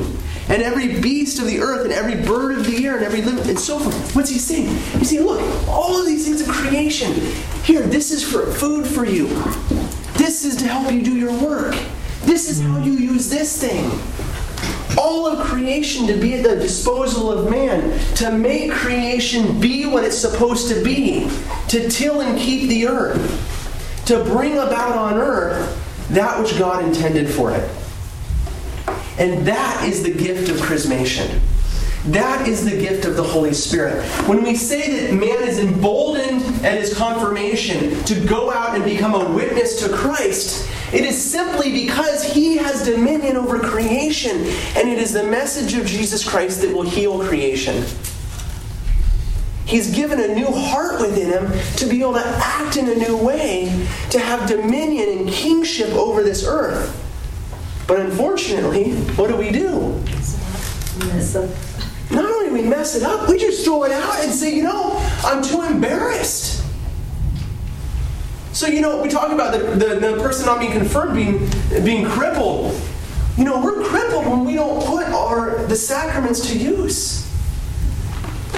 And 0.50 0.62
every 0.62 1.02
beast 1.02 1.40
of 1.40 1.46
the 1.46 1.60
earth, 1.60 1.84
and 1.84 1.92
every 1.92 2.16
bird 2.16 2.58
of 2.58 2.66
the 2.66 2.86
air, 2.86 2.96
and 2.96 3.06
every 3.06 3.22
living, 3.22 3.50
and 3.50 3.60
so 3.60 3.80
forth. 3.80 4.16
What's 4.16 4.30
he 4.30 4.40
saying? 4.40 4.68
He's 5.00 5.10
saying, 5.10 5.26
Look, 5.26 5.42
all 5.68 6.00
of 6.00 6.06
these 6.06 6.26
things 6.26 6.42
of 6.42 6.48
creation, 6.48 7.14
here, 7.64 7.82
this 7.82 8.12
is 8.12 8.24
for 8.24 8.46
food 8.46 8.88
for 8.88 9.06
you. 9.06 9.28
This 10.18 10.46
is 10.46 10.56
to 10.58 10.68
help 10.68 10.92
you 10.92 11.02
do 11.02 11.16
your 11.16 11.34
work. 11.34 11.76
This 12.24 12.50
is 12.50 12.62
how 12.62 12.80
you 12.80 12.94
use 12.94 13.30
this 13.30 13.62
thing. 13.62 13.92
All 14.98 15.28
of 15.28 15.46
creation 15.46 16.08
to 16.08 16.18
be 16.18 16.34
at 16.36 16.44
the 16.44 16.56
disposal 16.56 17.32
of 17.32 17.50
man, 17.52 18.00
to 18.16 18.32
make 18.32 18.72
creation 18.72 19.60
be 19.60 19.86
what 19.86 20.04
it's 20.04 20.18
supposed 20.18 20.70
to 20.70 20.84
be, 20.84 21.30
to 21.68 21.90
till 21.90 22.22
and 22.22 22.40
keep 22.40 22.70
the 22.70 22.88
earth, 22.88 24.04
to 24.08 24.24
bring 24.24 24.54
about 24.54 24.98
on 24.98 25.16
earth 25.16 25.84
that 26.10 26.42
which 26.42 26.58
God 26.58 26.84
intended 26.84 27.30
for 27.30 27.52
it. 27.52 27.70
And 29.18 29.48
that 29.48 29.84
is 29.88 30.04
the 30.04 30.14
gift 30.14 30.50
of 30.50 30.58
chrismation. 30.58 31.40
That 32.06 32.48
is 32.48 32.64
the 32.64 32.78
gift 32.78 33.06
of 33.06 33.18
the 33.18 33.24
Holy 33.24 33.54
Spirit. 33.54 34.02
When 34.28 34.42
we 34.44 34.56
say 34.56 35.02
that 35.02 35.14
man 35.14 35.44
is 35.44 35.60
emboldened 35.60 36.42
at 36.64 36.80
his 36.80 36.96
confirmation 36.96 38.02
to 38.06 38.26
go 38.26 38.50
out 38.50 38.76
and 38.76 38.86
become 38.86 39.14
a 39.14 39.30
witness 39.32 39.82
to 39.82 39.90
Christ, 39.90 40.70
it 40.94 41.04
is 41.04 41.22
simply 41.22 41.74
because 41.74 42.24
he 42.24 42.56
has 42.58 42.86
dominion 42.86 43.36
over 43.36 43.60
creation, 43.60 44.38
and 44.78 44.88
it 44.88 45.00
is 45.00 45.12
the 45.12 45.24
message 45.24 45.74
of 45.74 45.86
Jesus 45.86 46.28
Christ 46.28 46.62
that 46.62 46.74
will 46.74 46.84
heal 46.84 47.20
creation. 47.28 47.84
He's 49.66 49.94
given 49.94 50.22
a 50.22 50.34
new 50.34 50.50
heart 50.50 51.02
within 51.02 51.30
him 51.30 51.76
to 51.76 51.86
be 51.88 52.00
able 52.00 52.14
to 52.14 52.26
act 52.26 52.78
in 52.78 52.88
a 52.88 52.96
new 52.96 53.18
way, 53.18 53.86
to 54.12 54.20
have 54.20 54.48
dominion 54.48 55.18
and 55.18 55.30
kingship 55.30 55.90
over 55.90 56.24
this 56.24 56.46
earth. 56.48 57.04
But 57.88 58.02
unfortunately, 58.02 58.92
what 59.16 59.30
do 59.30 59.38
we 59.38 59.50
do? 59.50 59.94
Mess 61.08 61.36
up. 61.36 61.50
Not 62.12 62.26
only 62.26 62.48
do 62.50 62.54
we 62.54 62.62
mess 62.62 62.96
it 62.96 63.04
up, 63.04 63.30
we 63.30 63.38
just 63.38 63.64
throw 63.64 63.84
it 63.84 63.92
out 63.92 64.20
and 64.24 64.32
say, 64.32 64.54
you 64.54 64.64
know, 64.64 64.98
I'm 65.24 65.42
too 65.42 65.62
embarrassed. 65.64 66.64
So, 68.52 68.68
you 68.68 68.82
know, 68.82 69.02
we 69.02 69.10
talk 69.10 69.32
about 69.32 69.54
the, 69.54 69.60
the, 69.60 70.00
the 70.00 70.22
person 70.22 70.48
not 70.48 70.60
being 70.60 70.72
confirmed 70.72 71.16
being, 71.16 71.50
being 71.86 72.06
crippled. 72.06 72.76
You 73.38 73.44
know, 73.44 73.64
we're 73.64 73.84
crippled 73.84 74.26
when 74.26 74.46
we 74.46 74.56
don't 74.56 74.84
put 74.84 75.06
our 75.08 75.64
the 75.68 75.76
sacraments 75.76 76.48
to 76.50 76.58
use. 76.58 77.24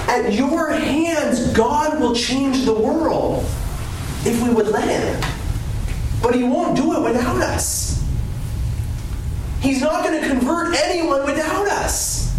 At 0.08 0.32
your 0.32 0.70
hands, 0.70 1.52
God 1.52 2.00
will 2.00 2.14
change 2.14 2.64
the 2.64 2.72
world 2.72 3.44
if 4.24 4.42
we 4.42 4.48
would 4.48 4.68
let 4.68 4.88
Him. 4.88 5.30
But 6.22 6.34
He 6.34 6.44
won't 6.44 6.76
do 6.76 6.96
it 6.96 7.02
without 7.02 7.36
us. 7.36 7.99
He's 9.60 9.80
not 9.80 10.04
going 10.04 10.20
to 10.20 10.26
convert 10.26 10.74
anyone 10.74 11.24
without 11.24 11.68
us. 11.68 12.34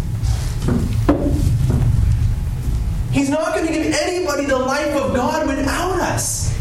He's 3.12 3.30
not 3.30 3.54
going 3.54 3.66
to 3.66 3.72
give 3.72 3.94
anybody 3.94 4.46
the 4.46 4.58
life 4.58 4.94
of 4.96 5.14
God 5.14 5.46
without 5.46 6.00
us. 6.00 6.58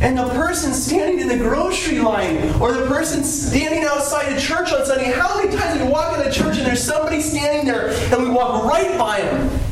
And 0.00 0.18
the 0.18 0.28
person 0.28 0.72
standing 0.74 1.20
in 1.20 1.28
the 1.28 1.38
grocery 1.38 1.98
line 1.98 2.36
or 2.60 2.74
the 2.74 2.86
person 2.86 3.24
standing 3.24 3.84
outside 3.84 4.30
a 4.32 4.38
church 4.38 4.72
on 4.72 4.84
Sunday, 4.84 5.10
how 5.10 5.36
many 5.38 5.56
times 5.56 5.80
we 5.80 5.88
walk 5.88 6.18
into 6.18 6.30
church 6.30 6.58
and 6.58 6.66
there's 6.66 6.84
somebody 6.84 7.22
standing 7.22 7.66
there 7.66 7.88
and 8.12 8.22
we 8.22 8.28
walk 8.28 8.64
right 8.64 8.96
by 8.98 9.22
him? 9.22 9.65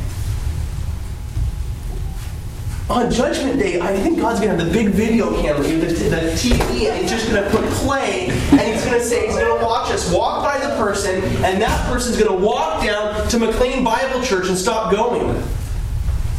On 2.87 3.09
Judgment 3.09 3.57
Day, 3.57 3.81
I 3.81 3.97
think 3.97 4.19
God's 4.19 4.41
to 4.51 4.57
have 4.57 4.67
the 4.67 4.71
big 4.71 4.89
video 4.89 5.41
camera, 5.41 5.63
the, 5.63 5.87
the 5.87 6.31
TV, 6.37 6.87
and 6.87 7.01
he's 7.01 7.09
just 7.09 7.27
to 7.29 7.49
put 7.49 7.65
play, 7.71 8.27
and 8.51 8.61
he's 8.61 8.83
to 8.93 9.03
say, 9.03 9.25
he's 9.25 9.35
to 9.57 9.65
watch 9.65 9.89
us 9.89 10.13
walk 10.13 10.43
by 10.43 10.59
the 10.59 10.75
person, 10.75 11.15
and 11.43 11.59
that 11.59 11.91
person's 11.91 12.15
to 12.29 12.45
walk 12.45 12.83
down 12.83 13.27
to 13.29 13.39
McLean 13.39 13.83
Bible 13.83 14.21
Church 14.21 14.49
and 14.49 14.57
stop 14.57 14.91
going. 14.91 15.43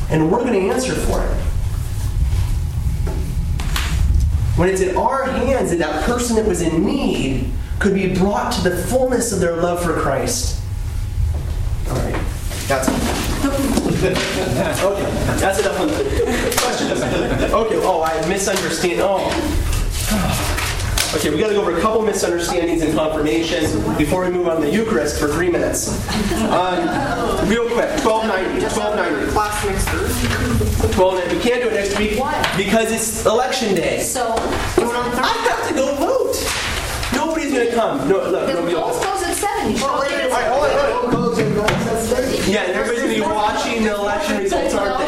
And 0.09 0.31
we're 0.31 0.39
to 0.53 0.69
answer 0.69 0.95
for 0.95 1.21
it. 1.25 1.33
When 4.57 4.69
it's 4.69 4.81
in 4.81 4.97
our 4.97 5.25
hands 5.25 5.71
that 5.71 5.81
that 5.81 6.05
person 6.05 6.37
that 6.37 6.47
was 6.47 6.63
in 6.63 6.87
need 6.87 7.51
could 7.81 7.93
be 7.93 8.15
brought 8.15 8.53
to 8.53 8.61
the 8.63 8.77
fullness 8.77 9.33
of 9.33 9.41
their 9.41 9.57
love 9.57 9.83
for 9.83 9.95
Christ. 9.95 10.63
All 11.89 11.97
right, 11.97 12.25
that's 12.69 13.76
okay. 14.05 15.11
That's 15.41 15.59
enough 15.61 15.81
on 15.81 15.89
the 15.89 15.95
questions. 16.61 17.01
Okay, 17.53 17.77
oh, 17.83 18.03
I 18.03 18.29
misunderstand. 18.29 19.01
Oh. 19.03 19.23
Okay, 21.15 21.31
we 21.31 21.39
got 21.39 21.49
to 21.49 21.55
go 21.55 21.63
over 21.63 21.77
a 21.77 21.81
couple 21.81 22.03
misunderstandings 22.03 22.83
in 22.83 22.95
confirmation 22.95 23.63
before 23.97 24.25
we 24.25 24.31
move 24.31 24.49
on 24.49 24.61
to 24.61 24.67
the 24.67 24.73
Eucharist 24.73 25.19
for 25.19 25.29
three 25.29 25.49
minutes. 25.49 25.89
Um, 26.51 27.49
real 27.49 27.65
quick, 27.73 27.89
1290. 28.05 28.67
1290. 28.67 29.33
Class 29.33 29.65
next 29.65 29.87
week. 29.95 30.11
1290. 30.99 31.37
We 31.37 31.43
can't 31.43 31.63
do 31.63 31.69
it 31.71 31.75
next 31.75 31.97
week 31.99 32.19
because 32.57 32.93
it's 32.93 33.25
election 33.25 33.75
day. 33.75 34.01
So, 34.03 34.29
you 34.77 34.85
want 34.85 34.99
on 34.99 35.13
I 35.25 35.27
have 35.29 35.49
got 35.49 35.69
to 35.69 35.75
go 35.75 35.95
vote. 35.97 36.37
Nobody's 37.15 37.53
going 37.53 37.69
to 37.69 37.75
come. 37.75 38.09
No, 38.09 38.17
look, 38.29 38.47
The 38.47 38.53
nobody 38.55 38.75
will 38.75 38.83
polls 38.83 38.99
come. 39.03 39.17
close 39.17 39.25
at 39.27 39.37
seven. 39.37 39.71
You 39.73 39.79
show 39.79 39.87
up 39.95 40.07
there 40.09 40.21
at 40.21 40.31
All 40.31 40.37
right, 40.37 40.49
hold 40.51 40.65
on, 40.65 41.13
hold 41.13 41.16
Yeah, 42.47 42.63
and 42.63 42.75
everybody's 42.75 43.03
going 43.03 43.15
to 43.17 43.21
be 43.21 43.27
watching 43.35 43.83
the 43.83 43.95
election 43.97 44.39
results, 44.39 44.73
aren't 44.73 44.99
they? 44.99 45.05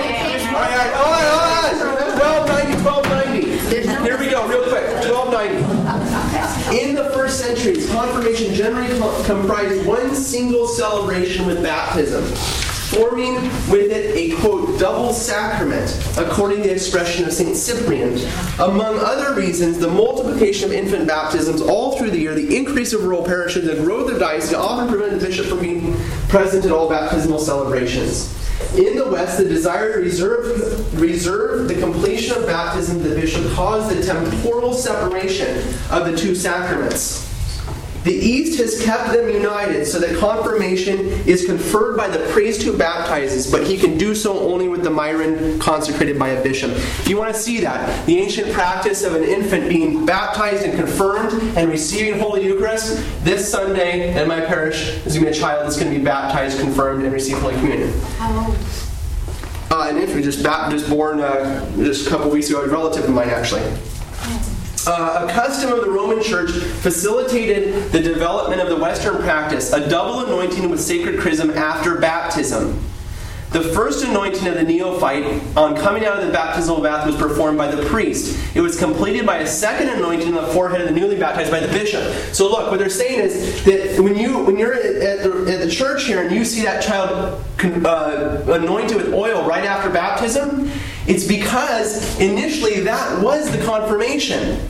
All 0.48 0.54
right, 0.54 0.74
all 0.74 0.74
right, 0.74 0.92
hold 0.92 1.14
on, 1.14 1.22
hold 1.22 1.92
on. 1.94 2.18
1290, 2.50 2.82
1290. 2.82 4.02
Here 4.02 4.18
we 4.18 4.28
go, 4.28 4.48
real 4.48 4.64
quick. 4.68 4.82
1290. 5.06 6.80
In 6.80 6.96
the 6.96 7.10
first 7.14 7.38
centuries, 7.38 7.88
confirmation 7.92 8.52
generally 8.54 8.88
comprised 9.24 9.86
one 9.86 10.16
single 10.16 10.66
celebration 10.66 11.46
with 11.46 11.62
baptism, 11.62 12.24
forming 12.90 13.34
with 13.70 13.90
it 13.90 14.16
a 14.16 14.34
quote 14.40 14.78
double 14.80 15.12
sacrament, 15.12 15.90
according 16.16 16.62
to 16.62 16.68
the 16.68 16.72
expression 16.72 17.24
of 17.24 17.32
Saint 17.32 17.56
Cyprian. 17.56 18.14
Among 18.58 18.98
other 18.98 19.34
reasons, 19.34 19.78
the 19.78 19.90
multiplication 19.90 20.70
of 20.70 20.72
infant 20.72 21.06
baptisms 21.06 21.60
all 21.60 21.98
through 21.98 22.10
the 22.10 22.18
year, 22.18 22.34
the 22.34 22.56
increase 22.56 22.92
of 22.92 23.04
rural 23.04 23.22
parishes, 23.22 23.66
the 23.66 23.82
growth 23.82 24.10
of 24.10 24.18
dioceses 24.18 24.54
often 24.54 24.88
prevented 24.88 25.20
the 25.20 25.26
bishop 25.26 25.46
from 25.46 25.60
being 25.60 25.96
present 26.28 26.64
at 26.64 26.72
all 26.72 26.88
baptismal 26.88 27.38
celebrations. 27.38 28.34
In 28.76 28.96
the 28.96 29.08
West, 29.08 29.38
the 29.38 29.44
desire 29.44 29.94
to 29.94 30.00
reserve, 30.00 31.00
reserve 31.00 31.68
the 31.68 31.74
completion 31.74 32.36
of 32.36 32.46
baptism 32.46 33.02
to 33.02 33.08
the 33.08 33.14
bishop 33.14 33.50
caused 33.52 33.96
the 33.96 34.02
temporal 34.02 34.72
separation 34.72 35.58
of 35.90 36.10
the 36.10 36.16
two 36.16 36.34
sacraments. 36.34 37.27
The 38.04 38.14
East 38.14 38.58
has 38.60 38.82
kept 38.82 39.12
them 39.12 39.28
united 39.28 39.84
so 39.86 39.98
that 39.98 40.18
confirmation 40.18 40.98
is 41.26 41.46
conferred 41.46 41.96
by 41.96 42.08
the 42.08 42.20
priest 42.30 42.62
who 42.62 42.76
baptizes, 42.76 43.50
but 43.50 43.66
he 43.66 43.76
can 43.76 43.98
do 43.98 44.14
so 44.14 44.38
only 44.38 44.68
with 44.68 44.82
the 44.82 44.90
myron 44.90 45.58
consecrated 45.58 46.18
by 46.18 46.28
a 46.28 46.42
bishop. 46.42 46.70
If 46.70 47.08
you 47.08 47.16
want 47.16 47.34
to 47.34 47.40
see 47.40 47.60
that, 47.60 48.06
the 48.06 48.18
ancient 48.18 48.52
practice 48.52 49.04
of 49.04 49.14
an 49.14 49.24
infant 49.24 49.68
being 49.68 50.06
baptized 50.06 50.64
and 50.64 50.78
confirmed 50.78 51.32
and 51.56 51.70
receiving 51.70 52.18
Holy 52.20 52.44
Eucharist, 52.44 53.04
this 53.24 53.50
Sunday 53.50 54.20
in 54.20 54.28
my 54.28 54.40
parish 54.40 54.88
is 55.06 55.14
going 55.14 55.26
to 55.26 55.30
be 55.30 55.36
a 55.36 55.40
child 55.40 55.64
that's 55.64 55.78
going 55.78 55.92
to 55.92 55.98
be 55.98 56.04
baptized, 56.04 56.60
confirmed, 56.60 57.04
and 57.04 57.12
receive 57.12 57.38
Holy 57.38 57.54
Communion. 57.56 57.92
How 58.18 58.46
old? 58.46 58.56
uh, 59.70 59.88
an 59.90 59.98
infant, 59.98 60.24
just, 60.24 60.42
just 60.42 60.88
born 60.88 61.20
uh, 61.20 61.70
just 61.76 62.06
a 62.06 62.10
couple 62.10 62.30
weeks 62.30 62.48
ago, 62.48 62.62
a 62.62 62.68
relative 62.68 63.04
of 63.04 63.10
mine 63.10 63.28
actually. 63.28 63.62
Uh, 64.88 65.26
a 65.28 65.30
custom 65.30 65.70
of 65.70 65.84
the 65.84 65.90
Roman 65.90 66.22
Church 66.22 66.50
facilitated 66.50 67.92
the 67.92 68.00
development 68.00 68.62
of 68.62 68.70
the 68.70 68.76
Western 68.76 69.18
practice, 69.18 69.70
a 69.70 69.86
double 69.86 70.20
anointing 70.20 70.70
with 70.70 70.80
sacred 70.80 71.20
chrism 71.20 71.50
after 71.50 71.96
baptism. 71.96 72.82
The 73.50 73.64
first 73.64 74.02
anointing 74.02 74.46
of 74.46 74.54
the 74.54 74.62
neophyte 74.62 75.42
on 75.58 75.76
coming 75.76 76.06
out 76.06 76.18
of 76.20 76.26
the 76.26 76.32
baptismal 76.32 76.80
bath 76.80 77.06
was 77.06 77.16
performed 77.16 77.58
by 77.58 77.70
the 77.70 77.84
priest. 77.84 78.56
It 78.56 78.62
was 78.62 78.78
completed 78.78 79.26
by 79.26 79.40
a 79.40 79.46
second 79.46 79.90
anointing 79.90 80.28
on 80.34 80.42
the 80.42 80.52
forehead 80.54 80.80
of 80.80 80.88
the 80.88 80.98
newly 80.98 81.18
baptized 81.18 81.50
by 81.50 81.60
the 81.60 81.68
bishop. 81.68 82.02
So 82.34 82.50
look, 82.50 82.70
what 82.70 82.78
they're 82.78 82.88
saying 82.88 83.20
is 83.20 83.62
that 83.64 84.02
when 84.02 84.16
you 84.16 84.38
when 84.38 84.56
you're 84.56 84.72
at 84.72 85.22
the, 85.22 85.52
at 85.52 85.60
the 85.60 85.70
church 85.70 86.04
here 86.04 86.22
and 86.22 86.34
you 86.34 86.46
see 86.46 86.62
that 86.62 86.82
child 86.82 87.44
uh, 87.84 88.42
anointed 88.52 88.96
with 88.96 89.12
oil 89.12 89.46
right 89.46 89.64
after 89.64 89.90
baptism, 89.90 90.70
it's 91.06 91.26
because 91.26 92.18
initially 92.20 92.80
that 92.80 93.22
was 93.22 93.50
the 93.54 93.62
confirmation. 93.66 94.66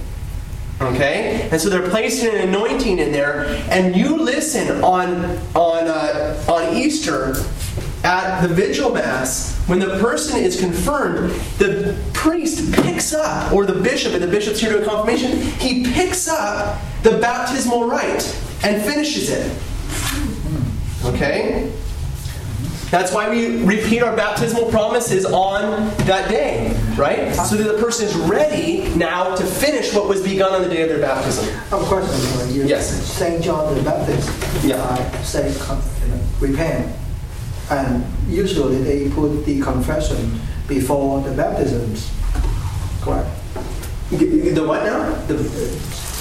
Okay, 0.81 1.49
and 1.51 1.61
so 1.61 1.69
they're 1.69 1.89
placing 1.91 2.29
an 2.29 2.49
anointing 2.49 3.01
in 3.01 3.11
there, 3.11 3.47
and 3.69 3.97
you 3.97 4.17
listen 4.17 4.83
on 4.85 5.25
on 5.57 5.89
uh, 5.89 6.45
on 6.49 6.77
Easter 6.77 7.35
at 8.05 8.41
the 8.43 8.49
vigil 8.49 8.93
mass 8.93 9.59
when 9.67 9.81
the 9.81 9.99
person 9.99 10.39
is 10.39 10.61
confirmed. 10.61 11.33
The 11.59 11.99
priest 12.13 12.73
picks 12.75 13.13
up, 13.13 13.53
or 13.53 13.67
the 13.67 13.81
bishop, 13.81 14.13
and 14.13 14.23
the 14.23 14.29
bishop's 14.29 14.61
here 14.61 14.81
a 14.81 14.85
confirmation. 14.85 15.39
He 15.59 15.85
picks 15.85 16.29
up 16.29 16.81
the 17.03 17.19
baptismal 17.19 17.89
rite 17.89 18.25
and 18.63 18.81
finishes 18.83 19.31
it. 19.31 19.53
Okay. 21.05 21.73
That's 22.91 23.13
why 23.13 23.29
we 23.29 23.63
repeat 23.65 24.03
our 24.03 24.17
baptismal 24.17 24.71
promises 24.71 25.27
on 25.27 25.89
that 26.07 26.31
day, 26.31 26.73
right? 26.97 27.35
So 27.35 27.57
that 27.57 27.77
the 27.77 27.83
person 27.83 28.07
is 28.09 28.15
ready 28.17 28.89
now 28.95 29.35
to 29.37 29.45
finish 29.45 29.93
what 29.95 30.09
was 30.09 30.23
begun 30.23 30.55
on 30.55 30.63
the 30.63 30.69
day 30.75 30.83
of 30.83 30.89
their 30.89 31.01
baptism. 31.01 31.47
Of 31.71 31.85
course, 31.85 32.09
you. 32.55 32.65
Yes. 32.65 32.89
Saint 33.13 33.45
John 33.45 33.75
the 33.75 33.83
Baptist. 33.83 34.31
Yeah. 34.65 34.77
Uh, 34.77 35.23
say 35.23 35.55
con- 35.61 35.83
you 36.03 36.09
know, 36.15 36.21
repent, 36.41 36.97
and 37.71 38.05
usually 38.27 38.79
they 38.83 39.11
put 39.11 39.45
the 39.45 39.61
confession 39.61 40.41
before 40.67 41.21
the 41.21 41.33
baptisms. 41.33 42.11
Correct. 43.03 43.29
The 44.11 44.65
what 44.67 44.85
now? 44.85 45.13
The, 45.27 45.35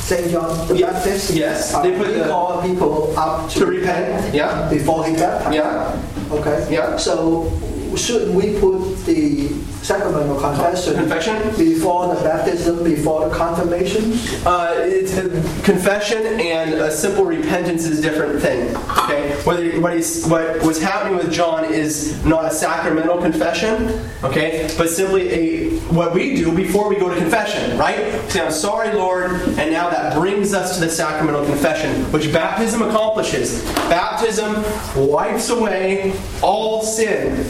Saint 0.07 0.31
John. 0.31 0.47
Baptist. 0.79 1.31
Yes, 1.35 1.73
uh, 1.73 1.81
they 1.83 1.91
put 1.97 2.07
he 2.07 2.13
the- 2.13 2.29
call 2.29 2.61
people 2.63 3.13
up 3.19 3.49
to, 3.51 3.59
To 3.59 3.65
repent, 3.65 4.33
yeah. 4.33 4.69
Before 4.69 5.03
he 5.05 5.13
baptized. 5.13 5.53
Yeah. 5.55 5.99
Okay. 6.31 6.65
Yeah. 6.71 6.95
So 6.95 7.51
shouldn't 7.95 8.31
we 8.33 8.55
put 8.59 9.03
the 9.05 9.49
sacrament 9.81 10.29
of 10.29 10.41
confession 10.41 10.95
Confession? 10.95 11.55
before 11.57 12.13
the 12.13 12.21
baptism, 12.21 12.83
before 12.83 13.29
the 13.29 13.35
confirmation? 13.35 14.13
Uh, 14.45 14.73
it's 14.77 15.17
a 15.17 15.29
confession 15.63 16.25
and 16.39 16.73
a 16.73 16.91
simple 16.91 17.25
repentance 17.25 17.85
is 17.85 17.99
a 17.99 18.01
different 18.01 18.41
thing. 18.41 18.75
Okay, 19.03 19.33
whether 19.43 19.79
what 19.79 19.93
what 20.27 20.61
was 20.63 20.81
happening 20.81 21.17
with 21.17 21.31
John 21.31 21.65
is 21.73 22.23
not 22.25 22.45
a 22.45 22.51
sacramental 22.51 23.17
confession. 23.21 23.99
Okay, 24.23 24.69
but 24.77 24.89
simply 24.89 25.29
a 25.31 25.69
what 25.89 26.13
we 26.13 26.35
do 26.35 26.55
before 26.55 26.89
we 26.89 26.95
go 26.97 27.09
to 27.09 27.15
confession. 27.15 27.77
Right? 27.77 28.19
Say, 28.29 28.41
"I'm 28.41 28.51
sorry, 28.51 28.93
Lord," 28.93 29.31
and 29.57 29.71
now 29.71 29.89
that 29.89 30.13
brings 30.15 30.53
us 30.53 30.75
to 30.75 30.81
the 30.85 30.89
sacramental 30.89 31.45
confession, 31.45 32.11
which 32.11 32.31
baptism 32.33 32.81
accomplishes. 32.81 33.63
Baptism 33.89 34.63
wipes 34.95 35.49
away 35.49 36.13
all 36.41 36.81
sin, 36.83 37.45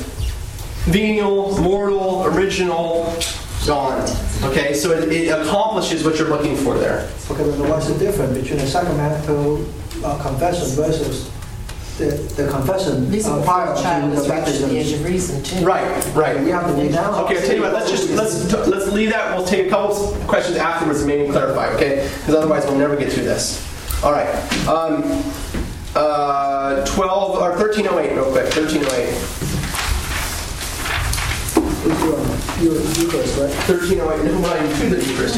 venial, 0.87 1.57
mortal, 1.61 2.25
original, 2.25 3.13
gone. 3.65 4.01
Okay, 4.43 4.73
so 4.73 4.91
it, 4.91 5.11
it, 5.11 5.27
accomplishes 5.27 6.03
what 6.03 6.17
you're 6.17 6.29
looking 6.29 6.55
for 6.55 6.77
there. 6.77 7.09
Okay, 7.29 7.43
but 7.43 7.69
what's 7.69 7.87
the 7.87 7.97
difference 7.99 8.37
between 8.37 8.59
a 8.59 8.67
sacramental 8.67 9.65
uh, 10.03 10.21
confession 10.21 10.67
versus 10.75 11.29
the, 11.97 12.05
the 12.41 12.49
confession 12.49 13.09
this 13.11 13.27
uh, 13.27 13.43
prior 13.43 13.75
to 13.75 14.15
the 14.15 14.27
baptism? 14.27 14.69
The 14.69 14.77
age 14.77 14.93
of 14.93 15.03
reason 15.03 15.43
too. 15.43 15.65
Right, 15.65 16.05
right. 16.15 16.39
We 16.39 16.51
have 16.51 16.67
to 16.67 16.73
renounce. 16.73 17.17
Okay, 17.17 17.37
I'll 17.37 17.45
tell 17.45 17.55
you 17.55 17.61
what. 17.61 17.73
Let's 17.73 17.91
just 17.91 18.09
let's 18.11 18.49
t- 18.49 18.71
let's 18.71 18.91
leave 18.91 19.09
that. 19.09 19.35
We'll 19.35 19.45
take 19.45 19.67
a 19.67 19.69
couple 19.69 20.15
questions 20.27 20.57
afterwards 20.57 20.99
and 20.99 21.07
maybe 21.07 21.29
clarify. 21.29 21.67
Okay, 21.75 22.07
because 22.19 22.35
otherwise 22.35 22.65
we'll 22.65 22.77
never 22.77 22.95
get 22.95 23.11
through 23.11 23.25
this. 23.25 23.63
All 24.03 24.11
right. 24.11 24.29
Um, 24.67 25.03
uh, 25.95 26.85
12 26.85 27.35
or 27.35 27.49
1308 27.57 28.13
real 28.13 28.31
quick 28.31 28.43
1308 28.55 29.56
Eucharist, 32.59 33.37
right? 33.37 33.51
1308, 33.67 34.89
the 34.89 34.97
Eucharist. 35.05 35.37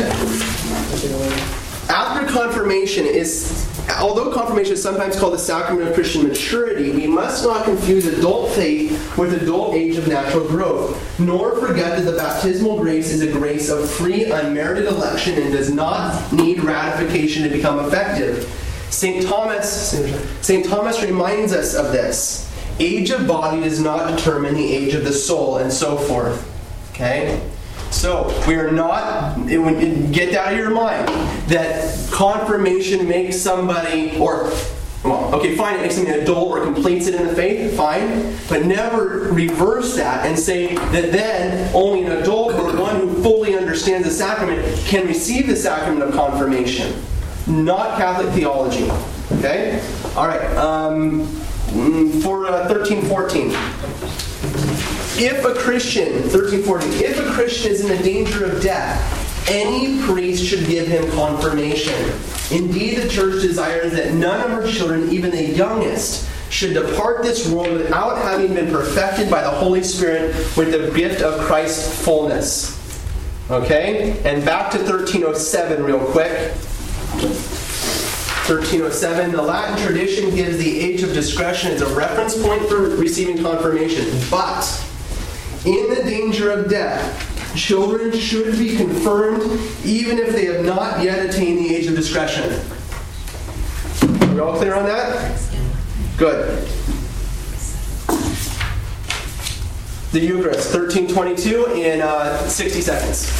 After 1.90 2.32
confirmation 2.32 3.06
is, 3.06 3.68
although 4.00 4.32
confirmation 4.32 4.74
is 4.74 4.84
sometimes 4.84 5.20
called 5.20 5.34
the 5.34 5.40
sacrament 5.40 5.88
of 5.88 5.96
Christian 5.96 6.28
maturity, 6.28 6.92
we 6.92 7.08
must 7.08 7.44
not 7.44 7.66
confuse 7.66 8.06
adult 8.06 8.52
faith 8.52 9.18
with 9.18 9.34
adult 9.42 9.74
age 9.74 9.98
of 9.98 10.08
natural 10.08 10.48
growth, 10.48 11.20
nor 11.20 11.56
forget 11.56 11.98
that 11.98 12.10
the 12.10 12.16
baptismal 12.16 12.78
grace 12.78 13.12
is 13.12 13.22
a 13.22 13.32
grace 13.32 13.70
of 13.70 13.90
free, 13.90 14.26
unmerited 14.26 14.86
election 14.86 15.42
and 15.42 15.52
does 15.52 15.72
not 15.72 16.32
need 16.32 16.64
ratification 16.64 17.42
to 17.44 17.50
become 17.50 17.80
effective. 17.86 18.48
St. 18.92 19.26
Thomas, 19.26 19.96
St. 20.42 20.66
Thomas 20.66 21.02
reminds 21.04 21.54
us 21.54 21.74
of 21.74 21.92
this. 21.92 22.49
Age 22.80 23.10
of 23.12 23.28
body 23.28 23.62
does 23.62 23.82
not 23.82 24.16
determine 24.16 24.54
the 24.54 24.74
age 24.74 24.94
of 24.94 25.04
the 25.04 25.14
soul, 25.14 25.58
and 25.58 25.72
so 25.72 25.98
forth. 25.98 26.46
Okay? 26.92 27.42
So 27.92 28.28
we 28.48 28.56
are 28.56 28.72
not. 28.72 29.48
Get 29.48 30.32
that 30.32 30.36
out 30.36 30.54
of 30.54 30.60
your 30.60 30.70
mind 30.70 31.08
that 31.50 32.10
confirmation 32.12 33.08
makes 33.08 33.38
somebody, 33.38 34.18
or 34.18 34.52
well, 35.04 35.34
okay, 35.36 35.56
fine, 35.56 35.76
it 35.76 35.82
makes 35.82 35.96
them 35.96 36.08
an 36.08 36.20
adult 36.20 36.50
or 36.50 36.64
completes 36.64 37.08
it 37.08 37.16
in 37.16 37.26
the 37.26 37.34
faith, 37.34 37.76
fine, 37.78 38.36
but 38.50 38.66
never 38.66 39.30
reverse 39.32 39.96
that 39.96 40.26
and 40.26 40.38
say 40.38 40.76
that 40.76 41.12
then 41.14 41.74
only 41.74 42.04
an 42.04 42.12
adult 42.12 42.54
or 42.54 42.76
one 42.78 42.96
who 42.98 43.24
fully 43.24 43.58
understands 43.58 44.06
the 44.06 44.14
sacrament 44.14 44.78
can 44.86 45.08
receive 45.08 45.48
the 45.48 45.56
sacrament 45.56 46.04
of 46.04 46.14
confirmation. 46.14 47.02
Not 47.48 47.98
Catholic 47.98 48.34
theology. 48.34 48.90
Okay. 49.38 49.82
All 50.16 50.28
right. 50.28 50.44
Um, 50.58 51.22
for 52.22 52.48
uh, 52.48 52.68
thirteen 52.68 53.02
fourteen. 53.04 53.52
If 55.22 55.44
a 55.44 55.54
Christian, 55.54 56.14
1340, 56.32 56.88
if 57.04 57.20
a 57.20 57.30
Christian 57.34 57.72
is 57.72 57.82
in 57.82 57.90
the 57.90 58.02
danger 58.02 58.46
of 58.46 58.62
death, 58.62 59.50
any 59.50 60.02
priest 60.04 60.46
should 60.46 60.66
give 60.66 60.88
him 60.88 61.12
confirmation. 61.12 61.94
Indeed, 62.52 63.00
the 63.00 63.10
church 63.10 63.42
desires 63.42 63.92
that 63.94 64.14
none 64.14 64.40
of 64.40 64.52
her 64.52 64.72
children, 64.72 65.12
even 65.12 65.32
the 65.32 65.44
youngest, 65.44 66.30
should 66.50 66.74
depart 66.74 67.22
this 67.24 67.50
world 67.50 67.78
without 67.78 68.18
having 68.20 68.54
been 68.54 68.72
perfected 68.72 69.30
by 69.30 69.42
the 69.42 69.50
Holy 69.50 69.84
Spirit 69.84 70.34
with 70.56 70.72
the 70.72 70.90
gift 70.98 71.22
of 71.22 71.40
Christ's 71.42 72.04
fullness. 72.04 72.78
Okay? 73.52 74.20
And 74.24 74.46
back 74.46 74.72
to 74.72 74.78
1307, 74.78 75.84
real 75.84 76.00
quick. 76.00 76.54
1307, 78.50 79.32
the 79.32 79.42
Latin 79.42 79.78
tradition 79.86 80.34
gives 80.34 80.58
the 80.58 80.80
age 80.80 81.04
of 81.04 81.14
discretion 81.14 81.72
as 81.72 81.84
a 81.84 81.96
reference 81.96 82.42
point 82.42 82.68
for 82.68 82.80
receiving 82.96 83.44
confirmation. 83.44 84.08
But 84.32 84.66
in 85.66 85.94
the 85.94 86.02
danger 86.04 86.50
of 86.50 86.68
death, 86.68 87.56
children 87.56 88.12
should 88.18 88.58
be 88.58 88.76
confirmed 88.76 89.44
even 89.86 90.18
if 90.18 90.34
they 90.34 90.46
have 90.46 90.66
not 90.66 91.04
yet 91.04 91.24
attained 91.24 91.60
the 91.60 91.76
age 91.76 91.86
of 91.86 91.96
discretion. 91.96 92.52
Are 94.24 94.34
we 94.34 94.40
all 94.40 94.58
clear 94.58 94.74
on 94.74 94.86
that? 94.86 95.40
Good. 96.18 96.68
The 100.12 100.22
Eucharist, 100.22 100.74
1322 100.74 101.66
in 101.76 102.02
uh, 102.02 102.48
60 102.48 102.82
seconds. 102.82 103.30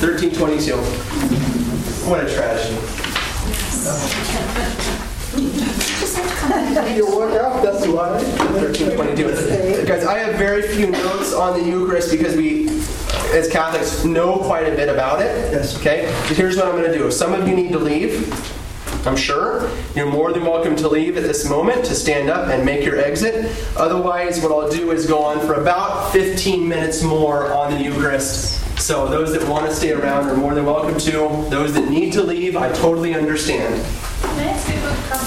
1322. 0.00 1.69
What 2.08 2.24
a 2.24 2.34
tragedy. 2.34 2.76
You 6.96 7.16
work 7.16 7.40
out, 7.40 7.62
that's 7.62 7.86
why. 7.86 8.10
1322. 8.10 9.86
Guys, 9.86 10.04
I 10.04 10.18
have 10.18 10.34
very 10.36 10.62
few 10.62 10.90
notes 10.90 11.32
on 11.32 11.58
the 11.58 11.64
Eucharist 11.64 12.10
because 12.10 12.36
we, 12.36 12.68
as 13.32 13.48
Catholics, 13.50 14.04
know 14.04 14.38
quite 14.38 14.66
a 14.66 14.74
bit 14.74 14.88
about 14.88 15.20
it. 15.22 15.52
Yes. 15.52 15.78
Okay? 15.78 16.06
So 16.26 16.34
here's 16.34 16.56
what 16.56 16.66
I'm 16.66 16.72
going 16.72 16.90
to 16.90 16.98
do. 16.98 17.10
Some 17.10 17.32
of 17.32 17.46
you 17.46 17.54
need 17.54 17.70
to 17.72 17.78
leave, 17.78 18.28
I'm 19.06 19.16
sure, 19.16 19.70
you're 19.94 20.10
more 20.10 20.32
than 20.32 20.42
welcome 20.44 20.76
to 20.76 20.88
leave 20.88 21.16
at 21.16 21.22
this 21.22 21.48
moment 21.48 21.84
to 21.86 21.94
stand 21.94 22.28
up 22.28 22.48
and 22.48 22.64
make 22.64 22.84
your 22.84 22.98
exit. 22.98 23.54
Otherwise, 23.76 24.42
what 24.42 24.52
I'll 24.52 24.70
do 24.70 24.90
is 24.90 25.06
go 25.06 25.22
on 25.22 25.40
for 25.46 25.54
about 25.54 26.12
15 26.12 26.68
minutes 26.68 27.02
more 27.02 27.52
on 27.52 27.72
the 27.72 27.82
Eucharist. 27.82 28.59
So 28.80 29.06
those 29.06 29.32
that 29.34 29.46
want 29.46 29.66
to 29.66 29.74
stay 29.76 29.92
around 29.92 30.28
are 30.30 30.36
more 30.36 30.54
than 30.54 30.64
welcome 30.64 30.98
to. 31.00 31.10
Those 31.50 31.74
that 31.74 31.88
need 31.90 32.12
to 32.14 32.22
leave, 32.22 32.56
I 32.56 32.72
totally 32.72 33.14
understand. 33.14 33.74
Can 34.22 34.38
I 34.38 34.50
ask 34.50 34.68
you 34.68 34.74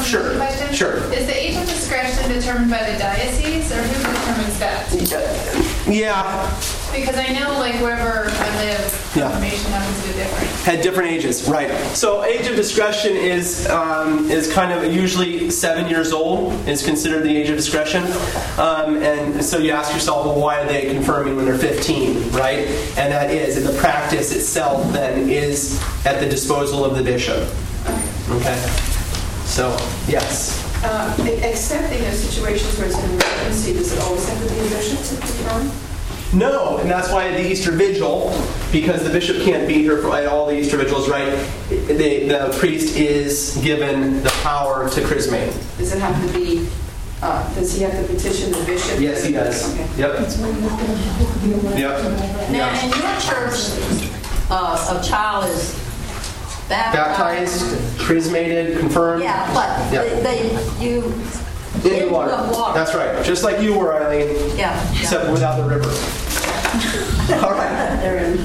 a 0.02 0.04
Sure, 0.04 0.36
question? 0.36 0.74
sure. 0.74 0.98
Is 1.14 1.28
the 1.28 1.36
age 1.38 1.56
of 1.56 1.64
discretion 1.66 2.30
determined 2.30 2.72
by 2.72 2.90
the 2.92 2.98
diocese, 2.98 3.72
or 3.72 3.76
who 3.76 4.14
determines 4.14 4.60
that? 4.60 5.88
Yeah, 5.88 6.50
Because 6.94 7.18
I 7.18 7.28
know, 7.34 7.58
like, 7.60 7.76
wherever 7.82 8.30
I 8.30 8.56
live, 8.66 9.12
Yeah. 9.16 9.24
confirmation 9.24 9.72
happens 9.72 10.02
to 10.04 10.08
be 10.10 10.14
different. 10.14 10.50
had 10.64 10.82
different 10.82 11.12
ages, 11.12 11.48
right? 11.50 11.72
So 11.96 12.24
age 12.24 12.48
of 12.48 12.56
discretion 12.56 13.16
is 13.18 13.68
um, 13.70 14.30
is 14.30 14.52
kind 14.54 14.72
of 14.72 14.94
usually 14.94 15.50
seven 15.50 15.90
years 15.90 16.14
old 16.14 16.54
is 16.68 16.84
considered 16.84 17.24
the 17.24 17.36
age 17.36 17.50
of 17.50 17.56
discretion, 17.58 18.04
um, 18.58 19.02
and 19.02 19.44
so 19.44 19.58
you 19.58 19.72
ask 19.72 19.92
yourself, 19.94 20.26
well, 20.26 20.40
why 20.40 20.60
are 20.62 20.68
they 20.68 20.94
confirming 20.94 21.36
when 21.36 21.46
they're 21.46 21.58
15, 21.58 22.32
right? 22.32 22.60
And 22.98 23.12
that 23.12 23.32
is, 23.32 23.58
and 23.58 23.66
the 23.66 23.78
practice 23.80 24.32
itself 24.36 24.92
then 24.94 25.30
is 25.30 25.80
at 26.06 26.20
the 26.20 26.28
disposal 26.30 26.86
of 26.86 26.96
the 26.96 27.04
bishop. 27.04 27.44
Okay. 28.30 28.58
So 29.46 29.76
yes. 30.08 30.60
Uh, 30.84 31.16
Except 31.44 31.92
in 31.94 32.02
those 32.04 32.20
situations 32.20 32.78
where 32.78 32.88
it's 32.88 32.98
an 32.98 33.10
emergency, 33.10 33.74
does 33.74 33.94
it 33.94 34.00
always 34.00 34.28
have 34.30 34.38
to 34.48 34.54
be 34.54 34.60
a 34.60 34.70
bishop 34.70 35.00
to 35.00 35.16
confirm? 35.22 35.72
No, 36.34 36.78
and 36.80 36.90
that's 36.90 37.12
why 37.12 37.30
the 37.32 37.52
Easter 37.52 37.72
Vigil, 37.72 38.30
because 38.72 39.04
the 39.04 39.10
bishop 39.12 39.44
can't 39.44 39.68
be 39.68 39.76
here 39.76 39.98
for 40.02 40.10
all 40.28 40.48
the 40.48 40.58
Easter 40.58 40.78
Vigils, 40.78 41.08
right? 41.08 41.30
The, 41.70 42.28
the 42.28 42.56
priest 42.60 42.96
is 42.98 43.58
given 43.64 44.24
the 44.24 44.30
power 44.42 44.90
to 44.90 45.02
chrismate. 45.06 45.54
Does 45.78 45.94
it 45.94 46.00
have 46.00 46.20
to 46.28 46.34
be, 46.34 46.68
uh, 47.22 47.54
does 47.54 47.76
he 47.76 47.84
have 47.84 47.94
to 47.94 48.12
petition 48.14 48.52
the 48.52 48.64
bishop? 48.66 49.00
Yes, 49.00 49.24
he 49.24 49.34
does. 49.34 49.72
Okay. 49.74 49.88
Yep. 49.98 50.20
Now, 51.72 51.76
Yep. 51.78 52.84
in 52.84 52.90
your 52.90 53.20
church, 53.22 54.10
uh, 54.50 55.00
a 55.00 55.04
child 55.08 55.46
is 55.46 55.80
Baptized, 56.70 57.76
chrismated, 58.00 58.80
confirmed. 58.80 59.22
Yeah, 59.22 59.54
but 59.54 59.94
Yeah. 59.94 60.02
they, 60.24 60.50
they- 60.50 60.84
you. 60.84 61.14
In 61.76 61.82
the 61.82 62.08
water. 62.10 62.32
water. 62.52 62.74
That's 62.78 62.94
right. 62.96 63.24
Just 63.26 63.44
like 63.44 63.62
you 63.62 63.78
were, 63.78 63.94
Eileen, 63.96 64.58
Yeah. 64.58 64.80
except 65.00 65.30
without 65.32 65.58
the 65.58 65.64
river. 65.64 65.90
All 67.46 67.52
right. 67.54 67.98
They're 68.02 68.18
in. 68.26 68.38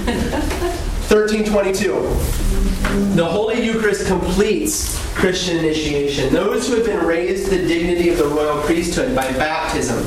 1322. 1.09 1.93
The 3.15 3.25
Holy 3.25 3.63
Eucharist 3.65 4.07
completes 4.07 4.99
Christian 5.15 5.59
initiation. 5.59 6.33
Those 6.33 6.69
who 6.69 6.77
have 6.77 6.87
been 6.87 7.05
raised 7.07 7.51
to 7.51 7.59
the 7.59 7.67
dignity 7.69 8.09
of 8.11 8.19
the 8.19 8.27
royal 8.27 8.61
priesthood 8.63 9.15
by 9.15 9.31
baptism 9.33 9.99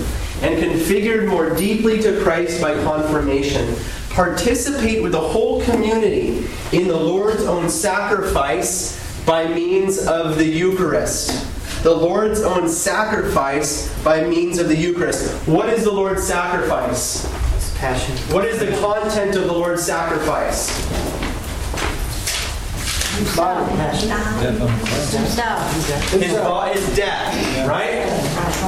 and 0.41 0.55
configured 0.61 1.27
more 1.27 1.49
deeply 1.55 2.01
to 2.01 2.19
Christ 2.23 2.61
by 2.61 2.73
confirmation 2.83 3.75
participate 4.09 5.01
with 5.01 5.13
the 5.13 5.19
whole 5.19 5.61
community 5.63 6.45
in 6.73 6.87
the 6.87 6.97
Lord's 6.97 7.43
own 7.43 7.69
sacrifice 7.69 8.99
by 9.25 9.47
means 9.47 10.05
of 10.05 10.37
the 10.37 10.45
Eucharist. 10.45 11.47
The 11.83 11.91
Lord's 11.93 12.41
own 12.43 12.69
sacrifice 12.69 13.89
by 14.03 14.23
means 14.23 14.59
of 14.59 14.67
the 14.67 14.75
Eucharist. 14.75 15.31
What 15.47 15.69
is 15.69 15.83
the 15.83 15.91
Lord's 15.91 16.23
sacrifice? 16.23 17.25
His 17.55 17.75
Passion. 17.77 18.15
What 18.33 18.45
is 18.45 18.59
the 18.59 18.67
content 18.79 19.35
of 19.35 19.45
the 19.45 19.51
Lord's 19.53 19.83
sacrifice? 19.83 20.69
His, 26.11 26.33
bo- 26.33 26.61
his 26.71 26.95
death, 26.95 27.67
right? 27.67 28.07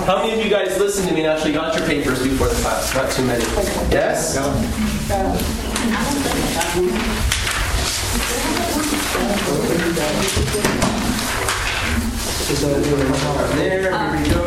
How 0.05 0.17
many 0.17 0.33
of 0.39 0.43
you 0.43 0.49
guys 0.49 0.79
listened 0.79 1.07
to 1.09 1.13
me 1.13 1.21
and 1.23 1.31
actually 1.31 1.53
got 1.53 1.77
your 1.77 1.87
papers 1.87 2.21
before 2.23 2.47
the 2.47 2.55
class? 2.61 2.93
Not 2.95 3.11
too 3.11 3.25
many. 3.25 3.43
Yes? 3.91 4.37
There, 13.55 13.91
here 13.91 14.17
we 14.17 14.29
go. 14.29 14.43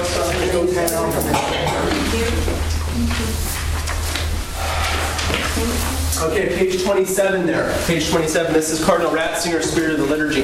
Okay, 6.22 6.56
page 6.56 6.82
27 6.82 7.46
there. 7.46 7.76
Page 7.86 8.08
27. 8.10 8.52
This 8.52 8.70
is 8.70 8.84
Cardinal 8.84 9.12
Ratzinger, 9.12 9.62
Spirit 9.62 9.92
of 9.92 9.98
the 9.98 10.06
Liturgy. 10.06 10.42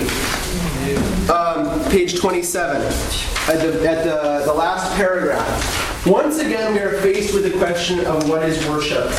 Um, 1.31 1.91
page 1.91 2.19
27, 2.19 2.83
at, 2.83 3.61
the, 3.61 3.89
at 3.89 4.05
the, 4.05 4.43
the 4.47 4.53
last 4.53 4.95
paragraph. 4.97 6.07
Once 6.07 6.39
again, 6.39 6.73
we 6.75 6.81
are 6.81 7.01
faced 7.01 7.33
with 7.33 7.45
the 7.45 7.57
question 7.59 8.01
of 8.07 8.29
what 8.29 8.43
is 8.49 8.67
worship. 8.69 9.11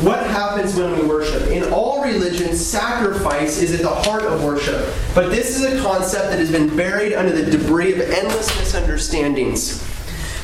What 0.00 0.26
happens 0.26 0.74
when 0.74 0.98
we 0.98 1.06
worship? 1.06 1.48
In 1.48 1.72
all 1.72 2.02
religions, 2.02 2.64
sacrifice 2.64 3.62
is 3.62 3.72
at 3.72 3.80
the 3.80 3.94
heart 3.94 4.24
of 4.24 4.42
worship. 4.42 4.92
But 5.14 5.30
this 5.30 5.56
is 5.56 5.62
a 5.62 5.80
concept 5.82 6.30
that 6.30 6.38
has 6.40 6.50
been 6.50 6.76
buried 6.76 7.14
under 7.14 7.30
the 7.30 7.48
debris 7.48 7.92
of 7.92 8.00
endless 8.00 8.48
misunderstandings. 8.58 9.80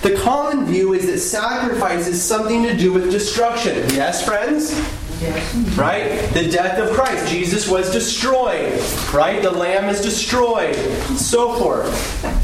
The 0.02 0.14
common 0.14 0.66
view 0.66 0.94
is 0.94 1.06
that 1.06 1.18
sacrifice 1.18 2.06
is 2.06 2.22
something 2.22 2.62
to 2.62 2.76
do 2.76 2.92
with 2.92 3.10
destruction. 3.10 3.76
Yes, 3.90 4.24
friends? 4.24 4.70
Yes. 5.20 5.54
Right? 5.76 6.30
The 6.32 6.48
death 6.48 6.78
of 6.78 6.94
Christ. 6.96 7.28
Jesus 7.28 7.68
was 7.68 7.90
destroyed. 7.92 8.80
Right? 9.12 9.42
The 9.42 9.50
lamb 9.50 9.90
is 9.90 10.00
destroyed. 10.00 10.76
So 11.18 11.54
forth. 11.58 12.39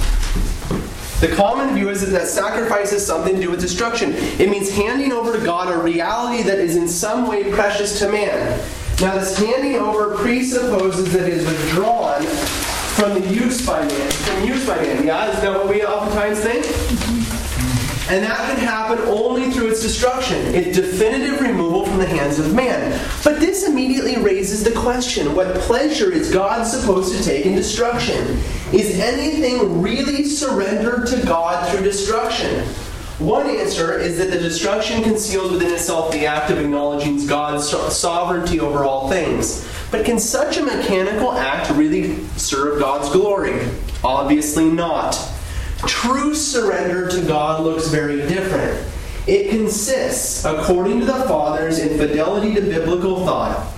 The 1.20 1.28
common 1.28 1.74
view 1.74 1.88
is 1.88 2.10
that 2.10 2.28
sacrifice 2.28 2.90
has 2.90 3.06
something 3.06 3.36
to 3.36 3.40
do 3.40 3.50
with 3.50 3.60
destruction. 3.60 4.12
It 4.14 4.50
means 4.50 4.70
handing 4.70 5.12
over 5.12 5.38
to 5.38 5.42
God 5.42 5.72
a 5.72 5.78
reality 5.78 6.42
that 6.42 6.58
is 6.58 6.76
in 6.76 6.86
some 6.86 7.26
way 7.26 7.50
precious 7.50 7.98
to 8.00 8.10
man. 8.10 8.60
Now, 9.00 9.14
this 9.14 9.38
handing 9.38 9.76
over 9.76 10.14
presupposes 10.16 11.12
that 11.14 11.22
it 11.22 11.32
is 11.32 11.46
withdrawn 11.46 12.22
from 12.96 13.14
the 13.14 13.26
use 13.32 13.66
by 13.66 13.80
man. 13.80 14.10
From 14.10 14.44
use 14.44 14.66
by 14.66 14.76
man. 14.76 15.06
Yeah, 15.06 15.30
isn't 15.30 15.42
that 15.42 15.52
what 15.52 15.68
we 15.68 15.84
oftentimes 15.84 16.40
think? 16.40 16.66
And 18.10 18.22
that 18.22 18.38
can 18.48 18.58
happen 18.58 18.98
only 19.08 19.50
through 19.50 19.70
its 19.70 19.82
destruction, 19.82 20.54
its 20.54 20.76
definitive 20.76 21.40
removal 21.40 21.86
from 21.86 21.98
the 21.98 22.06
hands 22.06 22.38
of 22.38 22.54
man. 22.54 23.00
But 23.24 23.40
this 23.40 23.66
immediately 23.66 24.16
raises 24.18 24.62
the 24.62 24.72
question 24.72 25.34
what 25.34 25.54
pleasure 25.56 26.12
is 26.12 26.30
God 26.30 26.64
supposed 26.64 27.16
to 27.16 27.24
take 27.24 27.46
in 27.46 27.56
destruction? 27.56 28.38
Is 28.72 28.98
anything 28.98 29.80
really 29.80 30.24
surrendered 30.24 31.06
to 31.08 31.24
God 31.24 31.68
through 31.70 31.84
destruction? 31.84 32.66
One 33.18 33.48
answer 33.48 33.98
is 33.98 34.18
that 34.18 34.30
the 34.30 34.38
destruction 34.38 35.02
conceals 35.02 35.52
within 35.52 35.72
itself 35.72 36.12
the 36.12 36.26
act 36.26 36.50
of 36.50 36.58
acknowledging 36.58 37.24
God's 37.26 37.68
sovereignty 37.96 38.60
over 38.60 38.84
all 38.84 39.08
things. 39.08 39.66
But 39.90 40.04
can 40.04 40.18
such 40.18 40.56
a 40.58 40.62
mechanical 40.62 41.32
act 41.32 41.70
really 41.70 42.18
serve 42.36 42.80
God's 42.80 43.08
glory? 43.10 43.68
Obviously 44.02 44.68
not. 44.68 45.16
True 45.86 46.34
surrender 46.34 47.08
to 47.08 47.22
God 47.22 47.62
looks 47.62 47.88
very 47.88 48.26
different. 48.28 48.84
It 49.26 49.48
consists, 49.50 50.44
according 50.44 51.00
to 51.00 51.06
the 51.06 51.24
Fathers, 51.24 51.78
in 51.78 51.96
fidelity 51.96 52.54
to 52.54 52.60
biblical 52.60 53.24
thought, 53.24 53.72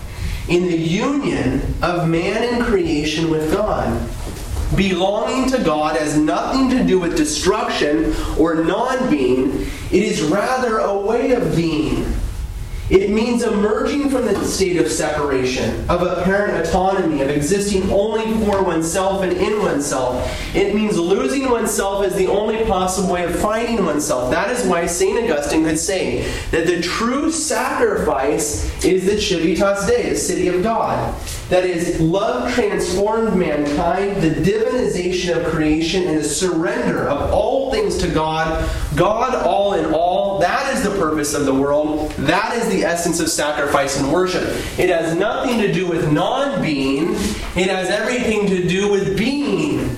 in 0.49 0.66
the 0.66 0.76
union 0.76 1.74
of 1.82 2.09
man 2.09 2.43
and 2.55 2.64
creation 2.64 3.30
with 3.30 3.53
God. 3.53 4.09
Belonging 4.77 5.51
to 5.51 5.62
God 5.62 5.97
has 5.97 6.16
nothing 6.16 6.69
to 6.71 6.85
do 6.85 6.99
with 6.99 7.16
destruction 7.16 8.14
or 8.39 8.57
non 8.57 9.11
being, 9.11 9.62
it 9.62 10.03
is 10.03 10.23
rather 10.23 10.79
a 10.79 10.97
way 10.97 11.33
of 11.33 11.57
being. 11.57 12.05
It 12.91 13.11
means 13.11 13.43
emerging 13.43 14.09
from 14.09 14.24
the 14.24 14.43
state 14.47 14.78
of 14.78 14.91
separation, 14.91 15.89
of 15.91 16.01
apparent 16.01 16.66
autonomy, 16.66 17.20
of 17.20 17.28
existing 17.28 17.91
only 17.93 18.24
for 18.47 18.62
oneself 18.62 19.22
and 19.22 19.32
in 19.32 19.61
oneself. 19.61 20.26
It 20.55 20.74
means 20.74 20.99
losing 20.99 21.51
oneself 21.51 22.07
as 22.07 22.14
the 22.14 22.28
only 22.28 22.64
possible 22.64 23.12
way 23.12 23.24
of 23.24 23.39
finding 23.39 23.84
oneself. 23.84 24.30
That 24.30 24.51
is 24.51 24.66
why 24.66 24.86
St. 24.86 25.22
Augustine 25.22 25.64
could 25.64 25.78
say 25.78 26.22
that 26.51 26.66
the 26.66 26.80
true 26.80 27.30
sacrifice 27.30 28.64
is 28.82 29.05
the 29.05 29.20
Civitas 29.20 29.86
Dei, 29.86 30.09
the 30.09 30.16
city 30.16 30.49
of 30.49 30.62
God. 30.62 31.14
That 31.51 31.64
is, 31.64 32.01
love 32.01 32.53
transformed 32.55 33.36
mankind, 33.36 34.22
the 34.22 34.30
divinization 34.30 35.36
of 35.36 35.51
creation, 35.53 36.07
and 36.07 36.18
the 36.18 36.24
surrender 36.24 37.09
of 37.09 37.32
all 37.32 37.70
things 37.70 37.99
to 37.99 38.09
God, 38.09 38.68
God 38.97 39.34
all 39.47 39.74
in 39.74 39.93
all. 39.93 40.08
That 40.41 40.74
is 40.74 40.82
the 40.82 40.91
purpose 40.91 41.34
of 41.34 41.45
the 41.45 41.55
world. 41.55 42.11
That 42.12 42.57
is 42.57 42.68
the 42.68 42.84
essence 42.84 43.20
of 43.20 43.28
sacrifice 43.28 43.99
and 43.99 44.12
worship. 44.12 44.43
It 44.78 44.91
has 44.91 45.16
nothing 45.16 45.59
to 45.61 45.72
do 45.72 45.86
with 45.86 46.12
non 46.12 46.62
being, 46.62 47.14
it 47.14 47.68
has 47.68 47.89
everything 47.89 48.47
to 48.49 48.66
do 48.68 48.91
with 48.91 49.16
being. 49.16 49.97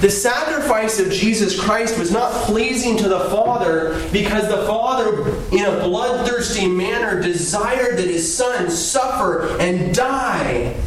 The 0.00 0.10
sacrifice 0.10 1.00
of 1.00 1.10
Jesus 1.10 1.60
Christ 1.60 1.98
was 1.98 2.12
not 2.12 2.32
pleasing 2.44 2.96
to 2.98 3.08
the 3.08 3.18
Father 3.30 4.00
because 4.12 4.48
the 4.48 4.64
Father, 4.64 5.34
in 5.50 5.64
a 5.64 5.82
bloodthirsty 5.82 6.68
manner, 6.68 7.20
desired 7.20 7.98
that 7.98 8.06
his 8.06 8.32
Son 8.32 8.70
suffer 8.70 9.58
and 9.58 9.92
die. 9.92 10.80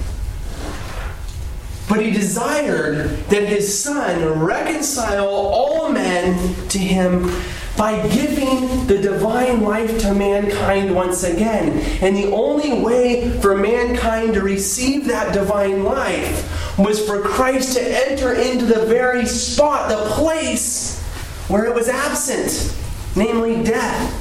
But 1.90 2.02
he 2.02 2.12
desired 2.12 3.18
that 3.26 3.50
his 3.50 3.84
Son 3.84 4.40
reconcile 4.40 5.28
all 5.28 5.92
men 5.92 6.56
to 6.70 6.80
him 6.80 7.30
by 7.78 8.08
giving 8.10 8.86
the 8.88 8.98
divine 8.98 9.62
life 9.62 10.00
to 10.02 10.14
mankind 10.14 10.94
once 10.94 11.24
again. 11.24 11.80
And 12.02 12.16
the 12.16 12.32
only 12.32 12.82
way 12.82 13.30
for 13.40 13.56
mankind 13.56 14.34
to 14.34 14.42
receive 14.42 15.08
that 15.08 15.34
divine 15.34 15.84
life 15.84 16.78
was 16.78 17.06
for 17.06 17.22
Christ 17.22 17.78
to 17.78 18.10
enter 18.10 18.34
into 18.34 18.66
the 18.66 18.86
very 18.86 19.26
spot, 19.26 19.90
the 19.90 20.10
place 20.12 21.02
where 21.48 21.66
it 21.66 21.74
was 21.74 21.88
absent, 21.88 22.76
namely 23.16 23.64
death. 23.64 24.18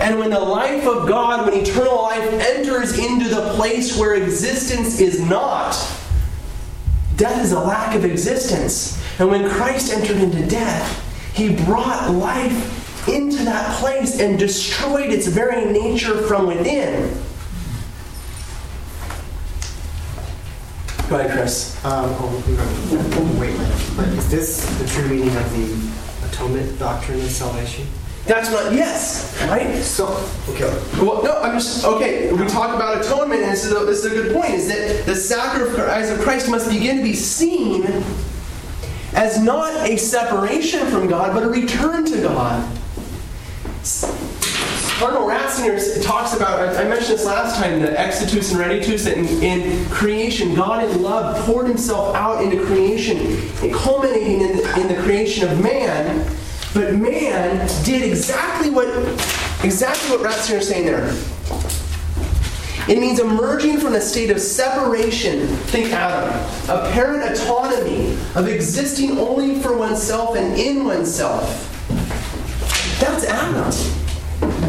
And 0.00 0.18
when 0.18 0.30
the 0.30 0.40
life 0.40 0.86
of 0.86 1.08
God, 1.08 1.46
when 1.46 1.58
eternal 1.58 2.02
life 2.02 2.32
enters 2.32 2.98
into 2.98 3.28
the 3.28 3.54
place 3.54 3.96
where 3.96 4.14
existence 4.14 5.00
is 5.00 5.20
not, 5.20 5.72
death 7.16 7.42
is 7.42 7.52
a 7.52 7.60
lack 7.60 7.94
of 7.94 8.04
existence. 8.04 9.00
And 9.18 9.30
when 9.30 9.48
Christ 9.48 9.92
entered 9.92 10.16
into 10.16 10.46
death, 10.46 11.00
he 11.34 11.54
brought 11.64 12.10
life 12.12 13.08
into 13.08 13.44
that 13.44 13.78
place 13.78 14.20
and 14.20 14.38
destroyed 14.38 15.10
its 15.10 15.26
very 15.26 15.70
nature 15.70 16.22
from 16.22 16.46
within. 16.46 17.12
Go 21.08 21.18
ahead, 21.18 21.32
Chris. 21.32 21.84
Um, 21.84 22.06
oh, 22.18 23.38
wait, 23.38 23.56
but 23.96 24.08
is 24.16 24.30
this 24.30 24.64
the 24.78 24.86
true 24.88 25.08
meaning 25.08 25.36
of 25.36 25.50
the 25.52 26.28
atonement 26.28 26.78
doctrine 26.78 27.20
of 27.20 27.30
salvation? 27.30 27.86
That's 28.26 28.50
not 28.50 28.72
yes, 28.72 29.38
right? 29.48 29.76
So, 29.82 30.06
okay. 30.48 30.72
Well, 31.04 31.22
no, 31.22 31.42
I'm 31.42 31.58
just 31.58 31.84
okay. 31.84 32.32
We 32.32 32.46
talk 32.46 32.74
about 32.74 33.04
atonement, 33.04 33.42
and 33.42 33.52
this 33.52 33.66
is 33.66 33.72
a, 33.72 33.84
this 33.84 34.02
is 34.02 34.06
a 34.06 34.14
good 34.14 34.34
point. 34.34 34.54
Is 34.54 34.68
that 34.68 35.04
the 35.04 35.14
sacrifice 35.14 36.10
of 36.10 36.20
Christ 36.20 36.48
must 36.48 36.70
begin 36.70 36.96
to 36.98 37.02
be 37.02 37.12
seen 37.12 37.82
as 39.14 39.40
not 39.40 39.88
a 39.88 39.96
separation 39.96 40.86
from 40.86 41.06
God, 41.06 41.34
but 41.34 41.42
a 41.42 41.48
return 41.48 42.04
to 42.04 42.20
God. 42.20 42.78
Cardinal 44.98 45.26
Ratzinger 45.28 46.02
talks 46.04 46.34
about, 46.34 46.76
I 46.76 46.84
mentioned 46.84 47.18
this 47.18 47.26
last 47.26 47.56
time, 47.56 47.80
the 47.80 47.88
exitus 47.88 48.52
and 48.52 48.60
reditus, 48.60 49.04
that 49.04 49.16
in, 49.18 49.26
in 49.42 49.84
creation, 49.86 50.54
God 50.54 50.88
in 50.88 51.02
love 51.02 51.44
poured 51.44 51.66
himself 51.66 52.14
out 52.14 52.42
into 52.42 52.64
creation, 52.64 53.16
culminating 53.72 54.40
in 54.40 54.56
the, 54.56 54.80
in 54.80 54.88
the 54.88 55.02
creation 55.02 55.48
of 55.48 55.62
man. 55.62 56.24
But 56.72 56.94
man 56.94 57.68
did 57.84 58.02
exactly 58.02 58.70
what 58.70 58.88
exactly 59.64 60.16
what 60.16 60.20
Ratzinger 60.20 60.58
is 60.58 60.68
saying 60.68 60.86
there. 60.86 61.12
It 62.86 63.00
means 63.00 63.18
emerging 63.18 63.78
from 63.78 63.94
a 63.94 64.00
state 64.00 64.30
of 64.30 64.40
separation, 64.40 65.46
think 65.68 65.92
Adam, 65.92 66.34
apparent 66.68 67.32
autonomy, 67.32 68.13
of 68.34 68.48
existing 68.48 69.18
only 69.18 69.60
for 69.60 69.76
oneself 69.76 70.36
and 70.36 70.58
in 70.58 70.84
oneself. 70.84 71.70
That's 73.00 73.24
Adam. 73.24 73.72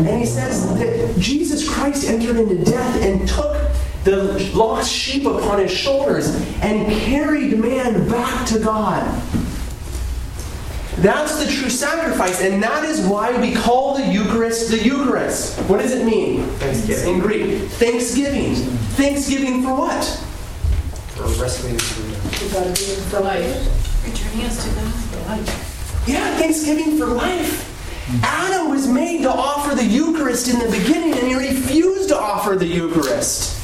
And 0.06 0.20
he 0.20 0.26
says 0.26 0.68
that 0.78 1.16
Jesus 1.20 1.68
Christ 1.68 2.08
entered 2.08 2.38
into 2.38 2.64
death 2.64 3.02
and 3.02 3.28
took 3.28 3.56
the 4.04 4.52
lost 4.54 4.92
sheep 4.92 5.26
upon 5.26 5.60
his 5.60 5.72
shoulders 5.72 6.36
and 6.62 6.92
carried 6.92 7.58
man 7.58 8.08
back 8.08 8.48
to 8.48 8.60
God. 8.60 9.04
That's 10.98 11.44
the 11.44 11.52
true 11.52 11.70
sacrifice, 11.70 12.42
and 12.42 12.64
that 12.64 12.86
is 12.86 13.06
why 13.06 13.38
we 13.42 13.54
call 13.54 13.98
the 13.98 14.06
Eucharist 14.06 14.72
the 14.72 14.82
Eucharist. 14.82 15.60
What 15.70 15.82
does 15.82 15.92
it 15.92 16.06
mean? 16.06 16.44
Thanksgiving. 16.44 17.16
In 17.16 17.20
Greek. 17.20 17.70
Thanksgiving. 17.72 18.56
Thanksgiving 18.96 19.62
for 19.62 19.76
what? 19.76 20.04
For 21.16 21.24
wrestling 21.42 21.78
For 21.80 23.22
life. 23.22 24.06
Returning 24.06 24.46
us 24.46 24.66
to 24.66 24.76
God 24.76 24.94
for 24.94 25.30
life. 25.30 26.04
Yeah, 26.06 26.36
Thanksgiving 26.38 26.98
for 26.98 27.06
life. 27.06 27.72
Adam 28.22 28.70
was 28.70 28.86
made 28.86 29.22
to 29.22 29.32
offer 29.32 29.76
the 29.76 29.86
Eucharist 29.86 30.50
in 30.50 30.60
the 30.60 30.70
beginning, 30.78 31.14
and 31.14 31.26
he 31.26 31.36
refused 31.36 32.10
to 32.10 32.20
offer 32.20 32.56
the 32.56 32.66
Eucharist. 32.66 33.58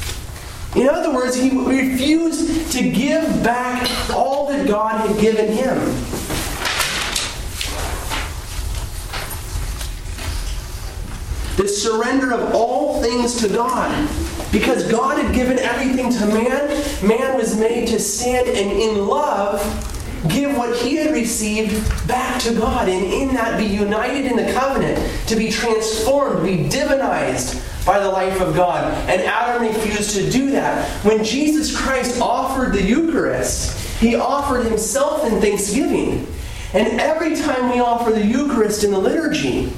In 0.74 0.88
other 0.88 1.12
words, 1.12 1.36
he 1.36 1.50
refused 1.50 2.72
to 2.72 2.90
give 2.90 3.22
back 3.44 3.86
all 4.08 4.48
that 4.48 4.66
God 4.66 5.06
had 5.06 5.20
given 5.20 5.52
him. 5.52 5.76
The 11.58 11.68
surrender 11.68 12.32
of 12.32 12.54
all 12.54 13.02
things 13.02 13.36
to 13.42 13.48
God. 13.50 14.08
Because 14.52 14.86
God 14.90 15.18
had 15.18 15.34
given 15.34 15.58
everything 15.58 16.12
to 16.12 16.26
man, 16.26 16.68
man 17.04 17.36
was 17.36 17.58
made 17.58 17.88
to 17.88 17.98
stand 17.98 18.46
and 18.48 18.70
in 18.70 19.06
love 19.06 19.60
give 20.28 20.56
what 20.56 20.76
he 20.76 20.96
had 20.96 21.12
received 21.12 22.06
back 22.06 22.40
to 22.42 22.54
God, 22.54 22.88
and 22.88 23.04
in 23.06 23.34
that 23.34 23.58
be 23.58 23.64
united 23.64 24.26
in 24.26 24.36
the 24.36 24.52
covenant, 24.52 24.98
to 25.26 25.36
be 25.36 25.50
transformed, 25.50 26.44
be 26.44 26.68
divinized 26.68 27.60
by 27.84 27.98
the 27.98 28.08
life 28.08 28.40
of 28.40 28.54
God. 28.54 28.92
And 29.08 29.20
Adam 29.22 29.62
refused 29.62 30.14
to 30.16 30.30
do 30.30 30.52
that. 30.52 30.88
When 31.04 31.24
Jesus 31.24 31.76
Christ 31.76 32.20
offered 32.20 32.72
the 32.72 32.82
Eucharist, 32.82 33.76
he 33.98 34.14
offered 34.14 34.64
himself 34.64 35.24
in 35.24 35.40
thanksgiving. 35.40 36.26
And 36.74 37.00
every 37.00 37.34
time 37.36 37.70
we 37.72 37.80
offer 37.80 38.12
the 38.12 38.24
Eucharist 38.24 38.84
in 38.84 38.92
the 38.92 38.98
liturgy, 38.98 39.72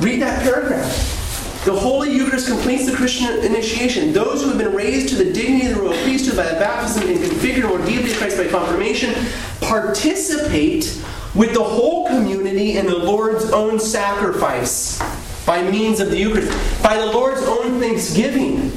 read 0.00 0.22
that 0.22 0.42
paragraph. 0.42 1.23
The 1.64 1.74
Holy 1.74 2.12
Eucharist 2.12 2.48
completes 2.48 2.84
the 2.84 2.94
Christian 2.94 3.38
initiation. 3.38 4.12
Those 4.12 4.42
who 4.42 4.50
have 4.50 4.58
been 4.58 4.74
raised 4.74 5.08
to 5.08 5.14
the 5.14 5.32
dignity 5.32 5.66
of 5.68 5.76
the 5.76 5.82
royal 5.82 6.02
priesthood 6.02 6.36
by 6.36 6.44
the 6.44 6.60
baptism 6.60 7.08
and 7.08 7.18
configured 7.18 7.66
more 7.66 7.78
deeply 7.86 8.10
to 8.10 8.18
Christ 8.18 8.36
by 8.36 8.48
confirmation 8.48 9.14
participate 9.62 11.02
with 11.34 11.54
the 11.54 11.64
whole 11.64 12.06
community 12.06 12.76
in 12.76 12.84
the 12.84 12.98
Lord's 12.98 13.50
own 13.50 13.80
sacrifice 13.80 14.98
by 15.46 15.62
means 15.70 16.00
of 16.00 16.10
the 16.10 16.18
Eucharist, 16.18 16.52
by 16.82 16.98
the 16.98 17.06
Lord's 17.06 17.40
own 17.42 17.80
thanksgiving, 17.80 18.70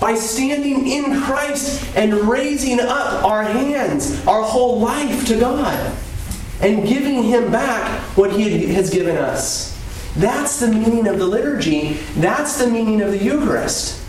by 0.00 0.14
standing 0.14 0.88
in 0.88 1.20
Christ 1.20 1.84
and 1.94 2.14
raising 2.14 2.80
up 2.80 3.24
our 3.24 3.44
hands, 3.44 4.26
our 4.26 4.42
whole 4.42 4.80
life 4.80 5.26
to 5.26 5.38
God, 5.38 5.94
and 6.62 6.88
giving 6.88 7.24
Him 7.24 7.52
back 7.52 8.00
what 8.16 8.32
He 8.32 8.72
has 8.72 8.88
given 8.88 9.18
us. 9.18 9.73
That's 10.16 10.60
the 10.60 10.68
meaning 10.68 11.08
of 11.08 11.18
the 11.18 11.26
liturgy. 11.26 11.94
That's 12.16 12.58
the 12.58 12.68
meaning 12.68 13.00
of 13.00 13.10
the 13.10 13.18
Eucharist. 13.18 14.00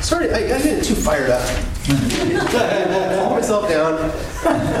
Sorry, 0.00 0.32
I, 0.32 0.38
I 0.38 0.62
get 0.62 0.84
too 0.84 0.94
fired 0.94 1.30
up. 1.30 1.42
Calm 1.86 3.32
myself 3.32 3.68
down. 3.68 3.94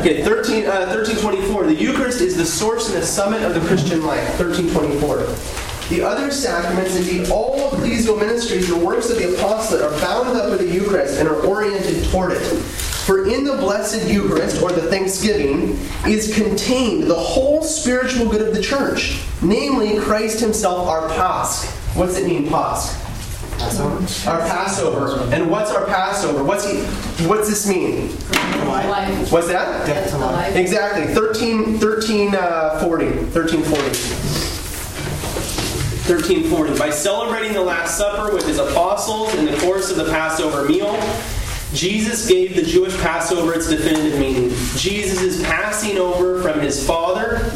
Okay, 0.00 0.22
13, 0.22 0.66
uh, 0.66 0.86
1324. 0.86 1.66
The 1.66 1.74
Eucharist 1.74 2.20
is 2.20 2.36
the 2.36 2.46
source 2.46 2.88
and 2.92 3.00
the 3.00 3.06
summit 3.06 3.42
of 3.42 3.54
the 3.54 3.60
Christian 3.66 4.04
life. 4.04 4.38
1324. 4.38 5.69
The 5.90 6.02
other 6.02 6.30
sacraments, 6.30 6.94
indeed 6.94 7.30
all 7.30 7.70
the 7.70 7.76
ecclesial 7.78 8.16
ministries, 8.16 8.68
the 8.68 8.76
works 8.76 9.10
of 9.10 9.18
the 9.18 9.34
apostolate, 9.34 9.82
are 9.82 10.00
bound 10.00 10.38
up 10.38 10.48
with 10.48 10.60
the 10.60 10.72
Eucharist 10.72 11.18
and 11.18 11.28
are 11.28 11.44
oriented 11.44 12.08
toward 12.12 12.30
it. 12.30 12.38
For 12.38 13.26
in 13.26 13.42
the 13.42 13.56
blessed 13.56 14.08
Eucharist, 14.08 14.62
or 14.62 14.70
the 14.70 14.82
Thanksgiving, 14.82 15.76
is 16.06 16.32
contained 16.32 17.10
the 17.10 17.18
whole 17.18 17.64
spiritual 17.64 18.30
good 18.30 18.40
of 18.40 18.54
the 18.54 18.62
church, 18.62 19.20
namely 19.42 19.98
Christ 19.98 20.38
Himself, 20.38 20.86
our 20.86 21.08
Pasch. 21.08 21.66
What's 21.96 22.16
it 22.16 22.28
mean, 22.28 22.46
Pasch? 22.46 22.94
Passover. 23.58 24.30
Our 24.30 24.48
Passover. 24.48 25.34
And 25.34 25.50
what's 25.50 25.72
our 25.72 25.86
Passover? 25.86 26.44
What's 26.44 26.70
he? 26.70 26.82
What's 27.26 27.48
this 27.48 27.68
mean? 27.68 28.16
Life. 28.68 29.32
What's 29.32 29.48
that? 29.48 29.86
Death 29.88 30.10
to 30.10 30.18
life. 30.18 30.54
Exactly. 30.54 31.12
13, 31.12 31.78
13 31.78 32.34
uh, 32.36 32.80
40. 32.80 33.06
1340. 33.06 34.29
1340. 36.10 36.76
By 36.76 36.90
celebrating 36.90 37.52
the 37.52 37.62
Last 37.62 37.96
Supper 37.96 38.34
with 38.34 38.44
his 38.44 38.58
apostles 38.58 39.32
in 39.36 39.44
the 39.44 39.56
course 39.58 39.92
of 39.92 39.96
the 39.96 40.10
Passover 40.10 40.68
meal, 40.68 40.92
Jesus 41.72 42.28
gave 42.28 42.56
the 42.56 42.62
Jewish 42.62 42.96
Passover 42.98 43.54
its 43.54 43.68
definitive 43.68 44.18
meaning. 44.18 44.50
Jesus 44.74 45.22
is 45.22 45.40
passing 45.44 45.98
over 45.98 46.42
from 46.42 46.58
his 46.58 46.84
Father 46.84 47.52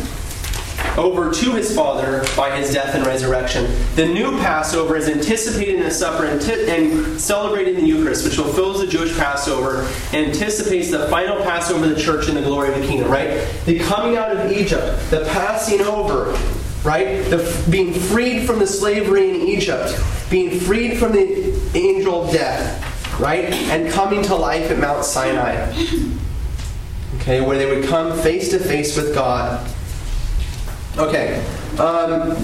over 0.97 1.33
to 1.33 1.53
his 1.53 1.75
Father 1.75 2.25
by 2.37 2.57
his 2.57 2.73
death 2.73 2.95
and 2.95 3.05
resurrection. 3.05 3.69
The 3.97 4.07
new 4.07 4.39
Passover 4.39 4.97
is 4.97 5.09
anticipated 5.09 5.75
in 5.75 5.83
the 5.83 5.91
supper 5.91 6.25
and, 6.25 7.21
celebrated 7.21 7.75
in 7.75 7.81
the 7.81 7.89
Eucharist, 7.89 8.25
which 8.25 8.37
fulfills 8.37 8.81
the 8.81 8.87
Jewish 8.87 9.17
Passover 9.17 9.83
and 10.13 10.31
anticipates 10.31 10.93
the 10.93 11.09
final 11.09 11.43
Passover 11.43 11.87
of 11.87 11.97
the 11.97 12.01
church 12.01 12.29
in 12.29 12.37
the 12.37 12.43
glory 12.43 12.73
of 12.73 12.81
the 12.81 12.87
kingdom, 12.87 13.11
right? 13.11 13.45
The 13.65 13.81
coming 13.81 14.17
out 14.17 14.37
of 14.37 14.53
Egypt, 14.53 15.11
the 15.11 15.25
passing 15.33 15.81
over, 15.81 16.39
right? 16.85 17.25
The 17.31 17.67
being 17.71 17.93
freed 17.93 18.47
from 18.47 18.59
the 18.59 18.67
slavery 18.67 19.31
in 19.31 19.37
Egypt, 19.49 19.99
being 20.31 20.61
freed 20.61 20.99
from 20.99 21.13
the 21.13 21.61
angel 21.75 22.25
of 22.25 22.33
death, 22.33 23.19
right? 23.19 23.53
And 23.53 23.91
coming 23.91 24.23
to 24.25 24.35
life 24.35 24.71
at 24.71 24.79
Mount 24.79 25.05
Sinai. 25.05 25.73
Okay, 27.17 27.41
where 27.41 27.57
they 27.57 27.67
would 27.67 27.89
come 27.89 28.19
face 28.21 28.51
to 28.51 28.59
face 28.59 28.97
with 28.97 29.15
God. 29.15 29.67
Okay. 30.99 31.39
Um, 31.79 32.37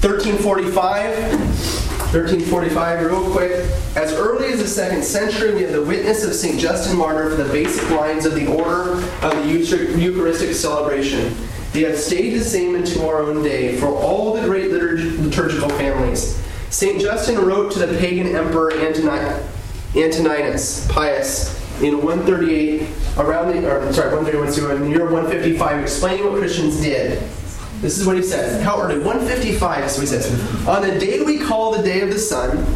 1345. 0.00 1.90
1345, 2.10 3.06
real 3.06 3.30
quick. 3.30 3.52
As 3.94 4.12
early 4.12 4.52
as 4.52 4.58
the 4.58 4.66
second 4.66 5.04
century, 5.04 5.54
we 5.54 5.62
have 5.62 5.72
the 5.72 5.84
witness 5.84 6.24
of 6.24 6.34
St. 6.34 6.58
Justin 6.58 6.96
Martyr 6.96 7.30
for 7.30 7.36
the 7.36 7.52
basic 7.52 7.88
lines 7.90 8.26
of 8.26 8.34
the 8.34 8.48
order 8.48 8.94
of 9.22 9.30
the 9.36 9.96
Eucharistic 9.96 10.54
celebration. 10.54 11.32
They 11.72 11.82
have 11.82 11.96
stayed 11.98 12.30
the 12.34 12.44
same 12.44 12.74
into 12.74 13.06
our 13.06 13.20
own 13.22 13.42
day 13.42 13.76
for 13.76 13.86
all 13.86 14.34
the 14.34 14.42
great 14.42 14.70
liturg- 14.70 15.24
liturgical 15.24 15.68
families. 15.70 16.36
St. 16.70 17.00
Justin 17.00 17.38
wrote 17.38 17.72
to 17.72 17.78
the 17.78 17.98
pagan 17.98 18.34
emperor 18.34 18.72
Antoni- 18.72 19.40
Antoninus 19.94 20.86
Pius 20.88 21.56
in 21.82 22.02
138, 22.02 22.82
around 23.18 23.48
the, 23.52 23.70
or 23.70 23.92
sorry, 23.92 24.14
131, 24.14 24.76
in 24.76 24.82
the 24.82 24.88
year 24.90 25.04
155, 25.10 25.82
explaining 25.82 26.24
what 26.24 26.38
Christians 26.38 26.80
did. 26.80 27.18
This 27.80 27.98
is 27.98 28.06
what 28.06 28.16
he 28.16 28.22
says. 28.22 28.62
How 28.62 28.80
early? 28.82 28.98
155 28.98 29.84
is 29.84 29.92
what 29.94 30.00
he 30.02 30.06
says. 30.06 30.66
On 30.68 30.82
the 30.82 30.98
day 30.98 31.20
we 31.22 31.38
call 31.38 31.72
the 31.72 31.82
day 31.82 32.02
of 32.02 32.10
the 32.10 32.18
sun, 32.18 32.66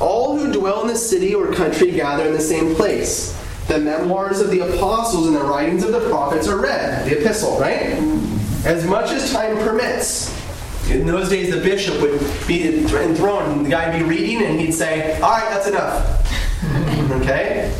all 0.00 0.36
who 0.36 0.52
dwell 0.52 0.82
in 0.82 0.88
the 0.88 0.96
city 0.96 1.34
or 1.34 1.52
country 1.52 1.90
gather 1.92 2.26
in 2.26 2.32
the 2.34 2.40
same 2.40 2.74
place. 2.74 3.32
The 3.68 3.78
memoirs 3.78 4.40
of 4.40 4.50
the 4.50 4.60
apostles 4.60 5.26
and 5.28 5.34
the 5.34 5.42
writings 5.42 5.82
of 5.82 5.92
the 5.92 6.06
prophets 6.10 6.46
are 6.46 6.60
read, 6.60 7.08
the 7.08 7.18
epistle, 7.18 7.58
right? 7.58 7.94
As 8.64 8.86
much 8.86 9.10
as 9.10 9.30
time 9.30 9.56
permits. 9.58 10.32
In 10.90 11.06
those 11.06 11.28
days, 11.30 11.54
the 11.54 11.60
bishop 11.60 12.00
would 12.00 12.20
be 12.46 12.68
enthroned, 12.68 13.52
and 13.52 13.66
the 13.66 13.70
guy 13.70 13.90
would 13.90 13.98
be 13.98 14.04
reading, 14.04 14.42
and 14.42 14.60
he'd 14.60 14.72
say, 14.72 15.18
All 15.20 15.30
right, 15.30 15.48
that's 15.50 15.66
enough. 15.66 17.10
okay? 17.22 17.74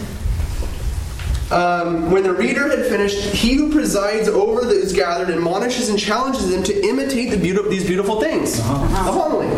Um, 1.50 2.10
when 2.10 2.22
the 2.22 2.32
reader 2.32 2.68
had 2.68 2.86
finished, 2.86 3.18
he 3.34 3.54
who 3.54 3.70
presides 3.70 4.28
over 4.28 4.62
those 4.62 4.92
gathered 4.92 5.30
admonishes 5.30 5.88
and 5.88 5.98
challenges 5.98 6.50
them 6.50 6.62
to 6.64 6.86
imitate 6.86 7.30
the 7.30 7.36
beauty, 7.36 7.68
these 7.68 7.86
beautiful 7.86 8.20
things, 8.20 8.56
the 8.56 8.62
homily. 8.62 9.48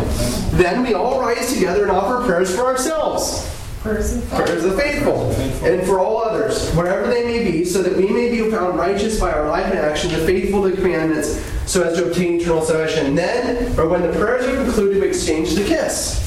Then 0.51 0.83
we 0.83 0.93
all 0.93 1.19
rise 1.19 1.53
together 1.53 1.83
and 1.83 1.91
offer 1.91 2.25
prayers 2.25 2.53
for 2.53 2.65
ourselves, 2.65 3.49
Prayers 3.81 4.17
of 4.17 4.29
prayers 4.29 4.63
of 4.65 4.71
the 4.71 4.77
faithful, 4.77 5.31
and 5.63 5.85
for 5.85 5.99
all 5.99 6.17
others, 6.17 6.69
wherever 6.71 7.07
they 7.07 7.23
may 7.23 7.49
be, 7.49 7.63
so 7.63 7.81
that 7.83 7.95
we 7.95 8.07
may 8.07 8.29
be 8.29 8.49
found 8.49 8.77
righteous 8.77 9.19
by 9.19 9.31
our 9.31 9.47
life 9.47 9.65
and 9.67 9.79
action, 9.79 10.11
the 10.11 10.25
faithful 10.25 10.63
to 10.63 10.69
the 10.71 10.75
commandments, 10.75 11.39
so 11.65 11.83
as 11.83 11.97
to 11.97 12.07
obtain 12.07 12.41
eternal 12.41 12.61
salvation. 12.61 13.15
Then, 13.15 13.77
or 13.79 13.87
when 13.87 14.01
the 14.01 14.11
prayers 14.17 14.45
are 14.47 14.55
concluded, 14.63 15.01
we 15.01 15.07
exchange 15.07 15.53
the 15.53 15.63
kiss. 15.63 16.23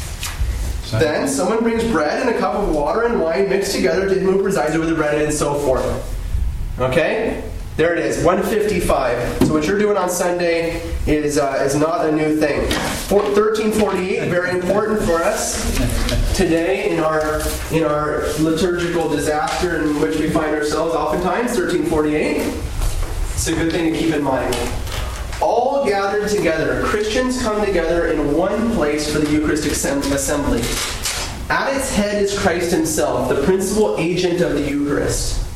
Then 0.90 1.28
someone 1.28 1.60
brings 1.60 1.84
bread 1.84 2.26
and 2.26 2.34
a 2.34 2.38
cup 2.38 2.54
of 2.54 2.74
water 2.74 3.04
and 3.04 3.20
wine 3.20 3.48
mixed 3.48 3.74
together 3.74 4.08
to 4.08 4.14
him 4.14 4.24
who 4.24 4.42
presides 4.42 4.74
over 4.74 4.86
the 4.86 4.94
bread 4.94 5.22
and 5.22 5.32
so 5.32 5.54
forth. 5.54 6.16
Okay? 6.80 7.44
There 7.80 7.94
it 7.94 8.04
is, 8.04 8.22
155. 8.22 9.46
So 9.46 9.54
what 9.54 9.66
you're 9.66 9.78
doing 9.78 9.96
on 9.96 10.10
Sunday 10.10 10.82
is, 11.06 11.38
uh, 11.38 11.62
is 11.64 11.74
not 11.74 12.04
a 12.04 12.12
new 12.12 12.36
thing. 12.36 12.70
Four- 13.08 13.22
1348, 13.22 14.28
very 14.28 14.50
important 14.50 15.00
for 15.00 15.14
us 15.14 15.64
today 16.36 16.90
in 16.90 17.00
our, 17.00 17.40
in 17.72 17.82
our 17.82 18.26
liturgical 18.38 19.08
disaster 19.08 19.76
in 19.76 19.98
which 19.98 20.18
we 20.18 20.28
find 20.28 20.54
ourselves 20.54 20.94
oftentimes, 20.94 21.56
1348. 21.56 22.52
It's 23.32 23.48
a 23.48 23.54
good 23.54 23.72
thing 23.72 23.94
to 23.94 23.98
keep 23.98 24.12
in 24.12 24.22
mind. 24.22 24.54
All 25.40 25.82
gathered 25.86 26.28
together, 26.28 26.82
Christians 26.84 27.40
come 27.40 27.64
together 27.64 28.08
in 28.08 28.36
one 28.36 28.74
place 28.74 29.10
for 29.10 29.20
the 29.20 29.32
Eucharistic 29.32 29.72
assembly. 29.72 30.60
At 31.48 31.74
its 31.74 31.94
head 31.94 32.22
is 32.22 32.38
Christ 32.38 32.72
himself, 32.72 33.30
the 33.30 33.42
principal 33.42 33.96
agent 33.96 34.42
of 34.42 34.52
the 34.52 34.60
Eucharist. 34.60 35.46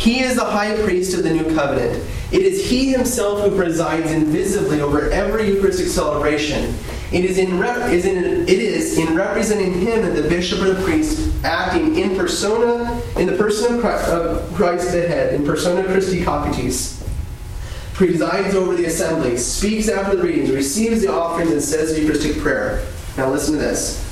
He 0.00 0.20
is 0.20 0.36
the 0.36 0.44
high 0.46 0.74
priest 0.82 1.12
of 1.12 1.24
the 1.24 1.30
new 1.30 1.54
covenant. 1.54 2.02
It 2.32 2.40
is 2.40 2.70
he 2.70 2.90
himself 2.90 3.42
who 3.42 3.54
presides 3.54 4.10
invisibly 4.10 4.80
over 4.80 5.10
every 5.10 5.50
Eucharistic 5.50 5.88
celebration. 5.88 6.74
It 7.12 7.26
is 7.26 7.36
in, 7.36 7.58
rep- 7.58 7.92
is 7.92 8.06
in 8.06 8.16
it 8.16 8.48
is 8.48 8.96
in 8.96 9.14
representing 9.14 9.74
him 9.74 10.00
that 10.00 10.14
the 10.14 10.26
bishop 10.26 10.62
or 10.62 10.72
the 10.72 10.82
priest 10.84 11.30
acting 11.44 11.98
in 11.98 12.16
persona 12.16 12.98
in 13.18 13.26
the 13.26 13.36
person 13.36 13.74
of 13.74 13.80
Christ, 13.82 14.08
of 14.08 14.54
Christ 14.54 14.92
the 14.92 15.06
head, 15.06 15.34
in 15.34 15.44
persona 15.44 15.84
Christi 15.84 16.22
Capitis 16.22 17.06
presides 17.92 18.54
over 18.54 18.74
the 18.76 18.86
assembly, 18.86 19.36
speaks 19.36 19.90
after 19.90 20.16
the 20.16 20.22
readings, 20.22 20.50
receives 20.50 21.02
the 21.02 21.12
offerings, 21.12 21.50
and 21.50 21.62
says 21.62 21.94
the 21.94 22.00
Eucharistic 22.00 22.38
prayer. 22.38 22.86
Now 23.18 23.28
listen 23.28 23.52
to 23.52 23.60
this. 23.60 24.02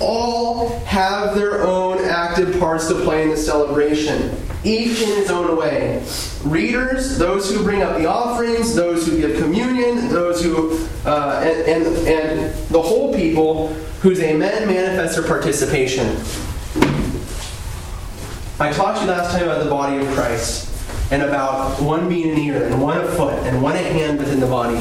All 0.00 0.80
have 0.80 1.34
their 1.34 1.62
own 1.66 2.04
active 2.04 2.60
parts 2.60 2.88
to 2.88 2.94
play 2.96 3.22
in 3.22 3.30
the 3.30 3.38
celebration, 3.38 4.36
each 4.64 5.00
in 5.00 5.08
his 5.08 5.30
own 5.30 5.56
way. 5.56 6.02
Readers, 6.42 7.18
those 7.18 7.54
who 7.54 7.62
bring 7.62 7.82
up 7.82 7.98
the 7.98 8.06
offerings, 8.06 8.74
those 8.74 9.06
who 9.06 9.18
give 9.18 9.38
communion, 9.40 10.08
those 10.08 10.42
who, 10.42 10.86
uh, 11.04 11.42
and, 11.44 11.86
and, 11.86 12.08
and 12.08 12.68
the 12.68 12.80
whole 12.80 13.14
people 13.14 13.68
whose 14.00 14.20
amen 14.20 14.66
manifests 14.66 15.16
their 15.16 15.26
participation. 15.26 16.06
I 18.60 18.72
taught 18.72 19.00
you 19.00 19.08
last 19.08 19.32
time 19.32 19.44
about 19.44 19.64
the 19.64 19.70
body 19.70 19.96
of 19.98 20.06
Christ 20.14 20.70
and 21.10 21.22
about 21.22 21.80
one 21.80 22.08
being 22.08 22.30
an 22.30 22.38
ear 22.38 22.64
and 22.64 22.80
one 22.80 22.98
a 22.98 23.06
foot 23.08 23.34
and 23.44 23.62
one 23.62 23.74
a 23.74 23.82
hand 23.82 24.18
within 24.18 24.40
the 24.40 24.46
body. 24.46 24.78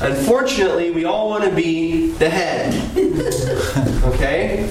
Unfortunately, 0.00 0.90
we 0.90 1.04
all 1.04 1.28
want 1.28 1.44
to 1.44 1.50
be 1.50 2.10
the 2.12 2.28
head. 2.28 2.74
okay? 4.04 4.68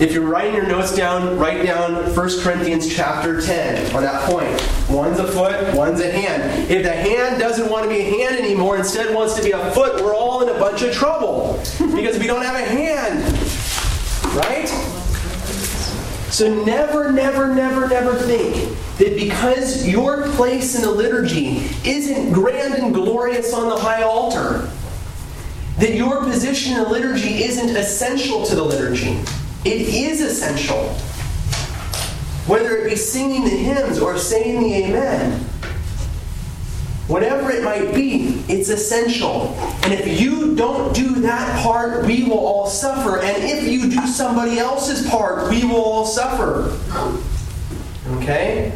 If 0.00 0.12
you're 0.12 0.26
writing 0.26 0.54
your 0.54 0.66
notes 0.66 0.96
down, 0.96 1.38
write 1.38 1.62
down 1.62 1.92
1 1.92 2.14
Corinthians 2.40 2.88
chapter 2.88 3.38
10 3.38 3.94
on 3.94 4.02
that 4.02 4.22
point. 4.30 4.48
One's 4.88 5.18
a 5.18 5.30
foot, 5.30 5.74
one's 5.74 6.00
a 6.00 6.10
hand. 6.10 6.70
If 6.70 6.84
the 6.84 6.92
hand 6.92 7.38
doesn't 7.38 7.70
want 7.70 7.84
to 7.84 7.90
be 7.90 8.00
a 8.00 8.10
hand 8.18 8.36
anymore, 8.36 8.78
instead 8.78 9.14
wants 9.14 9.34
to 9.34 9.42
be 9.42 9.50
a 9.50 9.70
foot, 9.72 10.02
we're 10.02 10.14
all 10.14 10.40
in 10.40 10.56
a 10.56 10.58
bunch 10.58 10.80
of 10.80 10.94
trouble 10.94 11.58
because 11.94 12.18
we 12.18 12.26
don't 12.26 12.42
have 12.42 12.54
a 12.54 12.64
hand. 12.64 13.22
Right? 14.34 14.68
So 16.32 16.64
never, 16.64 17.12
never, 17.12 17.54
never, 17.54 17.86
never 17.86 18.14
think 18.14 18.74
that 18.96 19.16
because 19.16 19.86
your 19.86 20.28
place 20.30 20.76
in 20.76 20.80
the 20.80 20.90
liturgy 20.90 21.68
isn't 21.84 22.32
grand 22.32 22.72
and 22.72 22.94
glorious 22.94 23.52
on 23.52 23.68
the 23.68 23.76
high 23.76 24.02
altar, 24.02 24.70
that 25.76 25.94
your 25.94 26.24
position 26.24 26.78
in 26.78 26.84
the 26.84 26.88
liturgy 26.88 27.42
isn't 27.42 27.76
essential 27.76 28.46
to 28.46 28.54
the 28.54 28.64
liturgy. 28.64 29.20
It 29.64 29.82
is 29.82 30.20
essential. 30.22 30.88
Whether 32.46 32.78
it 32.78 32.90
be 32.90 32.96
singing 32.96 33.44
the 33.44 33.50
hymns 33.50 33.98
or 33.98 34.16
saying 34.16 34.62
the 34.62 34.74
amen, 34.74 35.40
whatever 37.06 37.50
it 37.50 37.62
might 37.62 37.94
be, 37.94 38.42
it's 38.48 38.70
essential. 38.70 39.54
And 39.82 39.92
if 39.92 40.20
you 40.20 40.56
don't 40.56 40.94
do 40.94 41.16
that 41.20 41.62
part, 41.62 42.06
we 42.06 42.24
will 42.24 42.38
all 42.38 42.66
suffer. 42.66 43.18
And 43.18 43.44
if 43.44 43.64
you 43.64 43.90
do 43.90 44.06
somebody 44.06 44.58
else's 44.58 45.08
part, 45.10 45.50
we 45.50 45.64
will 45.64 45.82
all 45.82 46.06
suffer. 46.06 46.76
Okay? 48.16 48.72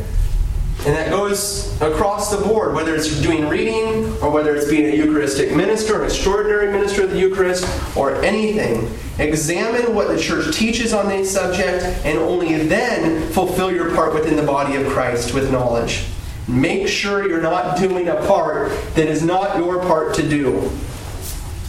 And 0.87 0.95
that 0.95 1.09
goes 1.09 1.81
across 1.81 2.31
the 2.31 2.45
board, 2.45 2.75
whether 2.75 2.95
it's 2.95 3.21
doing 3.23 3.49
reading, 3.49 4.05
or 4.21 4.31
whether 4.31 4.55
it's 4.55 4.69
being 4.69 4.93
a 4.93 4.95
Eucharistic 4.95 5.57
minister, 5.57 5.99
an 5.99 6.05
extraordinary 6.05 6.71
minister 6.71 7.05
of 7.05 7.11
the 7.11 7.19
Eucharist, 7.19 7.67
or 7.97 8.23
anything. 8.23 8.91
Examine 9.19 9.95
what 9.95 10.09
the 10.09 10.19
church 10.19 10.55
teaches 10.55 10.93
on 10.93 11.09
this 11.09 11.33
subject, 11.33 11.85
and 12.05 12.19
only 12.19 12.67
then 12.67 13.27
fulfill 13.33 13.73
your 13.73 13.95
part 13.95 14.13
within 14.13 14.37
the 14.37 14.43
body 14.43 14.77
of 14.77 14.87
Christ 14.89 15.33
with 15.33 15.51
knowledge. 15.51 16.05
Make 16.47 16.87
sure 16.87 17.27
you're 17.27 17.41
not 17.41 17.79
doing 17.79 18.09
a 18.09 18.17
part 18.27 18.71
that 18.95 19.07
is 19.07 19.23
not 19.23 19.57
your 19.57 19.81
part 19.81 20.15
to 20.17 20.29
do. 20.29 20.71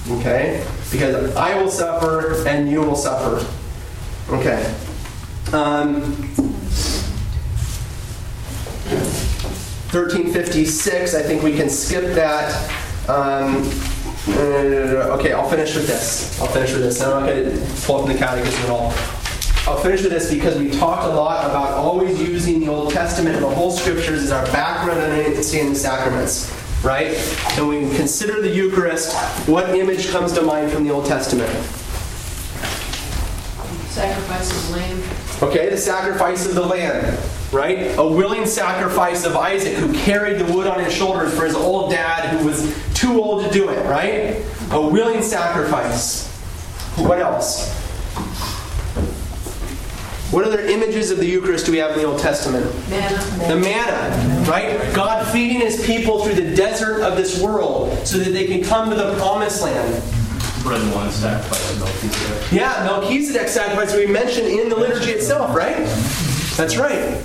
Okay? 0.09 0.66
Because 0.91 1.34
I 1.38 1.57
will 1.61 1.72
suffer 1.72 2.45
and 2.47 2.70
you 2.70 2.82
will 2.82 2.97
suffer. 2.97 3.49
Okay. 4.30 4.76
Um, 5.53 6.34
1356, 8.86 11.16
I 11.16 11.22
think 11.22 11.44
we 11.44 11.56
can 11.56 11.70
skip 11.70 12.14
that. 12.16 12.52
Um, 13.10 13.70
uh, 14.28 15.16
okay, 15.18 15.34
I'll 15.34 15.50
finish 15.50 15.76
with 15.76 15.88
this. 15.88 16.40
I'll 16.42 16.48
finish 16.48 16.74
with 16.74 16.82
this. 16.82 17.02
I'm 17.02 17.12
not 17.12 17.28
going 17.28 17.46
to 17.46 17.52
pull 17.84 18.02
up 18.02 18.08
the 18.08 18.18
catechism 18.18 18.64
at 18.64 18.70
all. 18.70 18.92
I'll 19.68 19.78
finish 19.78 20.04
with 20.04 20.12
this 20.12 20.32
because 20.32 20.58
we 20.58 20.70
talked 20.70 21.04
a 21.04 21.10
lot 21.10 21.46
about 21.46 21.72
always 21.72 22.22
using 22.22 22.60
the 22.60 22.68
Old 22.68 22.92
Testament 22.92 23.36
and 23.36 23.44
the 23.44 23.50
whole 23.50 23.72
scriptures 23.72 24.24
as 24.24 24.32
our 24.32 24.46
background 24.52 25.00
understanding 25.00 25.74
the 25.74 25.80
sacraments, 25.80 26.52
right? 26.84 27.16
And 27.58 27.68
we 27.68 27.80
consider 27.96 28.42
the 28.42 28.50
Eucharist, 28.50 29.16
what 29.48 29.70
image 29.70 30.12
comes 30.12 30.34
to 30.34 30.44
mind 30.44 30.72
from 30.72 30.84
the 30.84 30.92
Old 30.92 31.08
Testament? 31.08 31.50
Sacrifice 33.90 34.52
of 34.52 34.68
the 34.68 34.74
lamb. 34.78 35.02
Okay, 35.42 35.70
the 35.70 35.78
sacrifice 35.78 36.46
of 36.46 36.54
the 36.54 36.66
lamb, 36.66 37.18
right? 37.52 37.98
A 37.98 38.08
willing 38.08 38.46
sacrifice 38.46 39.26
of 39.26 39.36
Isaac 39.36 39.76
who 39.76 39.93
carried 39.93 40.39
the 40.39 40.54
wood 40.54 40.68
on 40.68 40.84
his 40.84 40.93
shoulders 40.93 41.34
for 41.38 41.46
his 41.46 41.56
old 41.56 41.91
dad 41.91 42.38
who 42.38 42.46
was 42.46 42.74
too 42.93 43.22
old 43.22 43.46
to 43.46 43.52
do 43.52 43.70
it, 43.70 43.86
right? 43.86 44.43
A 44.72 44.82
willing 44.82 45.22
sacrifice. 45.22 46.28
What 46.98 47.20
else? 47.20 47.74
What 50.32 50.43
other 50.43 50.62
images 50.62 51.12
of 51.12 51.20
the 51.20 51.26
Eucharist 51.26 51.66
do 51.66 51.72
we 51.72 51.78
have 51.78 51.91
in 51.91 52.00
the 52.00 52.04
Old 52.06 52.20
Testament? 52.20 52.66
Manna. 52.89 53.48
The 53.48 53.56
manna, 53.56 54.50
right? 54.50 54.93
God 54.93 55.26
feeding 55.32 55.62
his 55.62 55.86
people 55.86 56.24
through 56.24 56.34
the 56.34 56.56
desert 56.56 57.04
of 57.04 57.16
this 57.16 57.41
world 57.41 57.96
so 58.08 58.18
that 58.18 58.32
they 58.32 58.48
can 58.48 58.64
come 58.64 58.89
to 58.89 58.96
the 58.96 59.16
promised 59.18 59.62
land. 59.62 60.04
Bread 60.64 60.82
and 60.82 60.93
wine 60.93 61.12
sacrifice 61.12 61.72
of 61.72 61.80
Melchizedek. 61.80 62.52
Yeah, 62.52 62.84
Melchizedek 62.84 63.48
sacrifice 63.48 63.96
we 63.96 64.08
mentioned 64.08 64.48
in 64.48 64.68
the 64.68 64.76
liturgy 64.76 65.12
itself, 65.12 65.56
right? 65.56 65.78
That's 66.56 66.78
right. 66.78 67.22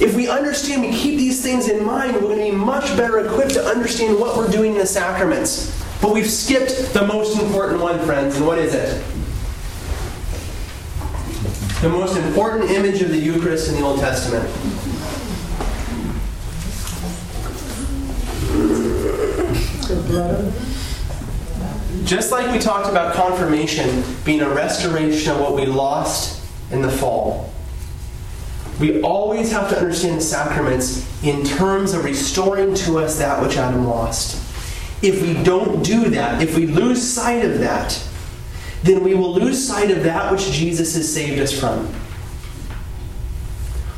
If 0.00 0.14
we 0.16 0.28
understand, 0.28 0.82
we 0.82 0.90
keep 0.90 1.18
these 1.18 1.42
things 1.42 1.68
in 1.68 1.84
mind, 1.84 2.14
we're 2.14 2.22
going 2.22 2.38
to 2.38 2.44
be 2.44 2.50
much 2.52 2.84
better 2.96 3.18
equipped 3.26 3.52
to 3.52 3.64
understand 3.64 4.18
what 4.18 4.36
we're 4.36 4.50
doing 4.50 4.72
in 4.72 4.78
the 4.78 4.86
sacraments. 4.86 5.76
But 6.00 6.14
we've 6.14 6.30
skipped 6.30 6.94
the 6.94 7.06
most 7.06 7.38
important 7.38 7.80
one, 7.80 7.98
friends, 8.00 8.36
and 8.36 8.46
what 8.46 8.58
is 8.58 8.74
it? 8.74 9.04
the 11.80 11.88
most 11.88 12.14
important 12.14 12.70
image 12.70 13.00
of 13.00 13.08
the 13.08 13.16
Eucharist 13.16 13.70
in 13.70 13.76
the 13.76 13.82
Old 13.82 14.00
Testament. 14.00 14.44
Just 22.04 22.32
like 22.32 22.52
we 22.52 22.58
talked 22.58 22.90
about 22.90 23.14
confirmation 23.14 24.04
being 24.26 24.42
a 24.42 24.48
restoration 24.50 25.32
of 25.32 25.40
what 25.40 25.54
we 25.54 25.64
lost 25.64 26.44
in 26.70 26.82
the 26.82 26.90
fall, 26.90 27.50
we 28.80 29.00
always 29.02 29.52
have 29.52 29.68
to 29.68 29.78
understand 29.78 30.16
the 30.16 30.22
sacraments 30.22 31.06
in 31.22 31.44
terms 31.44 31.92
of 31.92 32.04
restoring 32.04 32.74
to 32.74 32.98
us 32.98 33.18
that 33.18 33.42
which 33.42 33.56
Adam 33.56 33.86
lost. 33.86 34.36
If 35.02 35.22
we 35.22 35.34
don't 35.42 35.84
do 35.84 36.10
that, 36.10 36.42
if 36.42 36.56
we 36.56 36.66
lose 36.66 37.02
sight 37.02 37.44
of 37.44 37.60
that, 37.60 38.02
then 38.82 39.04
we 39.04 39.14
will 39.14 39.34
lose 39.34 39.66
sight 39.66 39.90
of 39.90 40.04
that 40.04 40.32
which 40.32 40.50
Jesus 40.50 40.94
has 40.94 41.12
saved 41.12 41.38
us 41.38 41.58
from. 41.58 41.92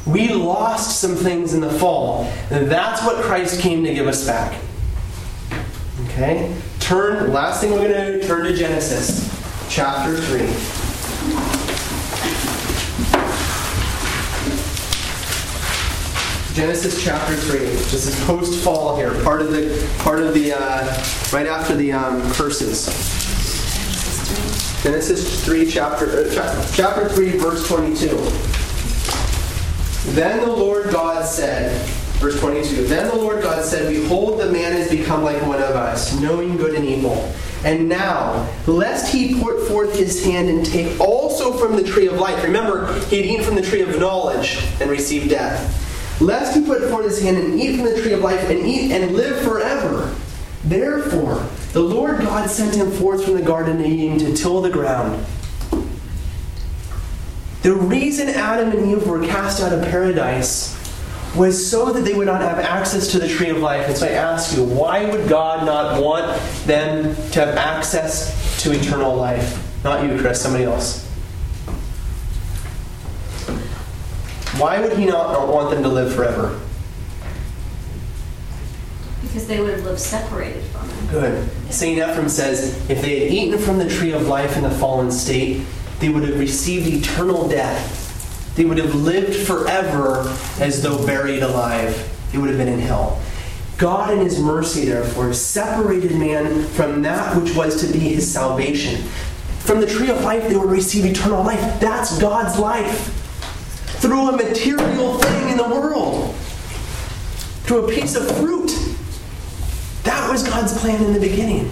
We 0.05 0.33
lost 0.33 1.01
some 1.01 1.15
things 1.15 1.55
in 1.55 1.61
the 1.61 1.71
fall, 1.71 2.25
and 2.51 2.69
that's 2.69 3.05
what 3.05 3.23
Christ 3.23 3.61
came 3.61 3.85
to 3.85 3.95
give 3.95 4.09
us 4.09 4.27
back. 4.27 4.61
Okay? 6.07 6.53
Turn, 6.81 7.33
last 7.33 7.61
thing 7.61 7.71
we're 7.71 7.89
going 7.89 7.93
to 7.93 8.21
do, 8.21 8.27
turn 8.27 8.45
to 8.45 8.57
Genesis 8.57 9.31
chapter 9.71 10.17
3. 10.21 11.62
Genesis 16.55 17.03
chapter 17.03 17.35
3. 17.35 17.61
This 17.61 18.07
is 18.07 18.25
post 18.27 18.63
fall 18.63 18.95
here, 18.95 19.23
part 19.25 19.41
of 19.41 19.53
the, 19.53 19.91
part 20.01 20.21
of 20.21 20.35
the, 20.35 20.53
uh, 20.53 20.85
right 21.33 21.47
after 21.47 21.75
the 21.75 21.93
um, 21.93 22.21
curses. 22.33 22.85
Genesis 24.83 25.43
3, 25.47 25.71
chapter, 25.71 26.27
uh, 26.27 26.35
cha- 26.35 26.73
chapter 26.75 27.09
3, 27.09 27.39
verse 27.39 27.67
22. 27.67 28.09
Then 30.13 30.41
the 30.41 30.53
Lord 30.53 30.91
God 30.91 31.25
said, 31.25 31.75
verse 32.19 32.39
22, 32.39 32.85
Then 32.85 33.09
the 33.09 33.17
Lord 33.17 33.43
God 33.43 33.65
said, 33.65 33.89
Behold, 33.89 34.39
the 34.39 34.53
man 34.53 34.73
has 34.73 34.91
become 34.91 35.23
like 35.23 35.41
one 35.47 35.63
of 35.63 35.71
us, 35.71 36.21
knowing 36.21 36.59
good 36.59 36.75
and 36.75 36.85
evil. 36.85 37.33
And 37.65 37.89
now, 37.89 38.47
lest 38.67 39.11
he 39.11 39.41
put 39.41 39.69
forth 39.69 39.97
his 39.97 40.23
hand 40.23 40.51
and 40.51 40.67
take 40.67 41.01
also 41.01 41.55
from 41.55 41.77
the 41.77 41.83
tree 41.83 42.09
of 42.09 42.19
life. 42.19 42.45
Remember, 42.45 42.93
he 43.05 43.17
had 43.17 43.25
eaten 43.25 43.43
from 43.43 43.55
the 43.55 43.63
tree 43.63 43.81
of 43.81 43.99
knowledge 43.99 44.63
and 44.83 44.91
received 44.91 45.31
death. 45.31 45.82
Lest 46.23 46.57
he 46.57 46.65
put 46.65 46.89
forth 46.89 47.05
his 47.05 47.21
hand 47.21 47.37
and 47.37 47.61
eat 47.61 47.77
from 47.77 47.87
the 47.87 48.01
tree 48.01 48.13
of 48.13 48.21
life 48.21 48.49
and 48.49 48.61
eat 48.61 48.93
and 48.93 49.13
live 49.13 49.43
forever. 49.43 50.15
Therefore, 50.63 51.45
the 51.73 51.81
Lord 51.81 52.21
God 52.21 52.49
sent 52.49 52.77
him 52.77 52.93
forth 52.93 53.25
from 53.25 53.35
the 53.35 53.43
Garden 53.43 53.81
of 53.81 53.87
Eden 53.87 54.19
to 54.21 54.37
till 54.37 54.63
the 54.63 54.71
ground. 54.71 55.27
The 57.63 57.75
reason 57.75 58.29
Adam 58.29 58.71
and 58.71 58.93
Eve 58.93 59.05
were 59.05 59.27
cast 59.27 59.61
out 59.61 59.73
of 59.73 59.83
paradise 59.83 60.79
was 61.35 61.69
so 61.71 61.93
that 61.93 62.03
they 62.05 62.15
would 62.15 62.27
not 62.27 62.41
have 62.41 62.59
access 62.59 63.11
to 63.13 63.19
the 63.19 63.29
tree 63.29 63.49
of 63.49 63.59
life. 63.59 63.89
And 63.89 63.97
so 63.97 64.07
I 64.07 64.11
ask 64.11 64.57
you, 64.57 64.63
why 64.63 65.05
would 65.11 65.29
God 65.29 65.67
not 65.67 66.01
want 66.01 66.41
them 66.67 67.17
to 67.33 67.41
have 67.41 67.57
access 67.57 68.63
to 68.63 68.71
eternal 68.73 69.17
life? 69.17 69.59
Not 69.83 70.05
you, 70.09 70.21
Chris, 70.21 70.41
somebody 70.41 70.65
else. 70.65 71.12
Why 74.59 74.81
would 74.81 74.99
He 74.99 75.07
not 75.07 75.49
want 75.49 75.71
them 75.71 75.83
to 75.83 75.89
live 75.89 76.15
forever? 76.15 76.61
Because 79.23 79.47
they 79.47 79.61
would 79.61 79.71
have 79.71 79.85
lived 79.85 80.01
separated 80.01 80.63
from 80.65 80.89
him. 80.89 81.07
Good. 81.07 81.51
St. 81.71 81.99
Ephraim 81.99 82.29
says 82.29 82.79
if 82.91 83.01
they 83.01 83.21
had 83.21 83.33
eaten 83.33 83.59
from 83.59 83.79
the 83.79 83.89
tree 83.89 84.13
of 84.13 84.29
life 84.29 84.57
in 84.59 84.63
the 84.63 84.71
fallen 84.71 85.11
state, 85.11 85.63
they 86.01 86.11
would 86.11 86.29
have 86.29 86.39
received 86.39 86.87
eternal 86.87 87.49
death. 87.49 88.55
They 88.57 88.67
would 88.67 88.77
have 88.77 88.95
lived 88.95 89.35
forever 89.47 90.31
as 90.61 90.83
though 90.83 91.07
buried 91.07 91.43
alive. 91.43 92.11
They 92.31 92.39
would 92.39 92.51
have 92.51 92.59
been 92.59 92.69
in 92.69 92.81
hell. 92.81 93.23
God, 93.79 94.13
in 94.13 94.19
His 94.19 94.39
mercy, 94.39 94.85
therefore, 94.85 95.33
separated 95.33 96.15
man 96.15 96.65
from 96.67 97.01
that 97.03 97.35
which 97.41 97.55
was 97.57 97.81
to 97.81 97.91
be 97.91 98.01
his 98.01 98.31
salvation. 98.31 99.03
From 99.61 99.81
the 99.81 99.87
tree 99.87 100.11
of 100.11 100.23
life, 100.23 100.49
they 100.49 100.57
would 100.57 100.71
receive 100.71 101.07
eternal 101.07 101.43
life. 101.43 101.81
That's 101.81 102.19
God's 102.19 102.59
life. 102.59 103.22
Through 104.03 104.31
a 104.31 104.33
material 104.33 105.19
thing 105.19 105.51
in 105.51 105.57
the 105.57 105.63
world, 105.63 106.35
through 107.63 107.87
a 107.87 107.93
piece 107.93 108.17
of 108.17 108.27
fruit. 108.37 108.77
That 110.03 110.29
was 110.29 110.43
God's 110.43 110.77
plan 110.77 111.05
in 111.05 111.13
the 111.13 111.21
beginning. 111.21 111.71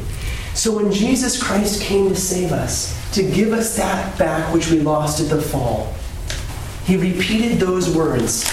So 0.55 0.76
when 0.76 0.93
Jesus 0.93 1.43
Christ 1.43 1.83
came 1.83 2.09
to 2.09 2.14
save 2.14 2.53
us, 2.53 2.97
to 3.14 3.28
give 3.28 3.53
us 3.53 3.76
that 3.76 4.16
back 4.16 4.55
which 4.55 4.70
we 4.70 4.78
lost 4.78 5.20
at 5.20 5.28
the 5.28 5.43
fall, 5.43 5.93
he 6.85 6.97
repeated 6.97 7.59
those 7.59 7.93
words 7.97 8.45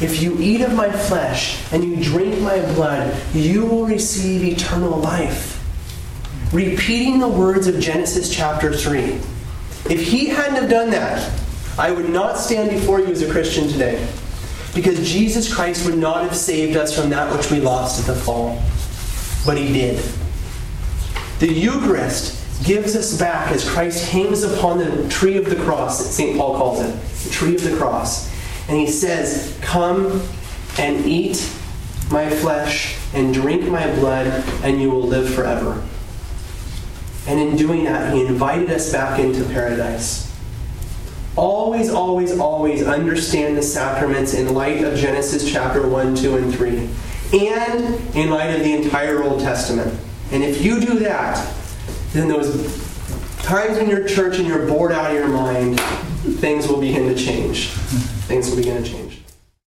If 0.00 0.22
you 0.22 0.38
eat 0.38 0.60
of 0.60 0.72
my 0.72 0.88
flesh 0.88 1.60
and 1.72 1.82
you 1.82 1.96
drink 2.00 2.40
my 2.42 2.60
blood, 2.74 3.20
you 3.34 3.66
will 3.66 3.86
receive 3.86 4.44
eternal 4.44 4.98
life. 4.98 5.58
Repeating 6.52 7.18
the 7.18 7.26
words 7.26 7.66
of 7.66 7.80
Genesis 7.80 8.32
chapter 8.32 8.72
3. 8.72 9.18
If 9.90 10.06
he 10.06 10.28
hadn't 10.28 10.54
have 10.54 10.70
done 10.70 10.90
that, 10.90 11.41
I 11.78 11.90
would 11.90 12.08
not 12.08 12.36
stand 12.38 12.70
before 12.70 13.00
you 13.00 13.06
as 13.06 13.22
a 13.22 13.30
Christian 13.30 13.68
today. 13.68 14.06
Because 14.74 15.10
Jesus 15.10 15.52
Christ 15.52 15.86
would 15.86 15.98
not 15.98 16.22
have 16.22 16.36
saved 16.36 16.76
us 16.76 16.98
from 16.98 17.10
that 17.10 17.34
which 17.34 17.50
we 17.50 17.60
lost 17.60 18.00
at 18.00 18.06
the 18.06 18.20
fall. 18.20 18.62
But 19.44 19.58
he 19.58 19.72
did. 19.72 20.02
The 21.40 21.52
Eucharist 21.52 22.64
gives 22.64 22.94
us 22.96 23.18
back 23.18 23.50
as 23.50 23.68
Christ 23.68 24.10
hangs 24.10 24.42
upon 24.42 24.78
the 24.78 25.08
tree 25.08 25.36
of 25.36 25.46
the 25.46 25.56
cross, 25.56 26.04
St. 26.06 26.38
Paul 26.38 26.56
calls 26.56 26.80
it, 26.80 26.92
the 27.24 27.30
tree 27.30 27.54
of 27.54 27.62
the 27.62 27.76
cross. 27.76 28.30
And 28.68 28.78
he 28.78 28.86
says, 28.86 29.58
Come 29.60 30.22
and 30.78 31.04
eat 31.04 31.50
my 32.10 32.30
flesh 32.30 32.96
and 33.14 33.34
drink 33.34 33.64
my 33.64 33.92
blood, 33.96 34.26
and 34.62 34.80
you 34.80 34.90
will 34.90 35.02
live 35.02 35.34
forever. 35.34 35.82
And 37.26 37.38
in 37.38 37.56
doing 37.56 37.84
that, 37.84 38.12
he 38.14 38.24
invited 38.24 38.70
us 38.70 38.92
back 38.92 39.18
into 39.18 39.44
paradise. 39.44 40.31
Always, 41.34 41.88
always, 41.88 42.38
always 42.38 42.82
understand 42.82 43.56
the 43.56 43.62
sacraments 43.62 44.34
in 44.34 44.52
light 44.52 44.84
of 44.84 44.98
Genesis 44.98 45.50
chapter 45.50 45.86
1, 45.86 46.14
2, 46.14 46.36
and 46.36 46.54
3, 46.54 46.88
and 47.40 48.14
in 48.14 48.28
light 48.28 48.54
of 48.54 48.62
the 48.62 48.72
entire 48.72 49.22
Old 49.22 49.40
Testament. 49.40 49.98
And 50.30 50.44
if 50.44 50.62
you 50.62 50.78
do 50.78 50.98
that, 50.98 51.54
then 52.12 52.28
those 52.28 52.54
times 53.38 53.78
in 53.78 53.88
your 53.88 54.06
church 54.06 54.38
and 54.38 54.46
you're 54.46 54.66
bored 54.66 54.92
out 54.92 55.10
of 55.10 55.16
your 55.16 55.28
mind, 55.28 55.80
things 56.38 56.68
will 56.68 56.80
begin 56.80 57.08
to 57.08 57.14
change. 57.14 57.68
Things 58.28 58.50
will 58.50 58.56
begin 58.56 58.82
to 58.82 58.88
change. 58.88 59.11